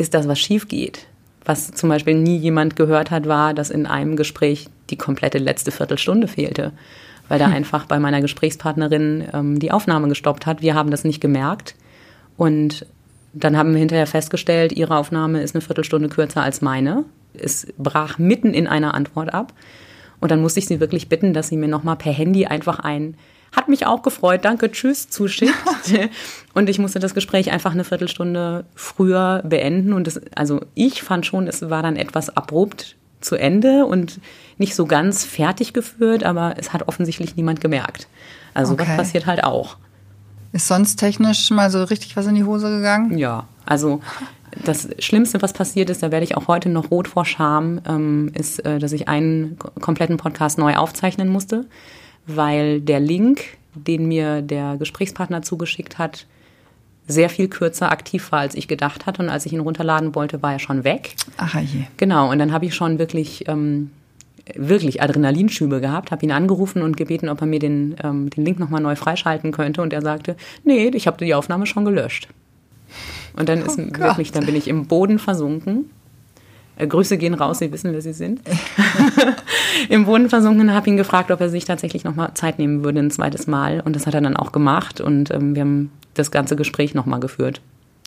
ist 0.00 0.14
das, 0.14 0.26
was 0.26 0.38
schief 0.38 0.68
geht. 0.68 1.06
Was 1.44 1.70
zum 1.72 1.88
Beispiel 1.88 2.14
nie 2.14 2.36
jemand 2.36 2.76
gehört 2.76 3.10
hat, 3.10 3.26
war, 3.26 3.54
dass 3.54 3.70
in 3.70 3.86
einem 3.86 4.16
Gespräch 4.16 4.68
die 4.90 4.96
komplette 4.96 5.38
letzte 5.38 5.70
Viertelstunde 5.70 6.28
fehlte, 6.28 6.72
weil 7.28 7.38
da 7.38 7.46
hm. 7.46 7.54
einfach 7.54 7.86
bei 7.86 7.98
meiner 7.98 8.20
Gesprächspartnerin 8.20 9.24
ähm, 9.32 9.58
die 9.58 9.72
Aufnahme 9.72 10.08
gestoppt 10.08 10.46
hat. 10.46 10.62
Wir 10.62 10.74
haben 10.74 10.90
das 10.90 11.04
nicht 11.04 11.20
gemerkt 11.20 11.74
und 12.36 12.86
dann 13.32 13.56
haben 13.56 13.72
wir 13.72 13.78
hinterher 13.78 14.06
festgestellt, 14.06 14.72
ihre 14.72 14.96
Aufnahme 14.96 15.40
ist 15.42 15.54
eine 15.54 15.62
Viertelstunde 15.62 16.08
kürzer 16.08 16.42
als 16.42 16.62
meine. 16.62 17.04
Es 17.32 17.72
brach 17.78 18.18
mitten 18.18 18.54
in 18.54 18.66
einer 18.66 18.94
Antwort 18.94 19.32
ab. 19.32 19.52
Und 20.20 20.30
dann 20.30 20.42
musste 20.42 20.58
ich 20.58 20.66
sie 20.66 20.80
wirklich 20.80 21.08
bitten, 21.08 21.32
dass 21.32 21.48
sie 21.48 21.56
mir 21.56 21.68
nochmal 21.68 21.96
per 21.96 22.12
Handy 22.12 22.46
einfach 22.46 22.80
ein 22.80 23.14
hat 23.52 23.68
mich 23.68 23.86
auch 23.86 24.02
gefreut, 24.02 24.44
danke, 24.44 24.70
tschüss, 24.70 25.08
zuschickt. 25.08 25.54
und 26.54 26.68
ich 26.68 26.78
musste 26.78 26.98
das 26.98 27.14
Gespräch 27.14 27.50
einfach 27.50 27.72
eine 27.72 27.84
Viertelstunde 27.84 28.64
früher 28.74 29.42
beenden. 29.44 29.92
Und 29.92 30.06
das, 30.06 30.20
also 30.36 30.60
ich 30.74 31.02
fand 31.02 31.26
schon, 31.26 31.48
es 31.48 31.68
war 31.68 31.82
dann 31.82 31.96
etwas 31.96 32.36
abrupt 32.36 32.96
zu 33.20 33.36
Ende 33.36 33.86
und 33.86 34.20
nicht 34.56 34.74
so 34.74 34.86
ganz 34.86 35.24
fertig 35.24 35.72
geführt, 35.72 36.24
aber 36.24 36.54
es 36.58 36.72
hat 36.72 36.88
offensichtlich 36.88 37.36
niemand 37.36 37.60
gemerkt. 37.60 38.08
Also 38.54 38.74
okay. 38.74 38.84
was 38.86 38.96
passiert 38.96 39.26
halt 39.26 39.44
auch. 39.44 39.76
Ist 40.52 40.66
sonst 40.66 40.96
technisch 40.96 41.50
mal 41.50 41.70
so 41.70 41.84
richtig 41.84 42.16
was 42.16 42.26
in 42.26 42.34
die 42.34 42.44
Hose 42.44 42.70
gegangen? 42.70 43.18
Ja, 43.18 43.46
also 43.66 44.00
das 44.64 44.88
Schlimmste, 44.98 45.42
was 45.42 45.52
passiert 45.52 45.90
ist, 45.90 46.02
da 46.02 46.10
werde 46.10 46.24
ich 46.24 46.36
auch 46.36 46.48
heute 46.48 46.68
noch 46.68 46.90
rot 46.90 47.06
vor 47.06 47.24
Scham, 47.24 47.80
ähm, 47.86 48.32
ist, 48.34 48.64
äh, 48.64 48.78
dass 48.78 48.92
ich 48.92 49.08
einen 49.08 49.58
kompletten 49.80 50.16
Podcast 50.16 50.58
neu 50.58 50.74
aufzeichnen 50.76 51.28
musste 51.28 51.66
weil 52.26 52.80
der 52.80 53.00
Link, 53.00 53.42
den 53.74 54.06
mir 54.06 54.42
der 54.42 54.76
Gesprächspartner 54.76 55.42
zugeschickt 55.42 55.98
hat, 55.98 56.26
sehr 57.06 57.28
viel 57.28 57.48
kürzer 57.48 57.90
aktiv 57.90 58.30
war, 58.32 58.40
als 58.40 58.54
ich 58.54 58.68
gedacht 58.68 59.06
hatte. 59.06 59.22
Und 59.22 59.28
als 59.28 59.46
ich 59.46 59.52
ihn 59.52 59.60
runterladen 59.60 60.14
wollte, 60.14 60.42
war 60.42 60.52
er 60.52 60.58
schon 60.58 60.84
weg. 60.84 61.14
Ach 61.36 61.58
je. 61.60 61.84
Genau, 61.96 62.30
und 62.30 62.38
dann 62.38 62.52
habe 62.52 62.66
ich 62.66 62.74
schon 62.74 62.98
wirklich, 62.98 63.48
ähm, 63.48 63.90
wirklich 64.54 65.02
Adrenalinschübe 65.02 65.80
gehabt, 65.80 66.10
habe 66.10 66.24
ihn 66.24 66.32
angerufen 66.32 66.82
und 66.82 66.96
gebeten, 66.96 67.28
ob 67.28 67.40
er 67.40 67.46
mir 67.46 67.58
den, 67.58 67.96
ähm, 68.02 68.30
den 68.30 68.44
Link 68.44 68.58
nochmal 68.58 68.80
neu 68.80 68.96
freischalten 68.96 69.52
könnte. 69.52 69.82
Und 69.82 69.92
er 69.92 70.02
sagte, 70.02 70.36
nee, 70.64 70.88
ich 70.88 71.06
habe 71.06 71.24
die 71.24 71.34
Aufnahme 71.34 71.66
schon 71.66 71.84
gelöscht. 71.84 72.28
Und 73.36 73.48
dann 73.48 73.62
ist 73.62 73.78
oh 73.78 73.98
wirklich, 73.98 74.32
dann 74.32 74.46
bin 74.46 74.56
ich 74.56 74.68
im 74.68 74.86
Boden 74.86 75.18
versunken 75.18 75.90
äh, 76.80 76.86
Grüße 76.86 77.18
gehen 77.18 77.34
raus, 77.34 77.58
Sie 77.58 77.72
wissen, 77.72 77.92
wer 77.92 78.02
Sie 78.02 78.12
sind. 78.12 78.40
Im 79.88 80.06
Boden 80.06 80.28
versunken 80.28 80.72
habe 80.74 80.88
ihn 80.88 80.96
gefragt, 80.96 81.30
ob 81.30 81.40
er 81.40 81.48
sich 81.48 81.64
tatsächlich 81.64 82.04
nochmal 82.04 82.34
Zeit 82.34 82.58
nehmen 82.58 82.84
würde, 82.84 83.00
ein 83.00 83.10
zweites 83.10 83.46
Mal. 83.46 83.80
Und 83.80 83.96
das 83.96 84.06
hat 84.06 84.14
er 84.14 84.20
dann 84.20 84.36
auch 84.36 84.52
gemacht. 84.52 85.00
Und 85.00 85.30
ähm, 85.30 85.54
wir 85.54 85.62
haben 85.62 85.92
das 86.14 86.30
ganze 86.30 86.56
Gespräch 86.56 86.94
nochmal 86.94 87.20
geführt. 87.20 87.60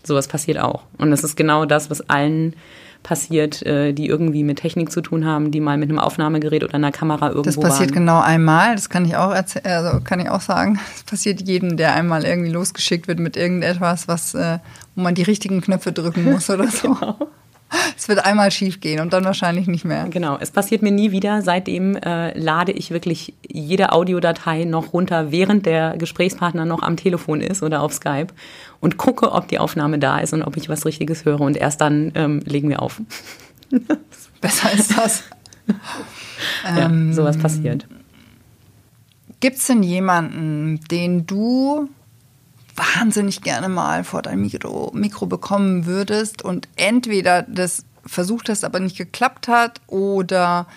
Sowas 0.03 0.27
passiert 0.27 0.59
auch. 0.59 0.83
Und 0.97 1.11
das 1.11 1.23
ist 1.23 1.37
genau 1.37 1.65
das, 1.65 1.89
was 1.89 2.09
allen 2.09 2.55
passiert, 3.03 3.61
äh, 3.63 3.93
die 3.93 4.07
irgendwie 4.07 4.43
mit 4.43 4.59
Technik 4.59 4.91
zu 4.91 5.01
tun 5.01 5.25
haben, 5.25 5.51
die 5.51 5.59
mal 5.59 5.77
mit 5.77 5.89
einem 5.89 5.99
Aufnahmegerät 5.99 6.63
oder 6.63 6.75
einer 6.75 6.91
Kamera 6.91 7.29
irgendwo 7.29 7.61
Das 7.61 7.69
passiert 7.71 7.91
waren. 7.91 7.99
genau 7.99 8.21
einmal, 8.21 8.75
das 8.75 8.89
kann 8.89 9.05
ich 9.05 9.15
auch 9.17 9.31
also 9.31 9.99
kann 10.03 10.19
ich 10.19 10.29
auch 10.29 10.41
sagen. 10.41 10.79
Das 10.93 11.03
passiert 11.03 11.41
jedem, 11.45 11.77
der 11.77 11.93
einmal 11.93 12.25
irgendwie 12.25 12.49
losgeschickt 12.49 13.07
wird 13.07 13.19
mit 13.19 13.37
irgendetwas, 13.37 14.07
was, 14.07 14.33
äh, 14.33 14.59
wo 14.95 15.01
man 15.01 15.15
die 15.15 15.23
richtigen 15.23 15.61
Knöpfe 15.61 15.91
drücken 15.91 16.23
muss 16.23 16.49
oder 16.49 16.67
so. 16.67 16.93
genau. 16.99 17.27
Es 17.97 18.07
wird 18.07 18.25
einmal 18.25 18.51
schief 18.51 18.79
gehen 18.81 18.99
und 18.99 19.13
dann 19.13 19.23
wahrscheinlich 19.25 19.67
nicht 19.67 19.85
mehr. 19.85 20.07
Genau, 20.09 20.37
es 20.39 20.51
passiert 20.51 20.81
mir 20.81 20.91
nie 20.91 21.11
wieder. 21.11 21.41
Seitdem 21.41 21.95
äh, 21.95 22.37
lade 22.37 22.71
ich 22.71 22.91
wirklich 22.91 23.33
jede 23.47 23.91
Audiodatei 23.91 24.65
noch 24.65 24.93
runter, 24.93 25.31
während 25.31 25.65
der 25.65 25.97
Gesprächspartner 25.97 26.65
noch 26.65 26.83
am 26.83 26.97
Telefon 26.97 27.41
ist 27.41 27.63
oder 27.63 27.81
auf 27.81 27.93
Skype 27.93 28.27
und 28.79 28.97
gucke, 28.97 29.31
ob 29.31 29.47
die 29.47 29.59
Aufnahme 29.59 29.99
da 29.99 30.19
ist 30.19 30.33
und 30.33 30.43
ob 30.43 30.57
ich 30.57 30.69
was 30.69 30.85
Richtiges 30.85 31.25
höre. 31.25 31.41
Und 31.41 31.57
erst 31.57 31.81
dann 31.81 32.11
ähm, 32.15 32.41
legen 32.45 32.69
wir 32.69 32.81
auf. 32.81 33.01
Besser 34.41 34.73
ist 34.73 34.97
das. 34.97 35.23
ja, 36.63 36.85
ähm, 36.85 37.13
sowas 37.13 37.37
passiert. 37.37 37.87
Gibt 39.39 39.57
es 39.57 39.67
denn 39.67 39.83
jemanden, 39.83 40.79
den 40.89 41.25
du 41.25 41.89
wahnsinnig 42.75 43.41
gerne 43.41 43.69
mal 43.69 44.03
vor 44.03 44.21
dein 44.21 44.41
Mikro, 44.41 44.91
Mikro 44.93 45.25
bekommen 45.25 45.85
würdest 45.85 46.41
und 46.43 46.67
entweder 46.75 47.43
das 47.43 47.85
versucht 48.05 48.49
hast, 48.49 48.65
aber 48.65 48.79
nicht 48.79 48.97
geklappt 48.97 49.47
hat 49.47 49.81
oder 49.87 50.67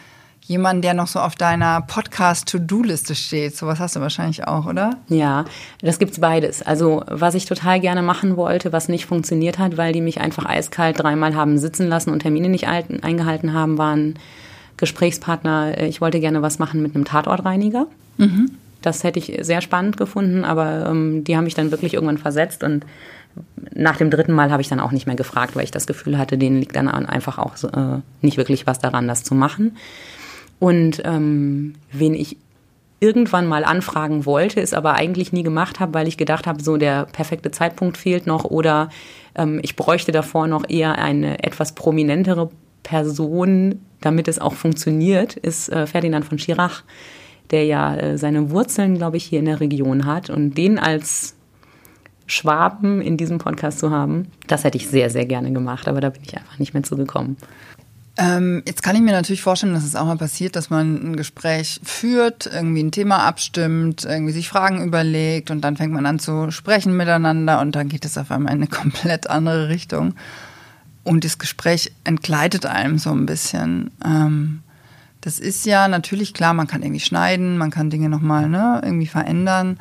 jemand, 0.43 0.85
der 0.85 0.95
noch 0.95 1.09
so 1.09 1.19
auf 1.19 1.35
deiner 1.35 1.81
Podcast-To-Do-Liste 1.83 3.17
steht. 3.17 3.57
Sowas 3.57 3.81
hast 3.81 3.97
du 3.97 4.01
wahrscheinlich 4.01 4.47
auch, 4.47 4.67
oder? 4.67 4.91
Ja, 5.09 5.45
das 5.83 5.99
gibt's 5.99 6.21
beides. 6.21 6.63
Also, 6.63 7.03
was 7.09 7.35
ich 7.35 7.47
total 7.47 7.81
gerne 7.81 8.03
machen 8.03 8.37
wollte, 8.37 8.73
was 8.73 8.89
nicht 8.89 9.07
funktioniert 9.07 9.59
hat, 9.59 9.77
weil 9.77 9.93
die 9.93 10.01
mich 10.01 10.21
einfach 10.21 10.47
eiskalt 10.47 11.01
dreimal 11.01 11.35
haben 11.35 11.59
sitzen 11.59 11.89
lassen 11.89 12.11
und 12.11 12.21
Termine 12.21 12.49
nicht 12.49 12.69
eingehalten 12.69 13.53
haben, 13.53 13.77
waren 13.77 14.15
Gesprächspartner. 14.77 15.81
Ich 15.83 16.01
wollte 16.01 16.21
gerne 16.21 16.43
was 16.43 16.61
machen 16.61 16.81
mit 16.81 16.95
einem 16.95 17.05
Tatortreiniger. 17.05 17.87
Mhm. 18.19 18.53
Das 18.87 19.03
hätte 19.03 19.19
ich 19.19 19.37
sehr 19.41 19.63
spannend 19.63 19.97
gefunden, 19.97 20.45
aber 20.45 20.87
ähm, 20.89 21.25
die 21.25 21.37
haben 21.37 21.43
mich 21.43 21.57
dann 21.57 21.73
wirklich 21.73 21.95
irgendwann 21.95 22.19
versetzt 22.19 22.63
und 22.63 22.87
nach 23.75 23.97
dem 23.97 24.11
dritten 24.11 24.33
Mal 24.33 24.53
habe 24.53 24.63
ich 24.63 24.69
dann 24.69 24.79
auch 24.79 24.93
nicht 24.93 25.09
mehr 25.09 25.17
gefragt, 25.17 25.57
weil 25.57 25.65
ich 25.65 25.73
das 25.73 25.89
Gefühl 25.89 26.17
hatte, 26.19 26.39
denen 26.39 26.61
liegt 26.61 26.77
dann 26.77 26.87
einfach 26.87 27.39
auch 27.39 27.57
äh, 27.65 28.01
nicht 28.23 28.37
wirklich 28.37 28.65
was 28.69 28.79
daran, 28.79 29.09
das 29.09 29.25
zu 29.25 29.35
machen. 29.35 29.77
Und 30.61 31.03
ähm, 31.05 31.75
wen 31.91 32.15
ich 32.15 32.37
irgendwann 33.01 33.49
mal 33.49 33.65
anfragen 33.65 34.25
wollte, 34.25 34.61
es 34.61 34.73
aber 34.73 34.95
eigentlich 34.95 35.33
nie 35.33 35.43
gemacht 35.43 35.81
habe, 35.81 35.93
weil 35.95 36.07
ich 36.07 36.17
gedacht 36.17 36.47
habe, 36.47 36.63
so 36.63 36.77
der 36.77 37.07
perfekte 37.07 37.51
Zeitpunkt 37.51 37.97
fehlt 37.97 38.29
noch 38.29 38.45
oder 38.45 38.89
ähm, 39.35 39.59
ich 39.65 39.75
bräuchte 39.75 40.13
davor 40.13 40.47
noch 40.47 40.63
eher 40.69 40.97
eine 40.97 41.43
etwas 41.43 41.75
prominentere 41.75 42.51
Person, 42.85 43.81
damit 44.01 44.29
es 44.29 44.39
auch 44.39 44.55
funktioniert, 44.55 45.35
ist 45.35 45.71
äh, 45.71 45.89
Ferdinand 45.89 46.25
von 46.25 46.39
Schirach 46.39 46.85
der 47.51 47.65
ja 47.65 47.97
äh, 47.97 48.19
seine 48.19 48.51
Wurzeln, 48.51 48.97
glaube 48.97 49.17
ich, 49.17 49.25
hier 49.25 49.39
in 49.39 49.45
der 49.47 49.61
Region 49.61 50.07
hat. 50.07 50.31
Und 50.31 50.55
den 50.55 50.79
als 50.79 51.35
Schwaben 52.27 53.01
in 53.01 53.17
diesem 53.17 53.39
Podcast 53.39 53.79
zu 53.79 53.91
haben, 53.91 54.29
das 54.47 54.65
hätte 54.65 54.77
ich 54.77 54.89
sehr, 54.89 55.11
sehr 55.11 55.27
gerne 55.27 55.53
gemacht, 55.53 55.87
aber 55.89 56.01
da 56.01 56.11
bin 56.11 56.23
ich 56.25 56.37
einfach 56.37 56.59
nicht 56.59 56.75
mehr 56.75 56.83
zugekommen. 56.83 57.37
Ähm, 58.19 58.63
jetzt 58.67 58.83
kann 58.83 58.97
ich 58.97 59.03
mir 59.03 59.13
natürlich 59.13 59.43
vorstellen, 59.43 59.75
dass 59.75 59.85
es 59.85 59.95
auch 59.95 60.07
mal 60.07 60.17
passiert, 60.17 60.57
dass 60.57 60.71
man 60.71 61.13
ein 61.13 61.17
Gespräch 61.17 61.81
führt, 61.85 62.47
irgendwie 62.47 62.83
ein 62.83 62.91
Thema 62.91 63.19
abstimmt, 63.19 64.05
irgendwie 64.05 64.33
sich 64.33 64.49
Fragen 64.49 64.83
überlegt 64.83 65.51
und 65.51 65.61
dann 65.61 65.77
fängt 65.77 65.93
man 65.93 66.07
an 66.07 66.19
zu 66.19 66.51
sprechen 66.51 66.97
miteinander 66.97 67.61
und 67.61 67.77
dann 67.77 67.91
geht 67.91 68.07
es 68.07 68.17
auf 68.17 68.31
einmal 68.31 68.55
in 68.55 68.61
eine 68.61 68.67
komplett 68.71 69.29
andere 69.29 69.69
Richtung. 69.69 70.15
Und 71.05 71.25
das 71.25 71.39
Gespräch 71.39 71.93
entgleitet 72.05 72.67
einem 72.67 72.99
so 72.99 73.11
ein 73.11 73.27
bisschen. 73.27 73.91
Ähm, 74.05 74.63
das 75.27 75.41
ist 75.41 75.67
ja 75.67 75.89
natürlich 75.89 76.35
klar, 76.35 76.55
man 76.55 76.69
kann 76.69 76.85
irgendwie 76.85 77.01
schneiden, 77.01 77.59
man 77.59 77.73
kann 77.73 77.91
Dinge 77.91 78.09
nochmal 78.09 78.49
ne, 78.49 78.81
irgendwie 78.85 79.09
verändern. 79.09 79.77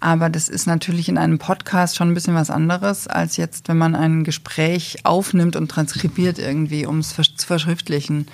Aber 0.00 0.28
das 0.28 0.48
ist 0.48 0.66
natürlich 0.66 1.08
in 1.08 1.16
einem 1.16 1.38
Podcast 1.38 1.94
schon 1.94 2.08
ein 2.08 2.14
bisschen 2.14 2.34
was 2.34 2.50
anderes, 2.50 3.06
als 3.06 3.36
jetzt, 3.36 3.68
wenn 3.68 3.78
man 3.78 3.94
ein 3.94 4.24
Gespräch 4.24 4.98
aufnimmt 5.04 5.54
und 5.54 5.70
transkribiert 5.70 6.40
irgendwie, 6.40 6.86
um 6.86 6.98
es 6.98 7.14
zu 7.14 7.46
verschriftlichen. 7.46 8.26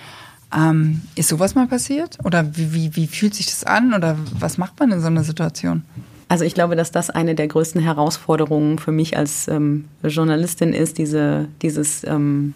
Ähm, 0.56 1.02
ist 1.14 1.28
sowas 1.28 1.54
mal 1.54 1.66
passiert? 1.66 2.16
Oder 2.24 2.56
wie, 2.56 2.72
wie, 2.72 2.96
wie 2.96 3.06
fühlt 3.06 3.34
sich 3.34 3.44
das 3.44 3.64
an? 3.64 3.92
Oder 3.92 4.16
was 4.32 4.56
macht 4.56 4.80
man 4.80 4.92
in 4.92 5.02
so 5.02 5.08
einer 5.08 5.24
Situation? 5.24 5.82
Also 6.28 6.44
ich 6.44 6.54
glaube, 6.54 6.74
dass 6.74 6.90
das 6.90 7.10
eine 7.10 7.34
der 7.34 7.48
größten 7.48 7.82
Herausforderungen 7.82 8.78
für 8.78 8.92
mich 8.92 9.14
als 9.18 9.46
ähm, 9.48 9.84
Journalistin 10.02 10.72
ist, 10.72 10.96
diese, 10.96 11.48
dieses 11.60 12.02
ähm, 12.04 12.54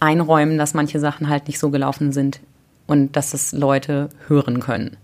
Einräumen, 0.00 0.58
dass 0.58 0.74
manche 0.74 0.98
Sachen 0.98 1.28
halt 1.28 1.46
nicht 1.46 1.60
so 1.60 1.70
gelaufen 1.70 2.10
sind 2.10 2.40
und 2.86 3.16
dass 3.16 3.34
es 3.34 3.52
Leute 3.52 4.08
hören 4.28 4.60
können. 4.60 4.96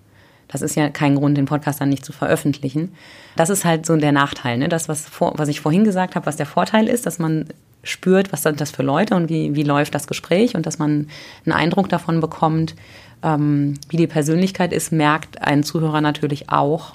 Das 0.48 0.62
ist 0.62 0.74
ja 0.74 0.88
kein 0.88 1.14
Grund, 1.14 1.36
den 1.36 1.44
Podcast 1.44 1.80
dann 1.80 1.90
nicht 1.90 2.04
zu 2.04 2.12
veröffentlichen. 2.12 2.92
Das 3.36 3.50
ist 3.50 3.64
halt 3.64 3.86
so 3.86 3.96
der 3.96 4.12
Nachteil. 4.12 4.58
Ne? 4.58 4.68
Das, 4.68 4.88
was, 4.88 5.06
vor, 5.08 5.32
was 5.36 5.48
ich 5.48 5.60
vorhin 5.60 5.84
gesagt 5.84 6.16
habe, 6.16 6.26
was 6.26 6.36
der 6.36 6.46
Vorteil 6.46 6.88
ist, 6.88 7.06
dass 7.06 7.20
man 7.20 7.46
spürt, 7.84 8.32
was 8.32 8.42
sind 8.42 8.60
das 8.60 8.72
für 8.72 8.82
Leute 8.82 9.14
und 9.14 9.28
wie, 9.28 9.54
wie 9.54 9.62
läuft 9.62 9.94
das 9.94 10.06
Gespräch 10.06 10.56
und 10.56 10.66
dass 10.66 10.78
man 10.78 11.08
einen 11.46 11.52
Eindruck 11.52 11.88
davon 11.88 12.20
bekommt, 12.20 12.74
ähm, 13.22 13.74
wie 13.88 13.96
die 13.96 14.06
Persönlichkeit 14.06 14.72
ist, 14.72 14.92
merkt 14.92 15.40
ein 15.40 15.62
Zuhörer 15.62 16.00
natürlich 16.00 16.50
auch, 16.50 16.94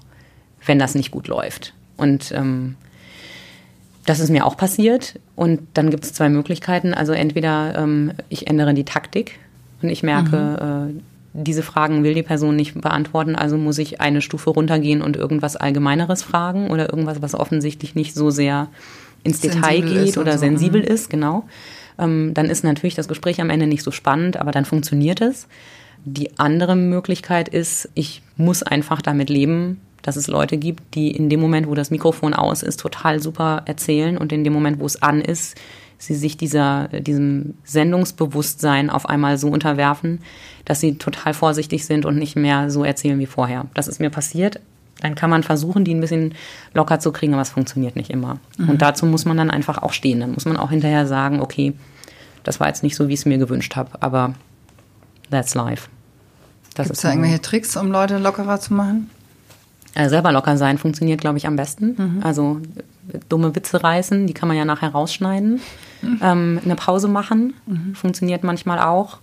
wenn 0.65 0.77
das 0.77 0.93
nicht 0.93 1.11
gut 1.11 1.27
läuft. 1.27 1.73
Und 1.97 2.31
ähm, 2.33 2.75
das 4.05 4.19
ist 4.19 4.29
mir 4.29 4.45
auch 4.45 4.57
passiert. 4.57 5.19
Und 5.35 5.61
dann 5.73 5.89
gibt 5.89 6.03
es 6.03 6.13
zwei 6.13 6.29
Möglichkeiten. 6.29 6.93
Also 6.93 7.13
entweder 7.13 7.75
ähm, 7.77 8.13
ich 8.29 8.47
ändere 8.47 8.73
die 8.73 8.85
Taktik 8.85 9.39
und 9.85 9.91
ich 9.91 10.03
merke, 10.03 10.91
mhm. 10.93 10.99
äh, 10.99 11.01
diese 11.33 11.63
Fragen 11.63 12.03
will 12.03 12.13
die 12.13 12.23
Person 12.23 12.55
nicht 12.55 12.79
beantworten, 12.79 13.35
also 13.35 13.57
muss 13.57 13.77
ich 13.77 14.01
eine 14.01 14.21
Stufe 14.21 14.49
runtergehen 14.49 15.01
und 15.01 15.17
irgendwas 15.17 15.55
Allgemeineres 15.55 16.23
fragen 16.23 16.69
oder 16.69 16.89
irgendwas, 16.89 17.21
was 17.21 17.35
offensichtlich 17.35 17.93
nicht 17.93 18.13
so 18.13 18.29
sehr 18.29 18.67
ins 19.23 19.41
Detail 19.41 19.81
geht 19.81 20.17
oder 20.17 20.33
so. 20.33 20.39
sensibel 20.39 20.81
mhm. 20.81 20.87
ist, 20.87 21.09
genau. 21.09 21.45
Ähm, 21.99 22.33
dann 22.33 22.49
ist 22.49 22.63
natürlich 22.63 22.95
das 22.95 23.07
Gespräch 23.07 23.41
am 23.41 23.49
Ende 23.49 23.67
nicht 23.67 23.83
so 23.83 23.91
spannend, 23.91 24.37
aber 24.37 24.51
dann 24.51 24.65
funktioniert 24.65 25.21
es. 25.21 25.47
Die 26.05 26.37
andere 26.37 26.75
Möglichkeit 26.75 27.49
ist, 27.49 27.89
ich 27.95 28.21
muss 28.37 28.63
einfach 28.63 29.01
damit 29.01 29.29
leben, 29.29 29.81
dass 30.03 30.17
es 30.17 30.27
Leute 30.27 30.57
gibt, 30.57 30.95
die 30.95 31.11
in 31.11 31.29
dem 31.29 31.39
Moment, 31.39 31.67
wo 31.67 31.73
das 31.73 31.89
Mikrofon 31.89 32.33
aus 32.33 32.61
ist, 32.61 32.79
total 32.79 33.21
super 33.21 33.63
erzählen 33.65 34.17
und 34.17 34.31
in 34.31 34.43
dem 34.43 34.53
Moment, 34.53 34.79
wo 34.79 34.85
es 34.85 35.01
an 35.01 35.19
ist, 35.21 35.57
sie 35.97 36.15
sich 36.15 36.37
dieser, 36.37 36.87
diesem 36.87 37.55
Sendungsbewusstsein 37.63 38.89
auf 38.89 39.07
einmal 39.07 39.37
so 39.37 39.49
unterwerfen, 39.49 40.19
dass 40.65 40.79
sie 40.79 40.97
total 40.97 41.33
vorsichtig 41.33 41.85
sind 41.85 42.05
und 42.05 42.17
nicht 42.17 42.35
mehr 42.35 42.69
so 42.69 42.83
erzählen 42.83 43.19
wie 43.19 43.25
vorher. 43.25 43.65
Das 43.73 43.87
ist 43.87 43.99
mir 43.99 44.09
passiert. 44.09 44.59
Dann 45.01 45.15
kann 45.15 45.29
man 45.29 45.43
versuchen, 45.43 45.83
die 45.83 45.93
ein 45.93 46.01
bisschen 46.01 46.35
locker 46.73 46.99
zu 46.99 47.11
kriegen, 47.11 47.33
aber 47.33 47.41
es 47.41 47.49
funktioniert 47.49 47.95
nicht 47.95 48.09
immer. 48.09 48.39
Mhm. 48.57 48.69
Und 48.69 48.81
dazu 48.81 49.05
muss 49.05 49.25
man 49.25 49.37
dann 49.37 49.51
einfach 49.51 49.81
auch 49.81 49.93
stehen. 49.93 50.19
Dann 50.19 50.33
muss 50.33 50.45
man 50.45 50.57
auch 50.57 50.69
hinterher 50.69 51.05
sagen, 51.05 51.41
okay, 51.41 51.73
das 52.43 52.59
war 52.59 52.67
jetzt 52.67 52.83
nicht 52.83 52.95
so, 52.95 53.07
wie 53.07 53.13
ich 53.13 53.19
es 53.19 53.25
mir 53.25 53.37
gewünscht 53.37 53.75
habe, 53.75 53.91
aber 54.01 54.33
that's 55.31 55.53
life. 55.53 55.89
Gibt 56.75 56.89
es 56.89 57.01
da 57.01 57.09
irgendwelche 57.09 57.41
Tricks, 57.41 57.75
um 57.77 57.91
Leute 57.91 58.17
lockerer 58.17 58.59
zu 58.59 58.73
machen? 58.73 59.09
Äh, 59.93 60.09
selber 60.09 60.31
locker 60.31 60.57
sein 60.57 60.77
funktioniert, 60.77 61.21
glaube 61.21 61.37
ich, 61.37 61.47
am 61.47 61.55
besten. 61.55 61.95
Mhm. 61.97 62.19
Also 62.21 62.61
dumme 63.29 63.55
Witze 63.55 63.83
reißen, 63.83 64.27
die 64.27 64.33
kann 64.33 64.47
man 64.47 64.57
ja 64.57 64.65
nachher 64.65 64.89
rausschneiden. 64.89 65.61
Mhm. 66.01 66.19
Ähm, 66.21 66.59
eine 66.63 66.75
Pause 66.75 67.07
machen 67.07 67.53
mhm. 67.65 67.95
funktioniert 67.95 68.43
manchmal 68.43 68.79
auch. 68.79 69.19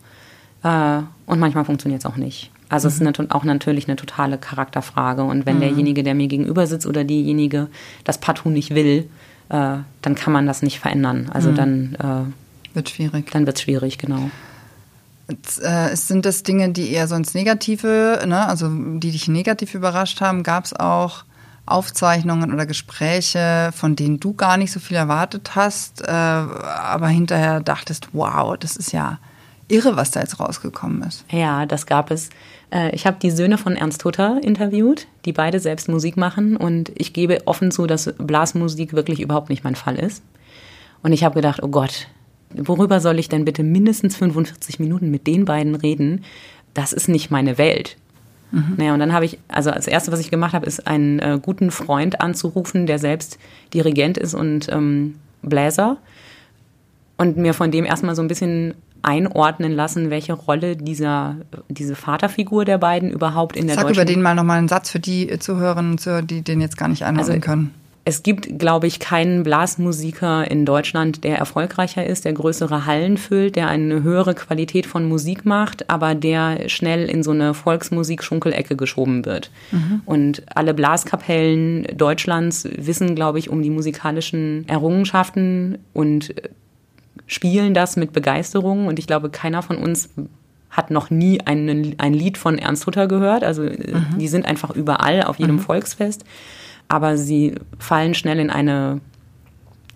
Äh, 0.63 1.01
und 1.27 1.41
manchmal 1.41 1.65
funktioniert 1.65 2.01
es 2.01 2.07
auch 2.07 2.17
nicht. 2.17 2.51
Also 2.69 2.89
es 2.89 2.95
ist 2.95 3.01
mhm. 3.01 3.13
eine, 3.19 3.31
auch 3.35 3.45
natürlich 3.45 3.89
eine 3.89 3.97
totale 3.97 4.39
Charakterfrage. 4.39 5.25
Und 5.25 5.47
wenn 5.47 5.57
mhm. 5.57 5.61
derjenige, 5.61 6.03
der 6.03 6.15
mir 6.15 6.29
gegenüber 6.29 6.67
sitzt 6.67 6.87
oder 6.87 7.05
diejenige 7.05 7.69
das 8.05 8.19
partout 8.19 8.51
nicht 8.51 8.75
will, 8.75 9.09
äh, 9.49 9.77
dann 10.01 10.15
kann 10.15 10.33
man 10.33 10.47
das 10.47 10.63
nicht 10.63 10.81
verändern. 10.81 11.31
Also 11.33 11.51
mhm. 11.51 11.55
dann 11.55 11.95
äh, 11.97 12.75
wird 12.75 12.89
schwierig. 12.89 13.31
Dann 13.31 13.47
wird 13.47 13.57
es 13.57 13.63
schwierig, 13.63 13.99
genau. 13.99 14.31
Äh, 15.61 15.97
sind 15.97 16.25
das 16.25 16.43
Dinge, 16.43 16.71
die 16.71 16.91
eher 16.91 17.09
sonst 17.09 17.35
negative, 17.35 18.23
ne, 18.27 18.47
also 18.47 18.69
die 18.69 19.11
dich 19.11 19.29
negativ 19.29 19.75
überrascht 19.75 20.21
haben? 20.21 20.43
Gab 20.43 20.65
es 20.65 20.73
auch 20.73 21.25
Aufzeichnungen 21.67 22.53
oder 22.53 22.67
Gespräche, 22.67 23.71
von 23.73 23.97
denen 23.97 24.19
du 24.19 24.35
gar 24.35 24.57
nicht 24.57 24.73
so 24.73 24.81
viel 24.81 24.97
erwartet 24.97 25.53
hast, 25.55 26.03
äh, 26.03 26.11
aber 26.11 27.09
hinterher 27.09 27.61
dachtest, 27.61 28.09
wow, 28.13 28.57
das 28.59 28.77
ist 28.77 28.93
ja 28.93 29.19
irre, 29.69 29.97
was 29.97 30.11
da 30.11 30.21
jetzt 30.21 30.41
rausgekommen 30.41 31.03
ist. 31.03 31.25
Ja, 31.31 31.67
das 31.67 31.87
gab 31.87 32.11
es. 32.11 32.31
Äh, 32.73 32.95
ich 32.95 33.07
habe 33.07 33.19
die 33.23 33.31
Söhne 33.31 33.59
von 33.59 33.77
Ernst 33.77 34.05
Hutter 34.05 34.41
interviewt, 34.43 35.07
die 35.25 35.33
beide 35.33 35.61
selbst 35.61 35.89
Musik 35.89 36.17
machen 36.17 36.57
und 36.57 36.93
ich 36.95 37.13
gebe 37.13 37.47
offen 37.47 37.71
zu, 37.71 37.87
dass 37.87 38.13
Blasmusik 38.19 38.93
wirklich 38.93 39.21
überhaupt 39.21 39.49
nicht 39.49 39.65
mein 39.65 39.77
Fall 39.77 39.97
ist. 39.97 40.23
Und 41.03 41.13
ich 41.13 41.25
habe 41.25 41.37
gedacht, 41.37 41.63
oh 41.63 41.69
Gott, 41.69 42.09
worüber 42.51 43.01
soll 43.01 43.19
ich 43.19 43.29
denn 43.29 43.45
bitte 43.45 43.63
mindestens 43.63 44.17
45 44.17 44.79
Minuten 44.79 45.11
mit 45.11 45.27
den 45.27 45.45
beiden 45.45 45.75
reden? 45.75 46.25
Das 46.75 46.93
ist 46.93 47.09
nicht 47.09 47.31
meine 47.31 47.59
Welt. 47.59 47.97
Mhm. 48.53 48.75
Naja, 48.77 48.95
und 48.95 49.01
dann 49.01 49.13
habe 49.13 49.25
ich, 49.25 49.39
also 49.49 49.71
als 49.71 49.87
erste, 49.87 50.13
was 50.13 50.21
ich 50.21 50.31
gemacht 50.31 50.53
habe, 50.55 50.67
ist 50.67 50.87
einen 50.87 51.19
äh, 51.19 51.39
guten 51.43 51.71
Freund 51.71 52.21
anzurufen, 52.21 52.87
der 52.87 52.99
selbst 52.99 53.39
Dirigent 53.75 54.19
ist 54.19 54.35
und 54.35 54.69
ähm, 54.71 55.17
Bläser. 55.43 55.97
Und 57.17 57.37
mir 57.37 57.55
von 57.55 57.71
dem 57.71 57.85
erstmal 57.85 58.15
so 58.15 58.23
ein 58.23 58.29
bisschen 58.29 58.75
einordnen 59.03 59.73
lassen, 59.73 60.11
welche 60.11 60.33
Rolle 60.33 60.77
dieser, 60.77 61.37
diese 61.69 61.97
Vaterfigur 61.97 62.65
der 62.65 62.79
beiden 62.79 63.11
überhaupt 63.11 63.57
in 63.57 63.67
der 63.67 63.75
Sag 63.75 63.85
deutschen... 63.85 64.03
über 64.03 64.05
den 64.05 64.23
mal 64.23 64.35
nochmal 64.35 64.59
einen 64.59 64.69
Satz 64.69 64.91
für 64.91 65.01
die 65.01 65.39
Zuhörerinnen 65.39 65.93
und 65.93 65.99
Zuhörer, 65.99 66.23
die 66.23 66.43
den 66.43 66.61
jetzt 66.61 66.77
gar 66.77 66.89
nicht 66.89 67.05
einordnen 67.05 67.35
also, 67.35 67.41
können 67.41 67.75
es 68.05 68.25
gibt, 68.25 68.59
glaube 68.59 68.89
ich, 68.89 68.99
keinen 68.99 69.45
Blasmusiker 69.45 70.51
in 70.51 70.67
Deutschland, 70.67 71.23
der 71.23 71.39
erfolgreicher 71.39 72.05
ist, 72.05 72.25
der 72.25 72.33
größere 72.33 72.85
Hallen 72.85 73.17
füllt, 73.17 73.55
der 73.55 73.69
eine 73.69 74.03
höhere 74.03 74.35
Qualität 74.35 74.87
von 74.87 75.09
Musik 75.09 75.45
macht, 75.45 75.89
aber 75.89 76.17
der 76.17 76.69
schnell 76.69 77.09
in 77.09 77.23
so 77.23 77.31
eine 77.31 77.55
Volksmusik-Schunkelecke 77.55 78.75
geschoben 78.75 79.25
wird. 79.25 79.51
Mhm. 79.71 80.03
Und 80.05 80.43
alle 80.53 80.75
Blaskapellen 80.75 81.87
Deutschlands 81.97 82.69
wissen, 82.77 83.15
glaube 83.15 83.39
ich, 83.39 83.49
um 83.49 83.63
die 83.63 83.71
musikalischen 83.71 84.69
Errungenschaften 84.69 85.79
und 85.93 86.35
spielen 87.29 87.73
das 87.73 87.95
mit 87.95 88.13
Begeisterung. 88.13 88.89
Und 88.89 88.99
ich 88.99 89.07
glaube, 89.07 89.31
keiner 89.31 89.63
von 89.63 89.77
uns 89.77 90.11
hat 90.71 90.91
noch 90.91 91.11
nie 91.11 91.41
einen, 91.41 91.95
ein 91.99 92.15
Lied 92.15 92.37
von 92.37 92.59
Ernst 92.59 92.85
Hutter 92.87 93.07
gehört. 93.07 93.45
Also 93.45 93.63
mhm. 93.63 94.19
die 94.19 94.27
sind 94.27 94.45
einfach 94.45 94.71
überall 94.71 95.23
auf 95.23 95.39
jedem 95.39 95.57
mhm. 95.57 95.61
Volksfest 95.61 96.25
aber 96.89 97.17
sie 97.17 97.55
fallen 97.79 98.15
schnell 98.15 98.39
in 98.39 98.51
eine, 98.51 99.01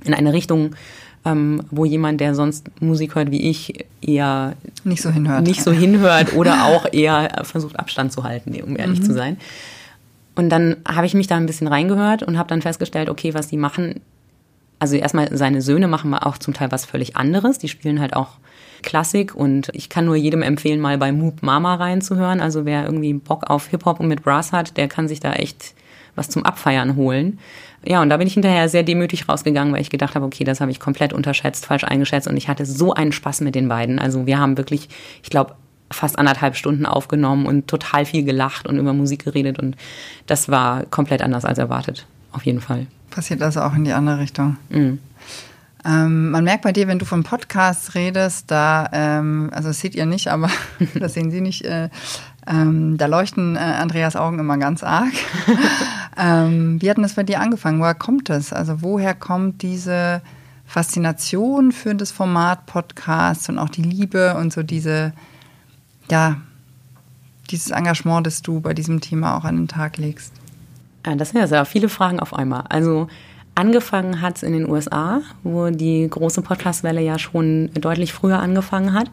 in 0.05 0.15
eine 0.15 0.33
Richtung, 0.33 0.75
ähm, 1.25 1.63
wo 1.71 1.85
jemand, 1.85 2.21
der 2.21 2.35
sonst 2.35 2.71
Musik 2.81 3.17
hört 3.17 3.31
wie 3.31 3.51
ich, 3.51 3.85
eher 4.01 4.55
nicht 4.85 5.03
so 5.03 5.11
hinhört, 5.11 5.47
nicht 5.47 5.63
so 5.63 5.73
hinhört 5.73 6.35
oder 6.35 6.65
auch 6.67 6.87
eher 6.93 7.43
versucht 7.43 7.79
Abstand 7.79 8.13
zu 8.13 8.25
halten, 8.25 8.55
um 8.63 8.79
ehrlich 8.79 9.01
mhm. 9.01 9.05
zu 9.05 9.13
sein. 9.13 9.37
Und 10.37 10.51
dann 10.51 10.77
habe 10.87 11.07
ich 11.07 11.15
mich 11.15 11.27
da 11.27 11.37
ein 11.37 11.47
bisschen 11.47 11.67
reingehört 11.67 12.23
und 12.23 12.39
habe 12.39 12.49
dann 12.49 12.63
festgestellt, 12.63 13.09
okay, 13.09 13.35
was 13.35 13.49
die 13.49 13.57
machen, 13.57 14.01
also 14.79 14.95
erstmal 14.95 15.35
seine 15.37 15.63
Söhne 15.63 15.89
machen 15.89 16.15
auch 16.15 16.39
zum 16.39 16.55
Teil 16.55 16.71
was 16.71 16.85
völlig 16.85 17.17
anderes. 17.17 17.59
Die 17.59 17.69
spielen 17.69 18.01
halt 18.01 18.15
auch 18.15 18.37
Klassik 18.83 19.35
und 19.35 19.71
ich 19.73 19.89
kann 19.89 20.05
nur 20.05 20.17
jedem 20.17 20.43
empfehlen, 20.43 20.81
mal 20.81 20.99
bei 20.99 21.11
Moop 21.11 21.43
Mama 21.43 21.75
reinzuhören. 21.75 22.41
Also 22.41 22.67
wer 22.67 22.85
irgendwie 22.85 23.15
Bock 23.15 23.49
auf 23.49 23.69
Hip-Hop 23.69 23.99
und 23.99 24.09
mit 24.09 24.23
Brass 24.23 24.53
hat, 24.53 24.77
der 24.77 24.89
kann 24.89 25.09
sich 25.09 25.21
da 25.21 25.33
echt 25.33 25.75
was 26.17 26.29
zum 26.29 26.45
Abfeiern 26.45 26.97
holen. 26.97 27.39
Ja, 27.85 28.03
und 28.03 28.11
da 28.11 28.17
bin 28.17 28.27
ich 28.27 28.35
hinterher 28.35 28.69
sehr 28.69 28.83
demütig 28.83 29.29
rausgegangen, 29.29 29.73
weil 29.73 29.81
ich 29.81 29.91
gedacht 29.91 30.17
habe, 30.17 30.27
okay, 30.27 30.43
das 30.43 30.61
habe 30.61 30.71
ich 30.71 30.81
komplett 30.81 31.13
unterschätzt, 31.13 31.67
falsch 31.67 31.85
eingeschätzt 31.85 32.27
und 32.27 32.37
ich 32.37 32.49
hatte 32.49 32.67
so 32.67 32.93
einen 32.93 33.13
Spaß 33.13 33.43
mit 33.43 33.55
den 33.55 33.69
beiden. 33.69 33.99
Also 33.99 34.27
wir 34.27 34.39
haben 34.39 34.57
wirklich, 34.57 34.89
ich 35.23 35.31
glaube, 35.31 35.55
fast 35.91 36.19
anderthalb 36.19 36.57
Stunden 36.57 36.85
aufgenommen 36.85 37.47
und 37.47 37.69
total 37.69 38.05
viel 38.05 38.25
gelacht 38.25 38.67
und 38.67 38.79
über 38.79 38.93
Musik 38.93 39.25
geredet 39.25 39.61
und 39.61 39.77
das 40.27 40.49
war 40.49 40.85
komplett 40.87 41.23
anders 41.23 41.45
als 41.45 41.59
erwartet, 41.59 42.07
auf 42.33 42.45
jeden 42.45 42.61
Fall. 42.61 42.87
Passiert 43.11 43.41
also 43.41 43.61
auch 43.61 43.75
in 43.75 43.85
die 43.85 43.93
andere 43.93 44.19
Richtung. 44.19 44.57
Mhm. 44.69 44.99
Ähm, 45.85 46.31
man 46.33 46.43
merkt 46.43 46.63
bei 46.63 46.73
dir, 46.73 46.89
wenn 46.89 46.99
du 46.99 47.05
von 47.05 47.23
Podcasts 47.23 47.95
redest, 47.95 48.51
da, 48.51 48.89
ähm, 48.93 49.51
also 49.53 49.69
das 49.69 49.79
seht 49.79 49.95
ihr 49.95 50.07
nicht, 50.07 50.29
aber 50.29 50.51
das 50.95 51.15
sehen 51.15 51.31
Sie 51.31 51.41
nicht, 51.41 51.65
äh, 51.65 51.89
ähm, 52.47 52.97
da 52.97 53.07
leuchten 53.07 53.57
äh, 53.57 53.59
Andreas 53.59 54.17
Augen 54.17 54.39
immer 54.39 54.59
ganz 54.59 54.83
arg. 54.83 55.13
ähm, 56.17 56.81
wie 56.81 56.89
hat 56.89 56.97
denn 56.97 57.03
das 57.03 57.15
bei 57.15 57.25
dir 57.25 57.41
angefangen? 57.41 57.81
Woher 57.81 57.95
kommt 57.95 58.29
das? 58.29 58.53
Also 58.53 58.83
woher 58.83 59.15
kommt 59.15 59.63
diese 59.63 60.23
Faszination 60.65 61.73
für 61.73 61.95
das 61.95 62.13
Format 62.13 62.67
Podcast 62.67 63.49
und 63.49 63.59
auch 63.59 63.69
die 63.69 63.83
Liebe 63.83 64.35
und 64.37 64.53
so 64.53 64.63
diese, 64.63 65.13
ja, 66.11 66.37
dieses 67.51 67.71
Engagement, 67.71 68.27
das 68.27 68.43
du 68.43 68.61
bei 68.61 68.75
diesem 68.75 69.01
Thema 69.01 69.37
auch 69.37 69.45
an 69.45 69.57
den 69.57 69.69
Tag 69.69 69.97
legst? 69.97 70.33
Ja, 71.05 71.15
das 71.15 71.31
sind 71.31 71.41
ja 71.41 71.47
sehr 71.47 71.65
viele 71.65 71.89
Fragen 71.89 72.21
auf 72.21 72.35
einmal. 72.35 72.65
Also 72.69 73.09
angefangen 73.55 74.21
hat 74.21 74.37
es 74.37 74.43
in 74.43 74.53
den 74.53 74.69
USA, 74.69 75.21
wo 75.43 75.71
die 75.71 76.07
große 76.09 76.43
Podcastwelle 76.43 77.01
ja 77.01 77.19
schon 77.19 77.71
deutlich 77.75 78.13
früher 78.13 78.39
angefangen 78.39 78.93
hat. 78.93 79.11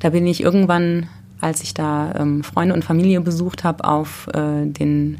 Da 0.00 0.10
bin 0.10 0.26
ich 0.26 0.42
irgendwann 0.42 1.08
als 1.40 1.62
ich 1.62 1.74
da 1.74 2.14
ähm, 2.16 2.42
Freunde 2.42 2.74
und 2.74 2.84
Familie 2.84 3.20
besucht 3.20 3.64
habe, 3.64 3.84
auf 3.84 4.28
äh, 4.28 4.66
den 4.66 5.18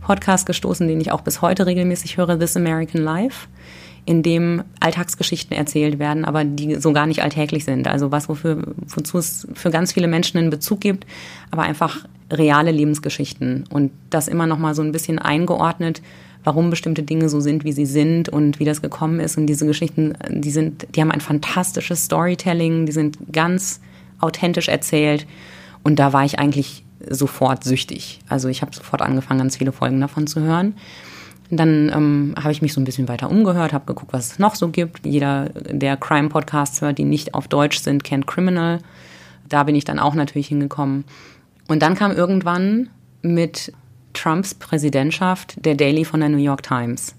Podcast 0.00 0.46
gestoßen, 0.46 0.88
den 0.88 1.00
ich 1.00 1.12
auch 1.12 1.20
bis 1.20 1.42
heute 1.42 1.66
regelmäßig 1.66 2.16
höre, 2.16 2.38
This 2.38 2.56
American 2.56 3.02
Life, 3.02 3.48
in 4.06 4.22
dem 4.22 4.62
Alltagsgeschichten 4.80 5.54
erzählt 5.54 5.98
werden, 5.98 6.24
aber 6.24 6.44
die 6.44 6.76
so 6.76 6.94
gar 6.94 7.06
nicht 7.06 7.22
alltäglich 7.22 7.66
sind. 7.66 7.86
Also 7.86 8.10
was, 8.10 8.28
wofür, 8.28 8.62
wozu 8.86 9.18
es 9.18 9.46
für 9.52 9.70
ganz 9.70 9.92
viele 9.92 10.08
Menschen 10.08 10.38
einen 10.38 10.48
Bezug 10.48 10.80
gibt, 10.80 11.06
aber 11.50 11.62
einfach 11.62 12.06
reale 12.32 12.70
Lebensgeschichten 12.70 13.64
und 13.70 13.90
das 14.08 14.28
immer 14.28 14.46
noch 14.46 14.58
mal 14.58 14.74
so 14.74 14.80
ein 14.80 14.92
bisschen 14.92 15.18
eingeordnet, 15.18 16.00
warum 16.44 16.70
bestimmte 16.70 17.02
Dinge 17.02 17.28
so 17.28 17.40
sind, 17.40 17.64
wie 17.64 17.72
sie 17.72 17.84
sind 17.84 18.30
und 18.30 18.58
wie 18.58 18.64
das 18.64 18.80
gekommen 18.80 19.20
ist. 19.20 19.36
Und 19.36 19.46
diese 19.46 19.66
Geschichten, 19.66 20.14
die 20.30 20.50
sind, 20.50 20.86
die 20.94 21.02
haben 21.02 21.10
ein 21.10 21.20
fantastisches 21.20 22.04
Storytelling, 22.04 22.86
die 22.86 22.92
sind 22.92 23.18
ganz 23.30 23.80
authentisch 24.20 24.68
erzählt. 24.68 25.26
Und 25.82 25.98
da 25.98 26.12
war 26.12 26.24
ich 26.24 26.38
eigentlich 26.38 26.84
sofort 27.08 27.64
süchtig. 27.64 28.20
Also 28.28 28.48
ich 28.48 28.62
habe 28.62 28.74
sofort 28.74 29.02
angefangen, 29.02 29.40
ganz 29.40 29.56
viele 29.56 29.72
Folgen 29.72 30.00
davon 30.00 30.26
zu 30.26 30.40
hören. 30.40 30.74
Dann 31.50 31.90
ähm, 31.94 32.34
habe 32.36 32.52
ich 32.52 32.60
mich 32.60 32.74
so 32.74 32.80
ein 32.80 32.84
bisschen 32.84 33.08
weiter 33.08 33.30
umgehört, 33.30 33.72
habe 33.72 33.86
geguckt, 33.86 34.12
was 34.12 34.32
es 34.32 34.38
noch 34.38 34.54
so 34.54 34.68
gibt. 34.68 35.06
Jeder, 35.06 35.48
der 35.48 35.96
Crime-Podcasts 35.96 36.82
hört, 36.82 36.98
die 36.98 37.04
nicht 37.04 37.34
auf 37.34 37.48
Deutsch 37.48 37.78
sind, 37.78 38.04
kennt 38.04 38.26
Criminal. 38.26 38.80
Da 39.48 39.62
bin 39.62 39.74
ich 39.74 39.84
dann 39.84 39.98
auch 39.98 40.14
natürlich 40.14 40.48
hingekommen. 40.48 41.04
Und 41.68 41.80
dann 41.80 41.94
kam 41.94 42.12
irgendwann 42.12 42.90
mit 43.22 43.72
Trumps 44.12 44.54
Präsidentschaft 44.54 45.64
der 45.64 45.74
Daily 45.74 46.04
von 46.04 46.20
der 46.20 46.28
New 46.28 46.38
York 46.38 46.62
Times. 46.62 47.14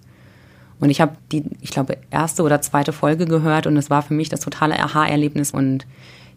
Und 0.79 0.89
ich 0.89 1.01
habe 1.01 1.13
die, 1.31 1.43
ich 1.61 1.71
glaube, 1.71 1.97
erste 2.09 2.43
oder 2.43 2.61
zweite 2.61 2.93
Folge 2.93 3.25
gehört 3.25 3.67
und 3.67 3.75
es 3.77 3.89
war 3.89 4.01
für 4.01 4.13
mich 4.13 4.29
das 4.29 4.39
totale 4.39 4.79
Aha-Erlebnis 4.79 5.51
und 5.51 5.85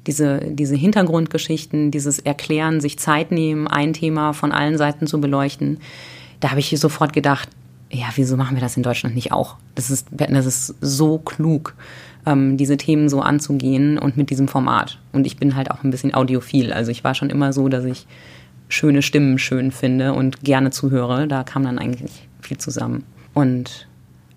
diese, 0.06 0.40
diese 0.40 0.74
Hintergrundgeschichten, 0.74 1.90
dieses 1.90 2.18
Erklären, 2.18 2.80
sich 2.80 2.98
Zeit 2.98 3.30
nehmen, 3.30 3.68
ein 3.68 3.92
Thema 3.92 4.32
von 4.32 4.52
allen 4.52 4.76
Seiten 4.76 5.06
zu 5.06 5.20
beleuchten. 5.20 5.78
Da 6.40 6.50
habe 6.50 6.60
ich 6.60 6.70
sofort 6.78 7.12
gedacht, 7.12 7.48
ja, 7.90 8.06
wieso 8.14 8.36
machen 8.36 8.56
wir 8.56 8.62
das 8.62 8.76
in 8.76 8.82
Deutschland 8.82 9.14
nicht 9.14 9.32
auch? 9.32 9.56
Das 9.74 9.90
ist, 9.90 10.08
das 10.10 10.46
ist 10.46 10.74
so 10.80 11.18
klug, 11.18 11.74
ähm, 12.26 12.56
diese 12.56 12.76
Themen 12.76 13.08
so 13.08 13.20
anzugehen 13.20 13.98
und 13.98 14.16
mit 14.16 14.30
diesem 14.30 14.48
Format. 14.48 14.98
Und 15.12 15.26
ich 15.26 15.36
bin 15.36 15.54
halt 15.54 15.70
auch 15.70 15.84
ein 15.84 15.90
bisschen 15.90 16.14
audiophil. 16.14 16.72
Also 16.72 16.90
ich 16.90 17.04
war 17.04 17.14
schon 17.14 17.30
immer 17.30 17.52
so, 17.52 17.68
dass 17.68 17.84
ich 17.84 18.06
schöne 18.68 19.02
Stimmen 19.02 19.38
schön 19.38 19.70
finde 19.70 20.14
und 20.14 20.42
gerne 20.42 20.70
zuhöre. 20.70 21.28
Da 21.28 21.44
kam 21.44 21.64
dann 21.64 21.78
eigentlich 21.78 22.28
viel 22.40 22.58
zusammen. 22.58 23.04
Und 23.34 23.86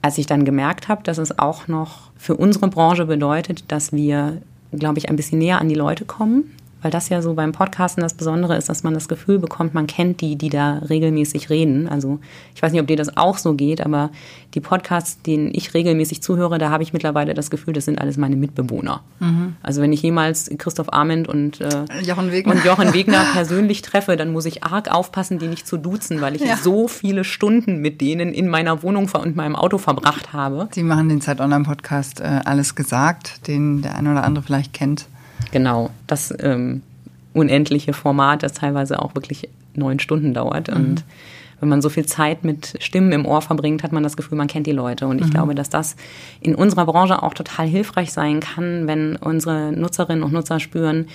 als 0.01 0.17
ich 0.17 0.27
dann 0.27 0.45
gemerkt 0.45 0.87
habe, 0.87 1.03
dass 1.03 1.17
es 1.17 1.39
auch 1.39 1.67
noch 1.67 2.11
für 2.17 2.35
unsere 2.35 2.67
Branche 2.67 3.05
bedeutet, 3.05 3.71
dass 3.71 3.93
wir, 3.93 4.41
glaube 4.71 4.97
ich, 4.97 5.09
ein 5.09 5.15
bisschen 5.15 5.39
näher 5.39 5.59
an 5.59 5.69
die 5.69 5.75
Leute 5.75 6.05
kommen, 6.05 6.55
weil 6.85 6.91
das 6.91 7.09
ja 7.09 7.23
so 7.23 7.33
beim 7.33 7.51
Podcasten 7.51 8.03
das 8.03 8.13
Besondere 8.13 8.55
ist, 8.57 8.69
dass 8.69 8.83
man 8.83 8.93
das 8.93 9.07
Gefühl 9.07 9.39
bekommt, 9.39 9.73
man 9.73 9.87
kennt 9.87 10.21
die, 10.21 10.35
die 10.35 10.49
da 10.49 10.83
regelmäßig 10.87 11.49
reden. 11.49 11.89
Also 11.89 12.19
ich 12.53 12.61
weiß 12.61 12.73
nicht, 12.73 12.79
ob 12.79 12.85
dir 12.85 12.95
das 12.95 13.17
auch 13.17 13.39
so 13.39 13.55
geht, 13.55 13.83
aber 13.83 14.11
die 14.53 14.59
Podcasts, 14.59 15.19
denen 15.23 15.49
ich 15.51 15.73
regelmäßig 15.73 16.21
zuhöre, 16.21 16.59
da 16.59 16.69
habe 16.69 16.83
ich 16.83 16.93
mittlerweile 16.93 17.33
das 17.33 17.49
Gefühl, 17.49 17.73
das 17.73 17.85
sind 17.85 17.99
alles 17.99 18.17
meine 18.17 18.35
Mitbewohner. 18.35 19.01
Mhm. 19.19 19.55
Also 19.63 19.81
wenn 19.81 19.93
ich 19.93 20.03
jemals 20.03 20.47
Christoph 20.59 20.93
Arment 20.93 21.27
und, 21.27 21.59
äh, 21.59 21.85
Jochen 22.03 22.31
Wegner. 22.31 22.53
und 22.53 22.63
Jochen 22.63 22.93
Wegner 22.93 23.25
persönlich 23.33 23.81
treffe, 23.81 24.15
dann 24.15 24.31
muss 24.31 24.45
ich 24.45 24.63
arg 24.63 24.93
aufpassen, 24.93 25.39
die 25.39 25.47
nicht 25.47 25.65
zu 25.65 25.77
duzen, 25.77 26.21
weil 26.21 26.35
ich 26.35 26.43
ja. 26.43 26.55
so 26.55 26.87
viele 26.87 27.23
Stunden 27.23 27.79
mit 27.79 27.99
denen 27.99 28.31
in 28.31 28.47
meiner 28.47 28.83
Wohnung 28.83 29.09
und 29.11 29.35
meinem 29.35 29.55
Auto 29.55 29.79
verbracht 29.79 30.33
habe. 30.33 30.67
Sie 30.69 30.83
machen 30.83 31.09
den 31.09 31.21
Zeit 31.21 31.41
Online 31.41 31.63
Podcast 31.63 32.21
äh, 32.21 32.41
alles 32.45 32.75
gesagt, 32.75 33.47
den 33.47 33.81
der 33.81 33.95
eine 33.95 34.11
oder 34.11 34.23
andere 34.23 34.45
vielleicht 34.45 34.71
kennt. 34.71 35.07
Genau, 35.51 35.89
das 36.07 36.33
ähm, 36.39 36.81
unendliche 37.33 37.93
Format, 37.93 38.43
das 38.43 38.53
teilweise 38.53 39.01
auch 39.01 39.15
wirklich 39.15 39.49
neun 39.73 39.99
Stunden 39.99 40.33
dauert. 40.33 40.69
Mhm. 40.69 40.75
Und 40.75 41.03
wenn 41.59 41.69
man 41.69 41.81
so 41.81 41.89
viel 41.89 42.05
Zeit 42.05 42.43
mit 42.43 42.75
Stimmen 42.79 43.11
im 43.11 43.25
Ohr 43.25 43.41
verbringt, 43.41 43.83
hat 43.83 43.91
man 43.91 44.03
das 44.03 44.17
Gefühl, 44.17 44.37
man 44.37 44.47
kennt 44.47 44.67
die 44.67 44.71
Leute. 44.71 45.07
Und 45.07 45.19
ich 45.19 45.27
mhm. 45.27 45.31
glaube, 45.31 45.55
dass 45.55 45.69
das 45.69 45.95
in 46.41 46.55
unserer 46.55 46.85
Branche 46.85 47.23
auch 47.23 47.33
total 47.33 47.67
hilfreich 47.67 48.11
sein 48.11 48.39
kann, 48.39 48.87
wenn 48.87 49.15
unsere 49.15 49.71
Nutzerinnen 49.71 50.23
und 50.23 50.33
Nutzer 50.33 50.59
spüren, 50.59 51.07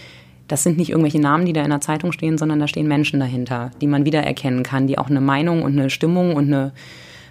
das 0.49 0.65
sind 0.65 0.79
nicht 0.79 0.91
irgendwelche 0.91 1.21
Namen, 1.21 1.47
die 1.47 1.53
da 1.53 1.63
in 1.63 1.71
der 1.71 1.81
Zeitung 1.81 2.11
stehen, 2.11 2.37
sondern 2.37 2.59
da 2.59 2.67
stehen 2.67 2.89
Menschen 2.89 3.21
dahinter, 3.21 3.71
die 3.81 3.87
man 3.87 4.05
wiedererkennen 4.05 4.65
kann, 4.65 4.89
die 4.89 4.99
auch 4.99 5.09
eine 5.09 5.21
Meinung 5.21 5.63
und 5.63 5.79
eine 5.79 5.91
Stimmung 5.91 6.35
und 6.35 6.47
eine, 6.49 6.73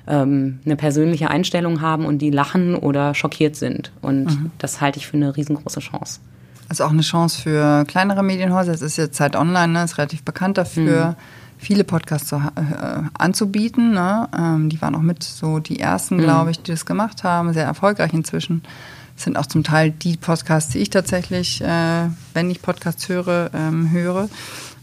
ähm, 0.07 0.59
eine 0.65 0.77
persönliche 0.77 1.29
Einstellung 1.29 1.81
haben 1.81 2.05
und 2.05 2.19
die 2.19 2.29
lachen 2.29 2.75
oder 2.75 3.13
schockiert 3.13 3.57
sind. 3.57 3.91
Und 4.01 4.25
mhm. 4.25 4.51
das 4.57 4.79
halte 4.79 4.99
ich 4.99 5.07
für 5.07 5.17
eine 5.17 5.35
riesengroße 5.35 5.81
Chance. 5.81 6.21
Also 6.69 6.85
auch 6.85 6.91
eine 6.91 7.01
Chance 7.01 7.41
für 7.41 7.83
kleinere 7.85 8.23
Medienhäuser. 8.23 8.71
Es 8.71 8.81
ist 8.81 8.97
jetzt 8.97 9.15
Zeit 9.15 9.35
Online, 9.35 9.73
ne? 9.73 9.83
ist 9.83 9.97
relativ 9.97 10.23
bekannt 10.23 10.57
dafür, 10.59 11.09
mhm. 11.09 11.15
viele 11.57 11.83
Podcasts 11.83 12.29
zu, 12.29 12.35
äh, 12.35 13.01
anzubieten. 13.17 13.91
Ne? 13.93 14.29
Ähm, 14.37 14.69
die 14.69 14.79
waren 14.81 14.95
auch 14.95 15.01
mit 15.01 15.23
so 15.23 15.59
die 15.59 15.79
ersten, 15.79 16.17
mhm. 16.17 16.21
glaube 16.21 16.51
ich, 16.51 16.61
die 16.61 16.71
das 16.71 16.85
gemacht 16.85 17.23
haben. 17.23 17.53
Sehr 17.53 17.65
erfolgreich 17.65 18.13
inzwischen. 18.13 18.61
Das 19.15 19.25
sind 19.25 19.37
auch 19.37 19.47
zum 19.47 19.63
Teil 19.63 19.91
die 19.91 20.15
Podcasts, 20.15 20.71
die 20.71 20.77
ich 20.79 20.91
tatsächlich, 20.91 21.59
äh, 21.61 22.07
wenn 22.33 22.51
ich 22.51 22.61
Podcasts 22.61 23.09
höre, 23.09 23.49
ähm, 23.53 23.91
höre. 23.91 24.29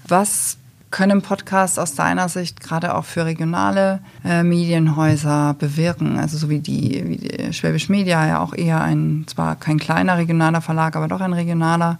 Was 0.09 0.59
können 0.91 1.23
Podcasts 1.23 1.79
aus 1.79 1.95
deiner 1.95 2.29
Sicht 2.29 2.61
gerade 2.61 2.95
auch 2.95 3.05
für 3.05 3.25
regionale 3.25 4.01
äh, 4.25 4.43
Medienhäuser 4.43 5.55
bewirken? 5.59 6.19
Also 6.19 6.39
so 6.39 6.49
wie 6.49 6.61
die, 6.61 7.03
wie 7.07 7.17
die 7.17 7.53
Schwäbisch 7.53 7.89
Media 7.89 8.27
ja 8.27 8.41
auch 8.41 8.55
eher 8.55 8.81
ein, 8.81 9.25
zwar 9.27 9.57
kein 9.57 9.79
kleiner 9.79 10.17
regionaler 10.17 10.61
Verlag, 10.61 10.97
aber 10.97 11.09
doch 11.09 11.21
ein 11.21 11.33
regionaler. 11.33 11.99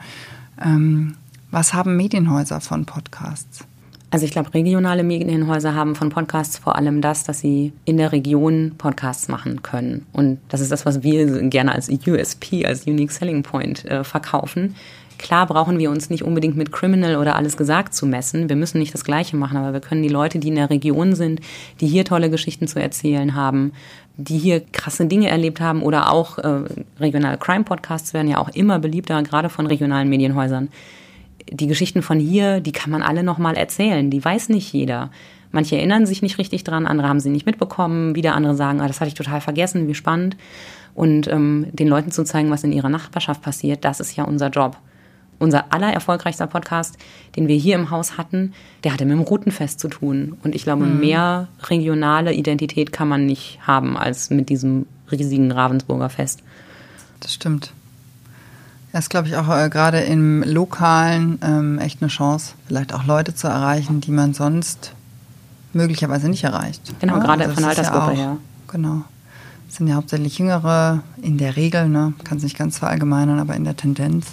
Ähm, 0.65 1.17
was 1.51 1.75
haben 1.75 1.97
Medienhäuser 1.97 2.61
von 2.61 2.87
Podcasts? 2.87 3.65
Also 4.11 4.25
ich 4.25 4.31
glaube, 4.31 4.55
regionale 4.55 5.03
Medienhäuser 5.03 5.75
haben 5.75 5.97
von 5.97 6.11
Podcasts 6.11 6.59
vor 6.59 6.77
allem 6.77 7.01
das, 7.01 7.25
dass 7.25 7.41
sie 7.41 7.73
in 7.85 7.97
der 7.97 8.13
Region 8.13 8.73
Podcasts 8.79 9.29
machen 9.29 9.63
können. 9.63 10.07
Und 10.13 10.39
das 10.49 10.61
ist 10.61 10.71
das, 10.71 10.87
was 10.87 11.03
wir 11.03 11.43
gerne 11.49 11.73
als 11.73 11.89
USP, 11.89 12.65
als 12.65 12.87
Unique 12.87 13.11
Selling 13.11 13.43
Point 13.43 13.85
äh, 13.85 14.05
verkaufen. 14.05 14.77
Klar 15.19 15.47
brauchen 15.47 15.79
wir 15.79 15.91
uns 15.91 16.11
nicht 16.11 16.23
unbedingt 16.23 16.57
mit 16.57 16.73
Criminal 16.73 17.17
oder 17.17 17.37
alles 17.37 17.57
gesagt 17.57 17.95
zu 17.95 18.07
messen. 18.07 18.49
Wir 18.49 18.57
müssen 18.57 18.79
nicht 18.79 18.93
das 18.93 19.05
Gleiche 19.05 19.37
machen, 19.37 19.57
aber 19.57 19.73
wir 19.73 19.81
können 19.81 20.03
die 20.03 20.09
Leute, 20.09 20.39
die 20.39 20.49
in 20.49 20.57
der 20.57 20.71
Region 20.71 21.15
sind, 21.15 21.41
die 21.81 21.87
hier 21.87 22.05
tolle 22.05 22.31
Geschichten 22.31 22.69
zu 22.69 22.81
erzählen 22.81 23.35
haben, 23.35 23.73
die 24.17 24.39
hier 24.39 24.61
krasse 24.61 25.07
Dinge 25.07 25.29
erlebt 25.29 25.61
haben 25.61 25.83
oder 25.83 26.13
auch 26.13 26.39
äh, 26.39 26.65
regionale 27.01 27.39
Crime-Podcasts 27.39 28.15
werden 28.15 28.29
ja 28.29 28.39
auch 28.39 28.49
immer 28.51 28.79
beliebter, 28.79 29.23
gerade 29.23 29.49
von 29.49 29.67
regionalen 29.67 30.09
Medienhäusern. 30.09 30.69
Die 31.51 31.67
Geschichten 31.67 32.03
von 32.03 32.19
hier, 32.19 32.61
die 32.61 32.73
kann 32.73 32.91
man 32.91 33.03
alle 33.03 33.23
nochmal 33.23 33.57
erzählen. 33.57 34.11
Die 34.11 34.25
weiß 34.25 34.49
nicht 34.49 34.73
jeder. 34.73 35.11
Manche 35.53 35.77
erinnern 35.77 36.07
sich 36.07 36.23
nicht 36.23 36.39
richtig 36.39 36.65
dran, 36.65 36.87
andere 36.87 37.09
haben 37.09 37.21
sie 37.21 37.31
nicht 37.31 37.47
mitbekommen, 37.47 38.15
wieder 38.15 38.35
andere 38.35 38.57
sagen, 38.57 38.81
ah, 38.81 38.89
das 38.89 39.01
hatte 39.01 39.09
ich 39.09 39.15
total 39.15 39.41
vergessen, 39.41 39.87
wie 39.87 39.95
spannend. 39.95 40.37
Und 40.95 41.29
ähm, 41.29 41.69
den 41.73 41.89
Leuten 41.89 42.11
zu 42.11 42.25
zeigen, 42.25 42.51
was 42.51 42.65
in 42.65 42.73
ihrer 42.73 42.89
Nachbarschaft 42.89 43.43
passiert, 43.43 43.85
das 43.85 44.01
ist 44.01 44.17
ja 44.17 44.25
unser 44.25 44.49
Job 44.49 44.77
unser 45.39 45.73
aller 45.73 45.93
erfolgreichster 45.93 46.47
Podcast, 46.47 46.97
den 47.37 47.49
wir 47.49 47.57
hier 47.57 47.75
im 47.75 47.91
Haus 47.91 48.17
hatten, 48.17 48.53
der 48.85 48.93
hatte 48.93 49.05
mit 49.05 49.15
dem 49.15 49.23
Routenfest 49.23 49.81
zu 49.81 49.89
tun. 49.89 50.37
Und 50.43 50.55
ich 50.55 50.65
glaube, 50.65 50.85
mhm. 50.85 51.01
mehr 51.01 51.49
regionale 51.65 52.33
Identität 52.33 52.93
kann 52.93 53.09
man 53.09 53.27
nicht 53.27 53.59
haben 53.67 53.97
als 53.97 54.31
mit 54.31 54.49
diesem 54.49 54.87
riesigen 55.11 55.53
Ravensburger 55.53 56.09
Fest. 56.09 56.43
Das 57.21 57.33
stimmt. 57.33 57.73
Das 58.93 59.05
ist, 59.05 59.11
glaube 59.11 59.29
ich, 59.29 59.37
auch 59.37 59.49
äh, 59.55 59.69
gerade 59.69 60.01
im 60.01 60.43
Lokalen 60.43 61.39
ähm, 61.43 61.79
echt 61.79 62.01
eine 62.01 62.09
Chance, 62.09 62.55
vielleicht 62.67 62.95
auch 62.95 63.05
Leute 63.05 63.35
zu 63.35 63.47
erreichen, 63.47 64.01
die 64.01 64.11
man 64.11 64.33
sonst 64.33 64.93
möglicherweise 65.75 66.29
nicht 66.29 66.45
erreicht. 66.45 66.81
Genau, 67.01 67.17
ja? 67.17 67.21
gerade 67.21 67.45
also 67.45 67.57
von 67.57 67.65
Altersgruppe 67.65 68.13
ja 68.13 68.17
her. 68.17 68.37
Genau. 68.69 69.03
Das 69.67 69.77
sind 69.77 69.89
ja 69.89 69.97
hauptsächlich 69.97 70.39
Jüngere, 70.39 71.03
in 71.21 71.39
der 71.39 71.57
Regel, 71.57 71.89
ne? 71.89 72.15
kann 72.25 72.39
es 72.39 72.45
nicht 72.45 72.57
ganz 72.57 72.79
verallgemeinern, 72.79 73.39
aber 73.39 73.55
in 73.55 73.65
der 73.65 73.77
Tendenz 73.77 74.29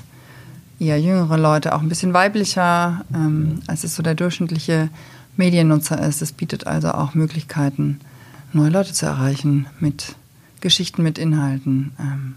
eher 0.79 0.99
jüngere 0.99 1.37
Leute, 1.37 1.75
auch 1.75 1.81
ein 1.81 1.89
bisschen 1.89 2.13
weiblicher, 2.13 3.05
ähm, 3.13 3.59
als 3.67 3.83
es 3.83 3.95
so 3.95 4.03
der 4.03 4.15
durchschnittliche 4.15 4.89
Mediennutzer 5.37 5.99
ist. 6.05 6.21
Es 6.21 6.31
bietet 6.31 6.67
also 6.67 6.91
auch 6.91 7.13
Möglichkeiten, 7.13 7.99
neue 8.51 8.69
Leute 8.69 8.93
zu 8.93 9.05
erreichen 9.05 9.67
mit 9.79 10.15
Geschichten, 10.61 11.03
mit 11.03 11.17
Inhalten. 11.17 11.91
Ähm. 11.99 12.35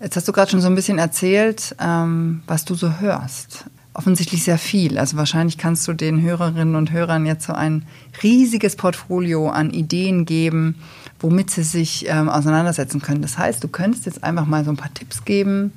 Jetzt 0.00 0.16
hast 0.16 0.28
du 0.28 0.32
gerade 0.32 0.50
schon 0.50 0.60
so 0.60 0.68
ein 0.68 0.74
bisschen 0.74 0.98
erzählt, 0.98 1.74
ähm, 1.80 2.42
was 2.46 2.64
du 2.64 2.74
so 2.74 3.00
hörst. 3.00 3.64
Offensichtlich 3.94 4.44
sehr 4.44 4.58
viel. 4.58 4.96
Also 4.96 5.16
wahrscheinlich 5.16 5.58
kannst 5.58 5.88
du 5.88 5.92
den 5.92 6.22
Hörerinnen 6.22 6.76
und 6.76 6.92
Hörern 6.92 7.26
jetzt 7.26 7.46
so 7.46 7.52
ein 7.52 7.84
riesiges 8.22 8.76
Portfolio 8.76 9.48
an 9.48 9.70
Ideen 9.70 10.24
geben, 10.24 10.76
womit 11.18 11.50
sie 11.50 11.64
sich 11.64 12.06
ähm, 12.08 12.28
auseinandersetzen 12.28 13.02
können. 13.02 13.22
Das 13.22 13.38
heißt, 13.38 13.64
du 13.64 13.66
könntest 13.66 14.06
jetzt 14.06 14.22
einfach 14.22 14.46
mal 14.46 14.64
so 14.64 14.70
ein 14.70 14.76
paar 14.76 14.94
Tipps 14.94 15.24
geben, 15.24 15.72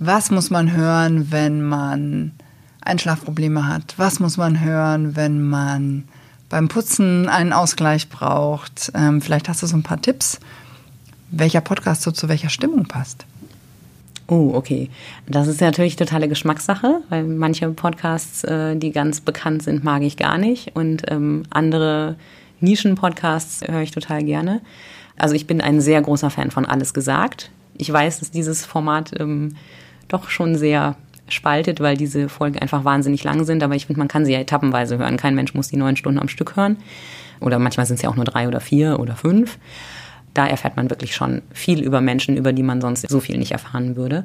was 0.00 0.30
muss 0.30 0.48
man 0.50 0.74
hören, 0.74 1.30
wenn 1.30 1.62
man 1.62 2.32
Einschlafprobleme 2.80 3.68
hat? 3.68 3.94
Was 3.98 4.18
muss 4.18 4.38
man 4.38 4.64
hören, 4.64 5.14
wenn 5.14 5.42
man 5.42 6.04
beim 6.48 6.68
Putzen 6.68 7.28
einen 7.28 7.52
Ausgleich 7.52 8.08
braucht? 8.08 8.90
Ähm, 8.94 9.20
vielleicht 9.20 9.48
hast 9.48 9.62
du 9.62 9.66
so 9.66 9.76
ein 9.76 9.82
paar 9.82 10.00
Tipps, 10.00 10.40
welcher 11.30 11.60
Podcast 11.60 12.00
so 12.00 12.10
zu 12.10 12.30
welcher 12.30 12.48
Stimmung 12.48 12.86
passt. 12.86 13.26
Oh, 14.26 14.52
okay. 14.54 14.88
Das 15.26 15.48
ist 15.48 15.60
natürlich 15.60 15.96
totale 15.96 16.28
Geschmackssache, 16.28 17.02
weil 17.10 17.24
manche 17.24 17.68
Podcasts, 17.68 18.42
äh, 18.44 18.76
die 18.76 18.92
ganz 18.92 19.20
bekannt 19.20 19.62
sind, 19.62 19.84
mag 19.84 20.00
ich 20.02 20.16
gar 20.16 20.38
nicht 20.38 20.74
und 20.74 21.10
ähm, 21.10 21.42
andere 21.50 22.16
Nischen-Podcasts 22.60 23.62
höre 23.68 23.82
ich 23.82 23.90
total 23.90 24.24
gerne. 24.24 24.62
Also 25.16 25.34
ich 25.34 25.46
bin 25.46 25.60
ein 25.60 25.82
sehr 25.82 26.00
großer 26.00 26.30
Fan 26.30 26.50
von 26.50 26.64
Alles 26.64 26.94
gesagt. 26.94 27.50
Ich 27.76 27.92
weiß, 27.92 28.20
dass 28.20 28.30
dieses 28.30 28.64
Format 28.64 29.12
ähm, 29.20 29.56
doch 30.12 30.28
schon 30.28 30.56
sehr 30.56 30.96
spaltet, 31.28 31.80
weil 31.80 31.96
diese 31.96 32.28
Folgen 32.28 32.58
einfach 32.58 32.84
wahnsinnig 32.84 33.22
lang 33.24 33.44
sind, 33.44 33.62
aber 33.62 33.76
ich 33.76 33.86
finde, 33.86 34.00
man 34.00 34.08
kann 34.08 34.24
sie 34.24 34.32
ja 34.32 34.40
etappenweise 34.40 34.98
hören. 34.98 35.16
Kein 35.16 35.34
Mensch 35.34 35.54
muss 35.54 35.68
die 35.68 35.76
neun 35.76 35.96
Stunden 35.96 36.18
am 36.18 36.28
Stück 36.28 36.56
hören. 36.56 36.76
Oder 37.40 37.58
manchmal 37.58 37.86
sind 37.86 37.96
es 37.96 38.02
ja 38.02 38.10
auch 38.10 38.16
nur 38.16 38.24
drei 38.24 38.48
oder 38.48 38.60
vier 38.60 38.98
oder 38.98 39.14
fünf 39.14 39.58
da 40.34 40.46
erfährt 40.46 40.76
man 40.76 40.90
wirklich 40.90 41.14
schon 41.14 41.42
viel 41.52 41.82
über 41.82 42.00
Menschen, 42.00 42.36
über 42.36 42.52
die 42.52 42.62
man 42.62 42.80
sonst 42.80 43.08
so 43.08 43.20
viel 43.20 43.38
nicht 43.38 43.52
erfahren 43.52 43.96
würde. 43.96 44.24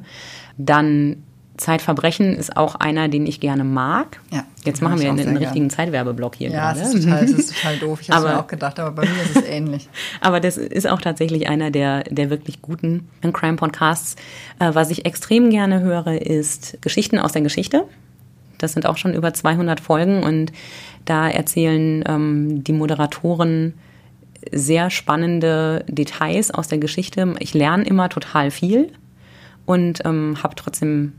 Dann 0.56 1.16
Zeitverbrechen 1.56 2.34
ist 2.34 2.56
auch 2.56 2.74
einer, 2.74 3.08
den 3.08 3.26
ich 3.26 3.40
gerne 3.40 3.64
mag. 3.64 4.20
Ja, 4.30 4.44
Jetzt 4.64 4.82
machen 4.82 5.00
wir 5.00 5.08
einen, 5.08 5.20
einen 5.20 5.36
richtigen 5.36 5.70
Zeitwerbeblock 5.70 6.34
hier 6.34 6.50
ja, 6.50 6.72
gerade. 6.72 6.80
Es 6.80 6.94
ist 6.94 7.04
total, 7.04 7.24
ist 7.24 7.54
total 7.62 7.78
doof. 7.78 8.00
Ich 8.02 8.10
habe 8.10 8.28
mir 8.28 8.38
auch 8.38 8.46
gedacht, 8.46 8.78
aber 8.78 8.90
bei 8.90 9.02
mir 9.02 9.22
ist 9.22 9.36
es 9.36 9.44
ähnlich. 9.44 9.88
aber 10.20 10.40
das 10.40 10.56
ist 10.56 10.88
auch 10.88 11.00
tatsächlich 11.00 11.48
einer 11.48 11.70
der, 11.70 12.04
der 12.04 12.30
wirklich 12.30 12.62
guten 12.62 13.08
Crime-Podcasts. 13.20 14.16
Äh, 14.58 14.74
was 14.74 14.90
ich 14.90 15.06
extrem 15.06 15.50
gerne 15.50 15.80
höre, 15.80 16.20
ist 16.20 16.78
Geschichten 16.82 17.18
aus 17.18 17.32
der 17.32 17.42
Geschichte. 17.42 17.84
Das 18.58 18.72
sind 18.72 18.86
auch 18.86 18.96
schon 18.96 19.14
über 19.14 19.32
200 19.32 19.80
Folgen 19.80 20.22
und 20.22 20.52
da 21.04 21.28
erzählen 21.28 22.02
ähm, 22.06 22.64
die 22.64 22.72
Moderatoren 22.72 23.74
sehr 24.52 24.90
spannende 24.90 25.84
Details 25.88 26.50
aus 26.50 26.68
der 26.68 26.78
Geschichte. 26.78 27.34
Ich 27.38 27.54
lerne 27.54 27.84
immer 27.84 28.08
total 28.08 28.50
viel 28.50 28.92
und 29.64 30.04
ähm, 30.04 30.36
habe 30.42 30.54
trotzdem 30.54 31.12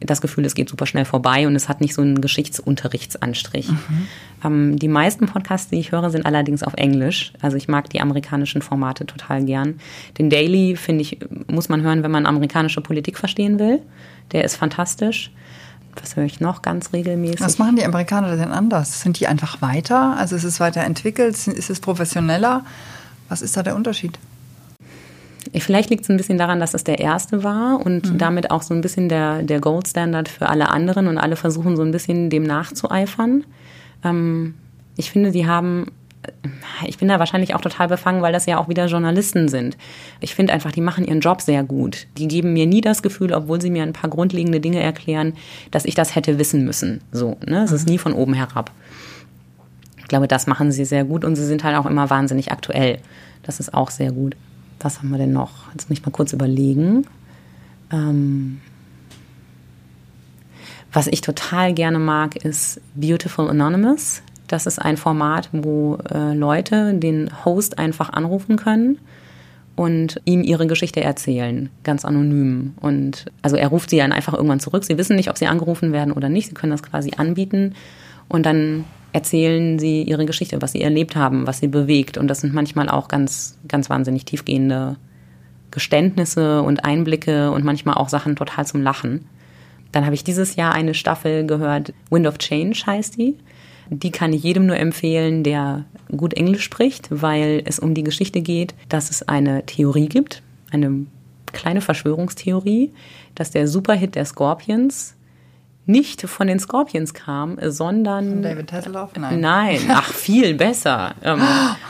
das 0.00 0.20
Gefühl, 0.20 0.44
es 0.44 0.54
geht 0.54 0.68
super 0.68 0.86
schnell 0.86 1.04
vorbei 1.04 1.46
und 1.46 1.56
es 1.56 1.68
hat 1.68 1.80
nicht 1.80 1.94
so 1.94 2.02
einen 2.02 2.20
Geschichtsunterrichtsanstrich. 2.20 3.70
Mhm. 3.70 4.06
Ähm, 4.44 4.78
die 4.78 4.88
meisten 4.88 5.26
Podcasts, 5.26 5.70
die 5.70 5.78
ich 5.78 5.92
höre, 5.92 6.10
sind 6.10 6.26
allerdings 6.26 6.62
auf 6.62 6.74
Englisch. 6.74 7.32
Also 7.40 7.56
ich 7.56 7.68
mag 7.68 7.90
die 7.90 8.00
amerikanischen 8.00 8.62
Formate 8.62 9.06
total 9.06 9.44
gern. 9.44 9.80
Den 10.18 10.30
Daily, 10.30 10.76
finde 10.76 11.02
ich, 11.02 11.18
muss 11.48 11.68
man 11.68 11.82
hören, 11.82 12.02
wenn 12.02 12.10
man 12.10 12.26
amerikanische 12.26 12.80
Politik 12.80 13.18
verstehen 13.18 13.58
will. 13.58 13.80
Der 14.32 14.44
ist 14.44 14.56
fantastisch 14.56 15.30
was 16.00 16.16
höre 16.16 16.24
ich 16.24 16.40
noch 16.40 16.62
ganz 16.62 16.92
regelmäßig? 16.92 17.40
Was 17.40 17.58
machen 17.58 17.76
die 17.76 17.84
Amerikaner 17.84 18.36
denn 18.36 18.52
anders? 18.52 19.00
Sind 19.00 19.18
die 19.20 19.26
einfach 19.26 19.60
weiter? 19.62 20.16
Also 20.16 20.36
ist 20.36 20.44
es 20.44 20.60
weiterentwickelt? 20.60 21.34
Ist 21.46 21.70
es 21.70 21.80
professioneller? 21.80 22.64
Was 23.28 23.42
ist 23.42 23.56
da 23.56 23.62
der 23.62 23.76
Unterschied? 23.76 24.18
Vielleicht 25.58 25.90
liegt 25.90 26.02
es 26.02 26.10
ein 26.10 26.16
bisschen 26.16 26.38
daran, 26.38 26.60
dass 26.60 26.74
es 26.74 26.84
der 26.84 26.98
erste 26.98 27.42
war 27.42 27.84
und 27.84 28.12
mhm. 28.12 28.18
damit 28.18 28.50
auch 28.50 28.62
so 28.62 28.74
ein 28.74 28.80
bisschen 28.80 29.08
der, 29.08 29.42
der 29.42 29.60
Gold 29.60 29.88
Standard 29.88 30.28
für 30.28 30.48
alle 30.48 30.68
anderen 30.68 31.06
und 31.06 31.18
alle 31.18 31.36
versuchen 31.36 31.76
so 31.76 31.82
ein 31.82 31.90
bisschen 31.90 32.30
dem 32.30 32.42
nachzueifern. 32.42 33.44
Ähm, 34.04 34.54
ich 34.96 35.10
finde, 35.10 35.32
sie 35.32 35.46
haben 35.46 35.86
ich 36.86 36.98
bin 36.98 37.08
da 37.08 37.18
wahrscheinlich 37.18 37.54
auch 37.54 37.60
total 37.60 37.88
befangen, 37.88 38.22
weil 38.22 38.32
das 38.32 38.46
ja 38.46 38.58
auch 38.58 38.68
wieder 38.68 38.86
Journalisten 38.86 39.48
sind. 39.48 39.76
Ich 40.20 40.34
finde 40.34 40.52
einfach, 40.52 40.72
die 40.72 40.80
machen 40.80 41.04
ihren 41.04 41.20
Job 41.20 41.40
sehr 41.40 41.62
gut. 41.62 42.06
Die 42.16 42.28
geben 42.28 42.52
mir 42.52 42.66
nie 42.66 42.80
das 42.80 43.02
Gefühl, 43.02 43.32
obwohl 43.32 43.60
sie 43.60 43.70
mir 43.70 43.82
ein 43.82 43.92
paar 43.92 44.10
grundlegende 44.10 44.60
Dinge 44.60 44.80
erklären, 44.80 45.34
dass 45.70 45.84
ich 45.84 45.94
das 45.94 46.14
hätte 46.14 46.38
wissen 46.38 46.64
müssen. 46.64 47.00
So, 47.12 47.36
ne? 47.46 47.62
Es 47.62 47.72
ist 47.72 47.86
mhm. 47.86 47.92
nie 47.92 47.98
von 47.98 48.12
oben 48.12 48.34
herab. 48.34 48.70
Ich 49.98 50.08
glaube, 50.08 50.28
das 50.28 50.46
machen 50.46 50.72
sie 50.72 50.84
sehr 50.84 51.04
gut 51.04 51.24
und 51.24 51.36
sie 51.36 51.44
sind 51.44 51.64
halt 51.64 51.76
auch 51.76 51.86
immer 51.86 52.10
wahnsinnig 52.10 52.50
aktuell. 52.50 52.98
Das 53.42 53.60
ist 53.60 53.74
auch 53.74 53.90
sehr 53.90 54.12
gut. 54.12 54.36
Was 54.80 54.98
haben 54.98 55.10
wir 55.10 55.18
denn 55.18 55.32
noch? 55.32 55.70
Jetzt 55.72 55.88
muss 55.88 55.98
ich 55.98 56.04
mal 56.04 56.12
kurz 56.12 56.32
überlegen. 56.32 57.06
Ähm 57.92 58.60
was 60.92 61.06
ich 61.06 61.20
total 61.20 61.74
gerne 61.74 61.98
mag, 61.98 62.36
ist 62.36 62.80
Beautiful 62.94 63.48
Anonymous. 63.50 64.22
Das 64.46 64.66
ist 64.66 64.78
ein 64.78 64.96
Format, 64.96 65.50
wo 65.52 65.98
äh, 66.10 66.34
Leute 66.34 66.94
den 66.94 67.30
Host 67.44 67.78
einfach 67.78 68.10
anrufen 68.10 68.56
können 68.56 68.98
und 69.76 70.20
ihm 70.24 70.42
ihre 70.42 70.66
Geschichte 70.66 71.02
erzählen, 71.02 71.68
ganz 71.84 72.04
anonym. 72.06 72.74
Und 72.80 73.26
also 73.42 73.56
er 73.56 73.68
ruft 73.68 73.90
sie 73.90 73.98
dann 73.98 74.12
einfach 74.12 74.32
irgendwann 74.32 74.60
zurück. 74.60 74.84
Sie 74.84 74.96
wissen 74.96 75.16
nicht, 75.16 75.28
ob 75.28 75.36
sie 75.36 75.46
angerufen 75.46 75.92
werden 75.92 76.12
oder 76.12 76.30
nicht. 76.30 76.48
Sie 76.48 76.54
können 76.54 76.72
das 76.72 76.82
quasi 76.82 77.12
anbieten 77.16 77.74
und 78.28 78.46
dann 78.46 78.84
erzählen 79.12 79.78
sie 79.78 80.02
ihre 80.02 80.26
Geschichte, 80.26 80.60
was 80.60 80.72
sie 80.72 80.82
erlebt 80.82 81.16
haben, 81.16 81.46
was 81.46 81.58
sie 81.58 81.68
bewegt. 81.68 82.18
Und 82.18 82.28
das 82.28 82.40
sind 82.40 82.54
manchmal 82.54 82.88
auch 82.88 83.08
ganz, 83.08 83.58
ganz 83.66 83.88
wahnsinnig 83.90 84.24
tiefgehende 84.24 84.96
Geständnisse 85.70 86.62
und 86.62 86.84
Einblicke 86.84 87.50
und 87.50 87.64
manchmal 87.64 87.96
auch 87.96 88.08
Sachen 88.08 88.36
total 88.36 88.66
zum 88.66 88.82
Lachen. 88.82 89.26
Dann 89.92 90.04
habe 90.04 90.14
ich 90.14 90.24
dieses 90.24 90.56
Jahr 90.56 90.74
eine 90.74 90.94
Staffel 90.94 91.46
gehört, 91.46 91.92
Wind 92.10 92.26
of 92.26 92.38
Change 92.38 92.82
heißt 92.86 93.18
die. 93.18 93.36
Die 93.90 94.10
kann 94.10 94.34
ich 94.34 94.42
jedem 94.42 94.66
nur 94.66 94.76
empfehlen, 94.76 95.42
der 95.44 95.86
gut 96.14 96.34
Englisch 96.34 96.62
spricht, 96.62 97.08
weil 97.10 97.62
es 97.64 97.78
um 97.78 97.94
die 97.94 98.02
Geschichte 98.02 98.42
geht, 98.42 98.74
dass 98.90 99.10
es 99.10 99.26
eine 99.26 99.64
Theorie 99.64 100.08
gibt, 100.08 100.42
eine 100.70 101.06
kleine 101.52 101.80
Verschwörungstheorie, 101.80 102.92
dass 103.34 103.50
der 103.50 103.66
Superhit 103.66 104.14
der 104.14 104.26
Scorpions 104.26 105.14
nicht 105.88 106.22
von 106.22 106.46
den 106.46 106.58
Scorpions 106.58 107.14
kam, 107.14 107.58
sondern 107.62 108.28
von 108.28 108.42
David 108.42 108.72
Hasselhoff? 108.72 109.10
Nein. 109.16 109.40
Nein, 109.40 109.80
ach 109.88 110.12
viel 110.12 110.54
besser, 110.54 111.14
ähm, 111.22 111.40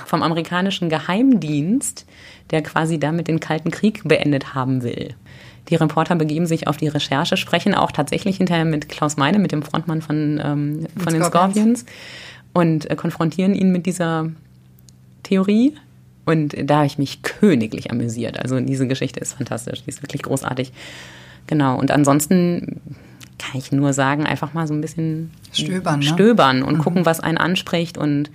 vom 0.06 0.22
amerikanischen 0.22 0.88
Geheimdienst, 0.88 2.06
der 2.50 2.62
quasi 2.62 2.98
damit 2.98 3.28
den 3.28 3.40
Kalten 3.40 3.70
Krieg 3.70 4.02
beendet 4.04 4.54
haben 4.54 4.82
will. 4.82 5.14
Die 5.68 5.74
Reporter 5.74 6.14
begeben 6.14 6.46
sich 6.46 6.66
auf 6.66 6.76
die 6.76 6.88
Recherche, 6.88 7.36
sprechen 7.36 7.74
auch 7.74 7.92
tatsächlich 7.92 8.38
hinterher 8.38 8.64
mit 8.64 8.88
Klaus 8.88 9.16
Meine, 9.16 9.38
mit 9.38 9.52
dem 9.52 9.62
Frontmann 9.62 10.00
von, 10.00 10.40
ähm, 10.42 10.86
von 10.96 11.12
den 11.12 11.24
Scorpions, 11.24 11.84
und 12.54 12.90
äh, 12.90 12.96
konfrontieren 12.96 13.54
ihn 13.54 13.70
mit 13.70 13.86
dieser 13.86 14.30
Theorie. 15.22 15.74
Und 16.24 16.54
da 16.64 16.76
habe 16.76 16.86
ich 16.86 16.98
mich 16.98 17.22
königlich 17.22 17.90
amüsiert. 17.90 18.38
Also 18.38 18.60
diese 18.60 18.86
Geschichte 18.86 19.20
ist 19.20 19.34
fantastisch, 19.34 19.82
die 19.82 19.90
ist 19.90 20.02
wirklich 20.02 20.22
großartig. 20.22 20.72
Genau. 21.46 21.78
Und 21.78 21.90
ansonsten 21.90 22.80
kann 23.38 23.58
ich 23.58 23.72
nur 23.72 23.92
sagen, 23.92 24.26
einfach 24.26 24.52
mal 24.52 24.66
so 24.66 24.74
ein 24.74 24.80
bisschen 24.80 25.30
stöbern, 25.52 26.00
ne? 26.00 26.06
stöbern 26.06 26.62
und 26.62 26.78
mhm. 26.78 26.82
gucken, 26.82 27.06
was 27.06 27.20
einen 27.20 27.38
anspricht 27.38 27.96
und 27.96 28.30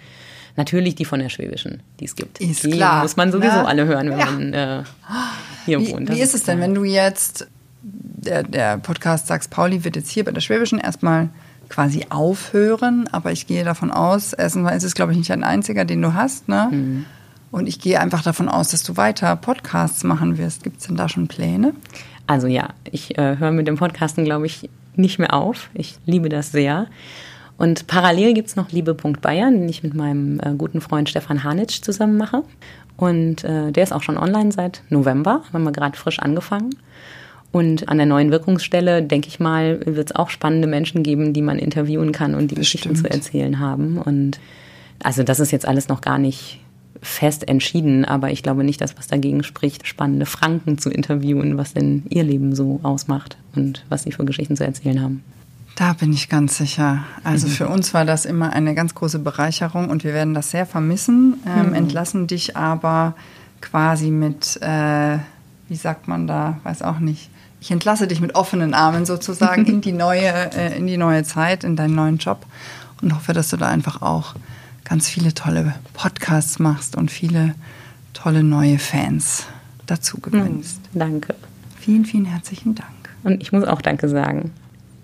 natürlich 0.55 0.95
die 0.95 1.05
von 1.05 1.19
der 1.19 1.29
Schwäbischen, 1.29 1.81
die 1.99 2.05
es 2.05 2.15
gibt. 2.15 2.39
Ist 2.39 2.63
die 2.63 2.71
klar, 2.71 3.01
muss 3.03 3.15
man 3.15 3.31
sowieso 3.31 3.57
ne? 3.57 3.67
alle 3.67 3.85
hören, 3.85 4.09
wenn 4.09 4.19
ja. 4.19 4.25
man 4.25 4.53
äh, 4.53 4.83
hier 5.65 5.79
wie, 5.79 5.91
wohnt. 5.91 6.09
Wie 6.09 6.21
ist 6.21 6.33
es 6.33 6.43
denn, 6.43 6.59
wenn 6.59 6.73
du 6.73 6.83
jetzt, 6.83 7.47
der, 7.81 8.43
der 8.43 8.77
Podcast 8.77 9.27
Sachs 9.27 9.47
Pauli 9.47 9.83
wird 9.83 9.95
jetzt 9.95 10.09
hier 10.09 10.23
bei 10.23 10.31
der 10.31 10.41
Schwäbischen 10.41 10.79
erstmal 10.79 11.29
quasi 11.69 12.05
aufhören, 12.09 13.09
aber 13.11 13.31
ich 13.31 13.47
gehe 13.47 13.63
davon 13.63 13.91
aus, 13.91 14.33
erstens 14.33 14.71
ist 14.71 14.83
es, 14.83 14.93
glaube 14.93 15.11
ich, 15.11 15.17
nicht 15.17 15.31
ein 15.31 15.43
einziger, 15.43 15.85
den 15.85 16.01
du 16.01 16.13
hast, 16.13 16.47
ne? 16.47 16.69
Mhm. 16.71 17.05
Und 17.51 17.67
ich 17.67 17.79
gehe 17.79 17.99
einfach 17.99 18.23
davon 18.23 18.49
aus, 18.49 18.69
dass 18.69 18.81
du 18.81 18.97
weiter 18.97 19.35
Podcasts 19.35 20.03
machen 20.03 20.39
wirst. 20.39 20.63
Gibt 20.63 20.81
es 20.81 20.87
denn 20.87 20.95
da 20.95 21.07
schon 21.07 21.27
Pläne? 21.27 21.75
Also 22.25 22.47
ja, 22.47 22.69
ich 22.91 23.15
äh, 23.19 23.37
höre 23.37 23.51
mit 23.51 23.67
dem 23.67 23.77
Podcasten, 23.77 24.25
glaube 24.25 24.47
ich, 24.47 24.71
nicht 24.95 25.19
mehr 25.19 25.33
auf. 25.33 25.69
Ich 25.73 25.97
liebe 26.05 26.29
das 26.29 26.51
sehr. 26.51 26.87
Und 27.57 27.87
parallel 27.87 28.33
gibt 28.33 28.49
es 28.49 28.55
noch 28.55 28.71
Liebe.Bayern, 28.71 29.21
Bayern, 29.21 29.59
den 29.59 29.69
ich 29.69 29.83
mit 29.83 29.93
meinem 29.93 30.39
äh, 30.39 30.53
guten 30.57 30.81
Freund 30.81 31.09
Stefan 31.09 31.43
Hanitsch 31.43 31.81
zusammen 31.81 32.17
mache. 32.17 32.43
Und 32.97 33.43
äh, 33.43 33.71
der 33.71 33.83
ist 33.83 33.93
auch 33.93 34.01
schon 34.01 34.17
online 34.17 34.51
seit 34.51 34.81
November, 34.89 35.43
haben 35.51 35.63
wir 35.63 35.71
gerade 35.71 35.97
frisch 35.97 36.19
angefangen. 36.19 36.75
Und 37.51 37.87
an 37.87 37.97
der 37.97 38.07
neuen 38.07 38.31
Wirkungsstelle, 38.31 39.03
denke 39.03 39.27
ich 39.27 39.39
mal, 39.39 39.79
wird 39.85 40.09
es 40.09 40.15
auch 40.15 40.31
spannende 40.31 40.67
Menschen 40.67 41.03
geben, 41.03 41.33
die 41.33 41.43
man 41.43 41.59
interviewen 41.59 42.11
kann 42.11 42.33
und 42.33 42.49
die 42.49 42.55
Bestimmt. 42.55 42.83
Geschichten 42.83 42.95
zu 42.95 43.09
erzählen 43.09 43.59
haben. 43.59 43.99
Und 43.99 44.39
also 45.03 45.21
das 45.21 45.39
ist 45.39 45.51
jetzt 45.51 45.67
alles 45.67 45.87
noch 45.87 46.01
gar 46.01 46.17
nicht 46.17 46.59
fest 47.03 47.47
entschieden, 47.47 48.05
aber 48.05 48.31
ich 48.31 48.43
glaube 48.43 48.63
nicht, 48.63 48.81
dass 48.81 48.97
was 48.97 49.07
dagegen 49.07 49.43
spricht, 49.43 49.87
spannende 49.87 50.25
Franken 50.25 50.77
zu 50.77 50.89
interviewen, 50.89 51.57
was 51.57 51.73
denn 51.73 52.03
ihr 52.09 52.23
Leben 52.23 52.55
so 52.55 52.79
ausmacht 52.83 53.37
und 53.55 53.85
was 53.89 54.03
sie 54.03 54.11
für 54.11 54.25
Geschichten 54.25 54.55
zu 54.55 54.65
erzählen 54.65 55.01
haben. 55.01 55.23
Da 55.75 55.93
bin 55.93 56.13
ich 56.13 56.29
ganz 56.29 56.57
sicher. 56.57 57.03
Also 57.23 57.47
mhm. 57.47 57.51
für 57.51 57.67
uns 57.67 57.93
war 57.93 58.05
das 58.05 58.25
immer 58.25 58.53
eine 58.53 58.75
ganz 58.75 58.93
große 58.93 59.19
Bereicherung 59.19 59.89
und 59.89 60.03
wir 60.03 60.13
werden 60.13 60.33
das 60.33 60.51
sehr 60.51 60.65
vermissen, 60.65 61.37
ähm, 61.47 61.69
mhm. 61.69 61.73
entlassen 61.73 62.27
dich 62.27 62.55
aber 62.55 63.15
quasi 63.59 64.11
mit, 64.11 64.59
äh, 64.61 65.17
wie 65.69 65.75
sagt 65.75 66.07
man 66.07 66.27
da, 66.27 66.59
weiß 66.63 66.83
auch 66.83 66.99
nicht. 66.99 67.29
Ich 67.59 67.71
entlasse 67.71 68.07
dich 68.07 68.19
mit 68.19 68.35
offenen 68.35 68.73
Armen 68.73 69.05
sozusagen 69.05 69.65
in 69.65 69.81
die 69.81 69.91
neue, 69.93 70.51
äh, 70.53 70.77
in 70.77 70.85
die 70.85 70.97
neue 70.97 71.23
Zeit, 71.23 71.63
in 71.63 71.75
deinen 71.75 71.95
neuen 71.95 72.17
Job 72.17 72.45
und 73.01 73.15
hoffe, 73.15 73.33
dass 73.33 73.49
du 73.49 73.57
da 73.57 73.67
einfach 73.67 74.01
auch 74.01 74.35
ganz 74.83 75.07
viele 75.07 75.33
tolle 75.33 75.75
Podcasts 75.93 76.59
machst 76.59 76.95
und 76.95 77.11
viele 77.11 77.55
tolle 78.13 78.43
neue 78.43 78.79
Fans 78.79 79.45
dazu 79.85 80.19
gewinnst. 80.19 80.81
Mhm. 80.93 80.99
Danke. 80.99 81.35
Vielen, 81.79 82.05
vielen 82.05 82.25
herzlichen 82.25 82.75
Dank. 82.75 82.89
Und 83.23 83.41
ich 83.41 83.51
muss 83.51 83.63
auch 83.65 83.81
Danke 83.81 84.09
sagen 84.09 84.51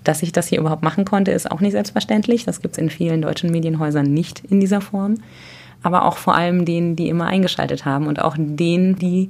dass 0.04 0.24
ich 0.24 0.32
das 0.32 0.48
hier 0.48 0.60
überhaupt 0.60 0.84
machen 0.84 1.06
konnte, 1.06 1.32
ist 1.32 1.52
auch 1.52 1.62
nicht 1.62 1.74
selbstverständlich. 1.74 2.46
Das 2.46 2.62
gibt 2.62 2.76
es 2.76 2.78
in 2.78 2.90
vielen 2.90 3.22
deutschen 3.22 3.52
Medienhäusern 3.52 4.12
nicht 4.12 4.44
in 4.50 4.60
dieser 4.60 4.82
Form. 4.82 5.16
Aber 5.84 6.06
auch 6.06 6.18
vor 6.18 6.36
allem 6.36 6.66
denen, 6.66 6.96
die 6.96 7.10
immer 7.10 7.28
eingeschaltet 7.28 7.86
haben 7.86 8.08
und 8.08 8.22
auch 8.22 8.36
denen, 8.38 8.96
die 8.96 9.30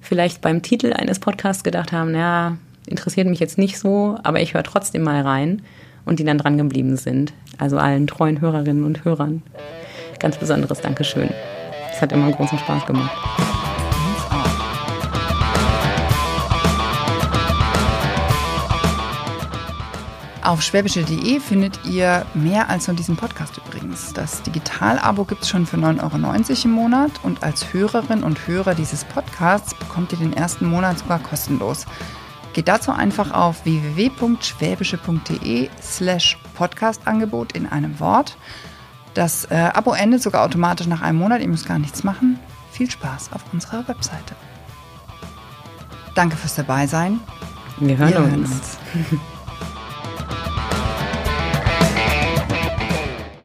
vielleicht 0.00 0.40
beim 0.40 0.62
Titel 0.62 0.92
eines 0.92 1.18
Podcasts 1.18 1.64
gedacht 1.64 1.92
haben, 1.92 2.14
ja, 2.14 2.56
interessiert 2.86 3.26
mich 3.26 3.40
jetzt 3.40 3.58
nicht 3.58 3.78
so, 3.78 4.18
aber 4.22 4.40
ich 4.40 4.54
höre 4.54 4.62
trotzdem 4.62 5.02
mal 5.02 5.22
rein 5.22 5.62
und 6.04 6.18
die 6.18 6.24
dann 6.24 6.38
dran 6.38 6.56
geblieben 6.56 6.96
sind. 6.96 7.32
Also 7.58 7.78
allen 7.78 8.06
treuen 8.06 8.40
Hörerinnen 8.40 8.84
und 8.84 9.04
Hörern. 9.04 9.42
Ganz 10.18 10.36
besonderes 10.36 10.80
Dankeschön. 10.80 11.30
Es 11.92 12.00
hat 12.00 12.12
immer 12.12 12.32
großen 12.32 12.58
Spaß 12.58 12.86
gemacht. 12.86 13.12
Auf 20.48 20.62
schwäbische.de 20.62 21.40
findet 21.40 21.84
ihr 21.84 22.24
mehr 22.32 22.70
als 22.70 22.86
nur 22.86 22.96
diesen 22.96 23.16
Podcast 23.16 23.58
übrigens. 23.58 24.14
Das 24.14 24.42
Digital-Abo 24.42 25.24
gibt 25.24 25.42
es 25.42 25.50
schon 25.50 25.66
für 25.66 25.76
9,90 25.76 26.02
Euro 26.02 26.16
im 26.64 26.70
Monat 26.70 27.10
und 27.22 27.42
als 27.42 27.74
Hörerin 27.74 28.22
und 28.22 28.48
Hörer 28.48 28.74
dieses 28.74 29.04
Podcasts 29.04 29.74
bekommt 29.74 30.10
ihr 30.12 30.18
den 30.18 30.32
ersten 30.32 30.64
Monat 30.64 31.00
sogar 31.00 31.18
kostenlos. 31.18 31.84
Geht 32.54 32.68
dazu 32.68 32.92
einfach 32.92 33.32
auf 33.32 33.66
www.schwäbische.de 33.66 35.68
slash 35.82 36.38
Podcast-Angebot 36.54 37.52
in 37.52 37.66
einem 37.66 38.00
Wort. 38.00 38.38
Das 39.14 39.46
äh, 39.46 39.54
Abo 39.74 39.92
endet 39.94 40.22
sogar 40.22 40.44
automatisch 40.44 40.86
nach 40.86 41.02
einem 41.02 41.18
Monat, 41.18 41.40
ihr 41.40 41.48
müsst 41.48 41.66
gar 41.66 41.78
nichts 41.78 42.04
machen. 42.04 42.38
Viel 42.70 42.90
Spaß 42.90 43.30
auf 43.32 43.42
unserer 43.52 43.86
Webseite. 43.88 44.34
Danke 46.14 46.36
fürs 46.36 46.54
Dabeisein. 46.54 47.20
Wir 47.78 47.96
hören, 47.96 48.10
Wir 48.10 48.18
hören 48.18 48.34
uns. 48.44 48.50
uns. 48.50 48.78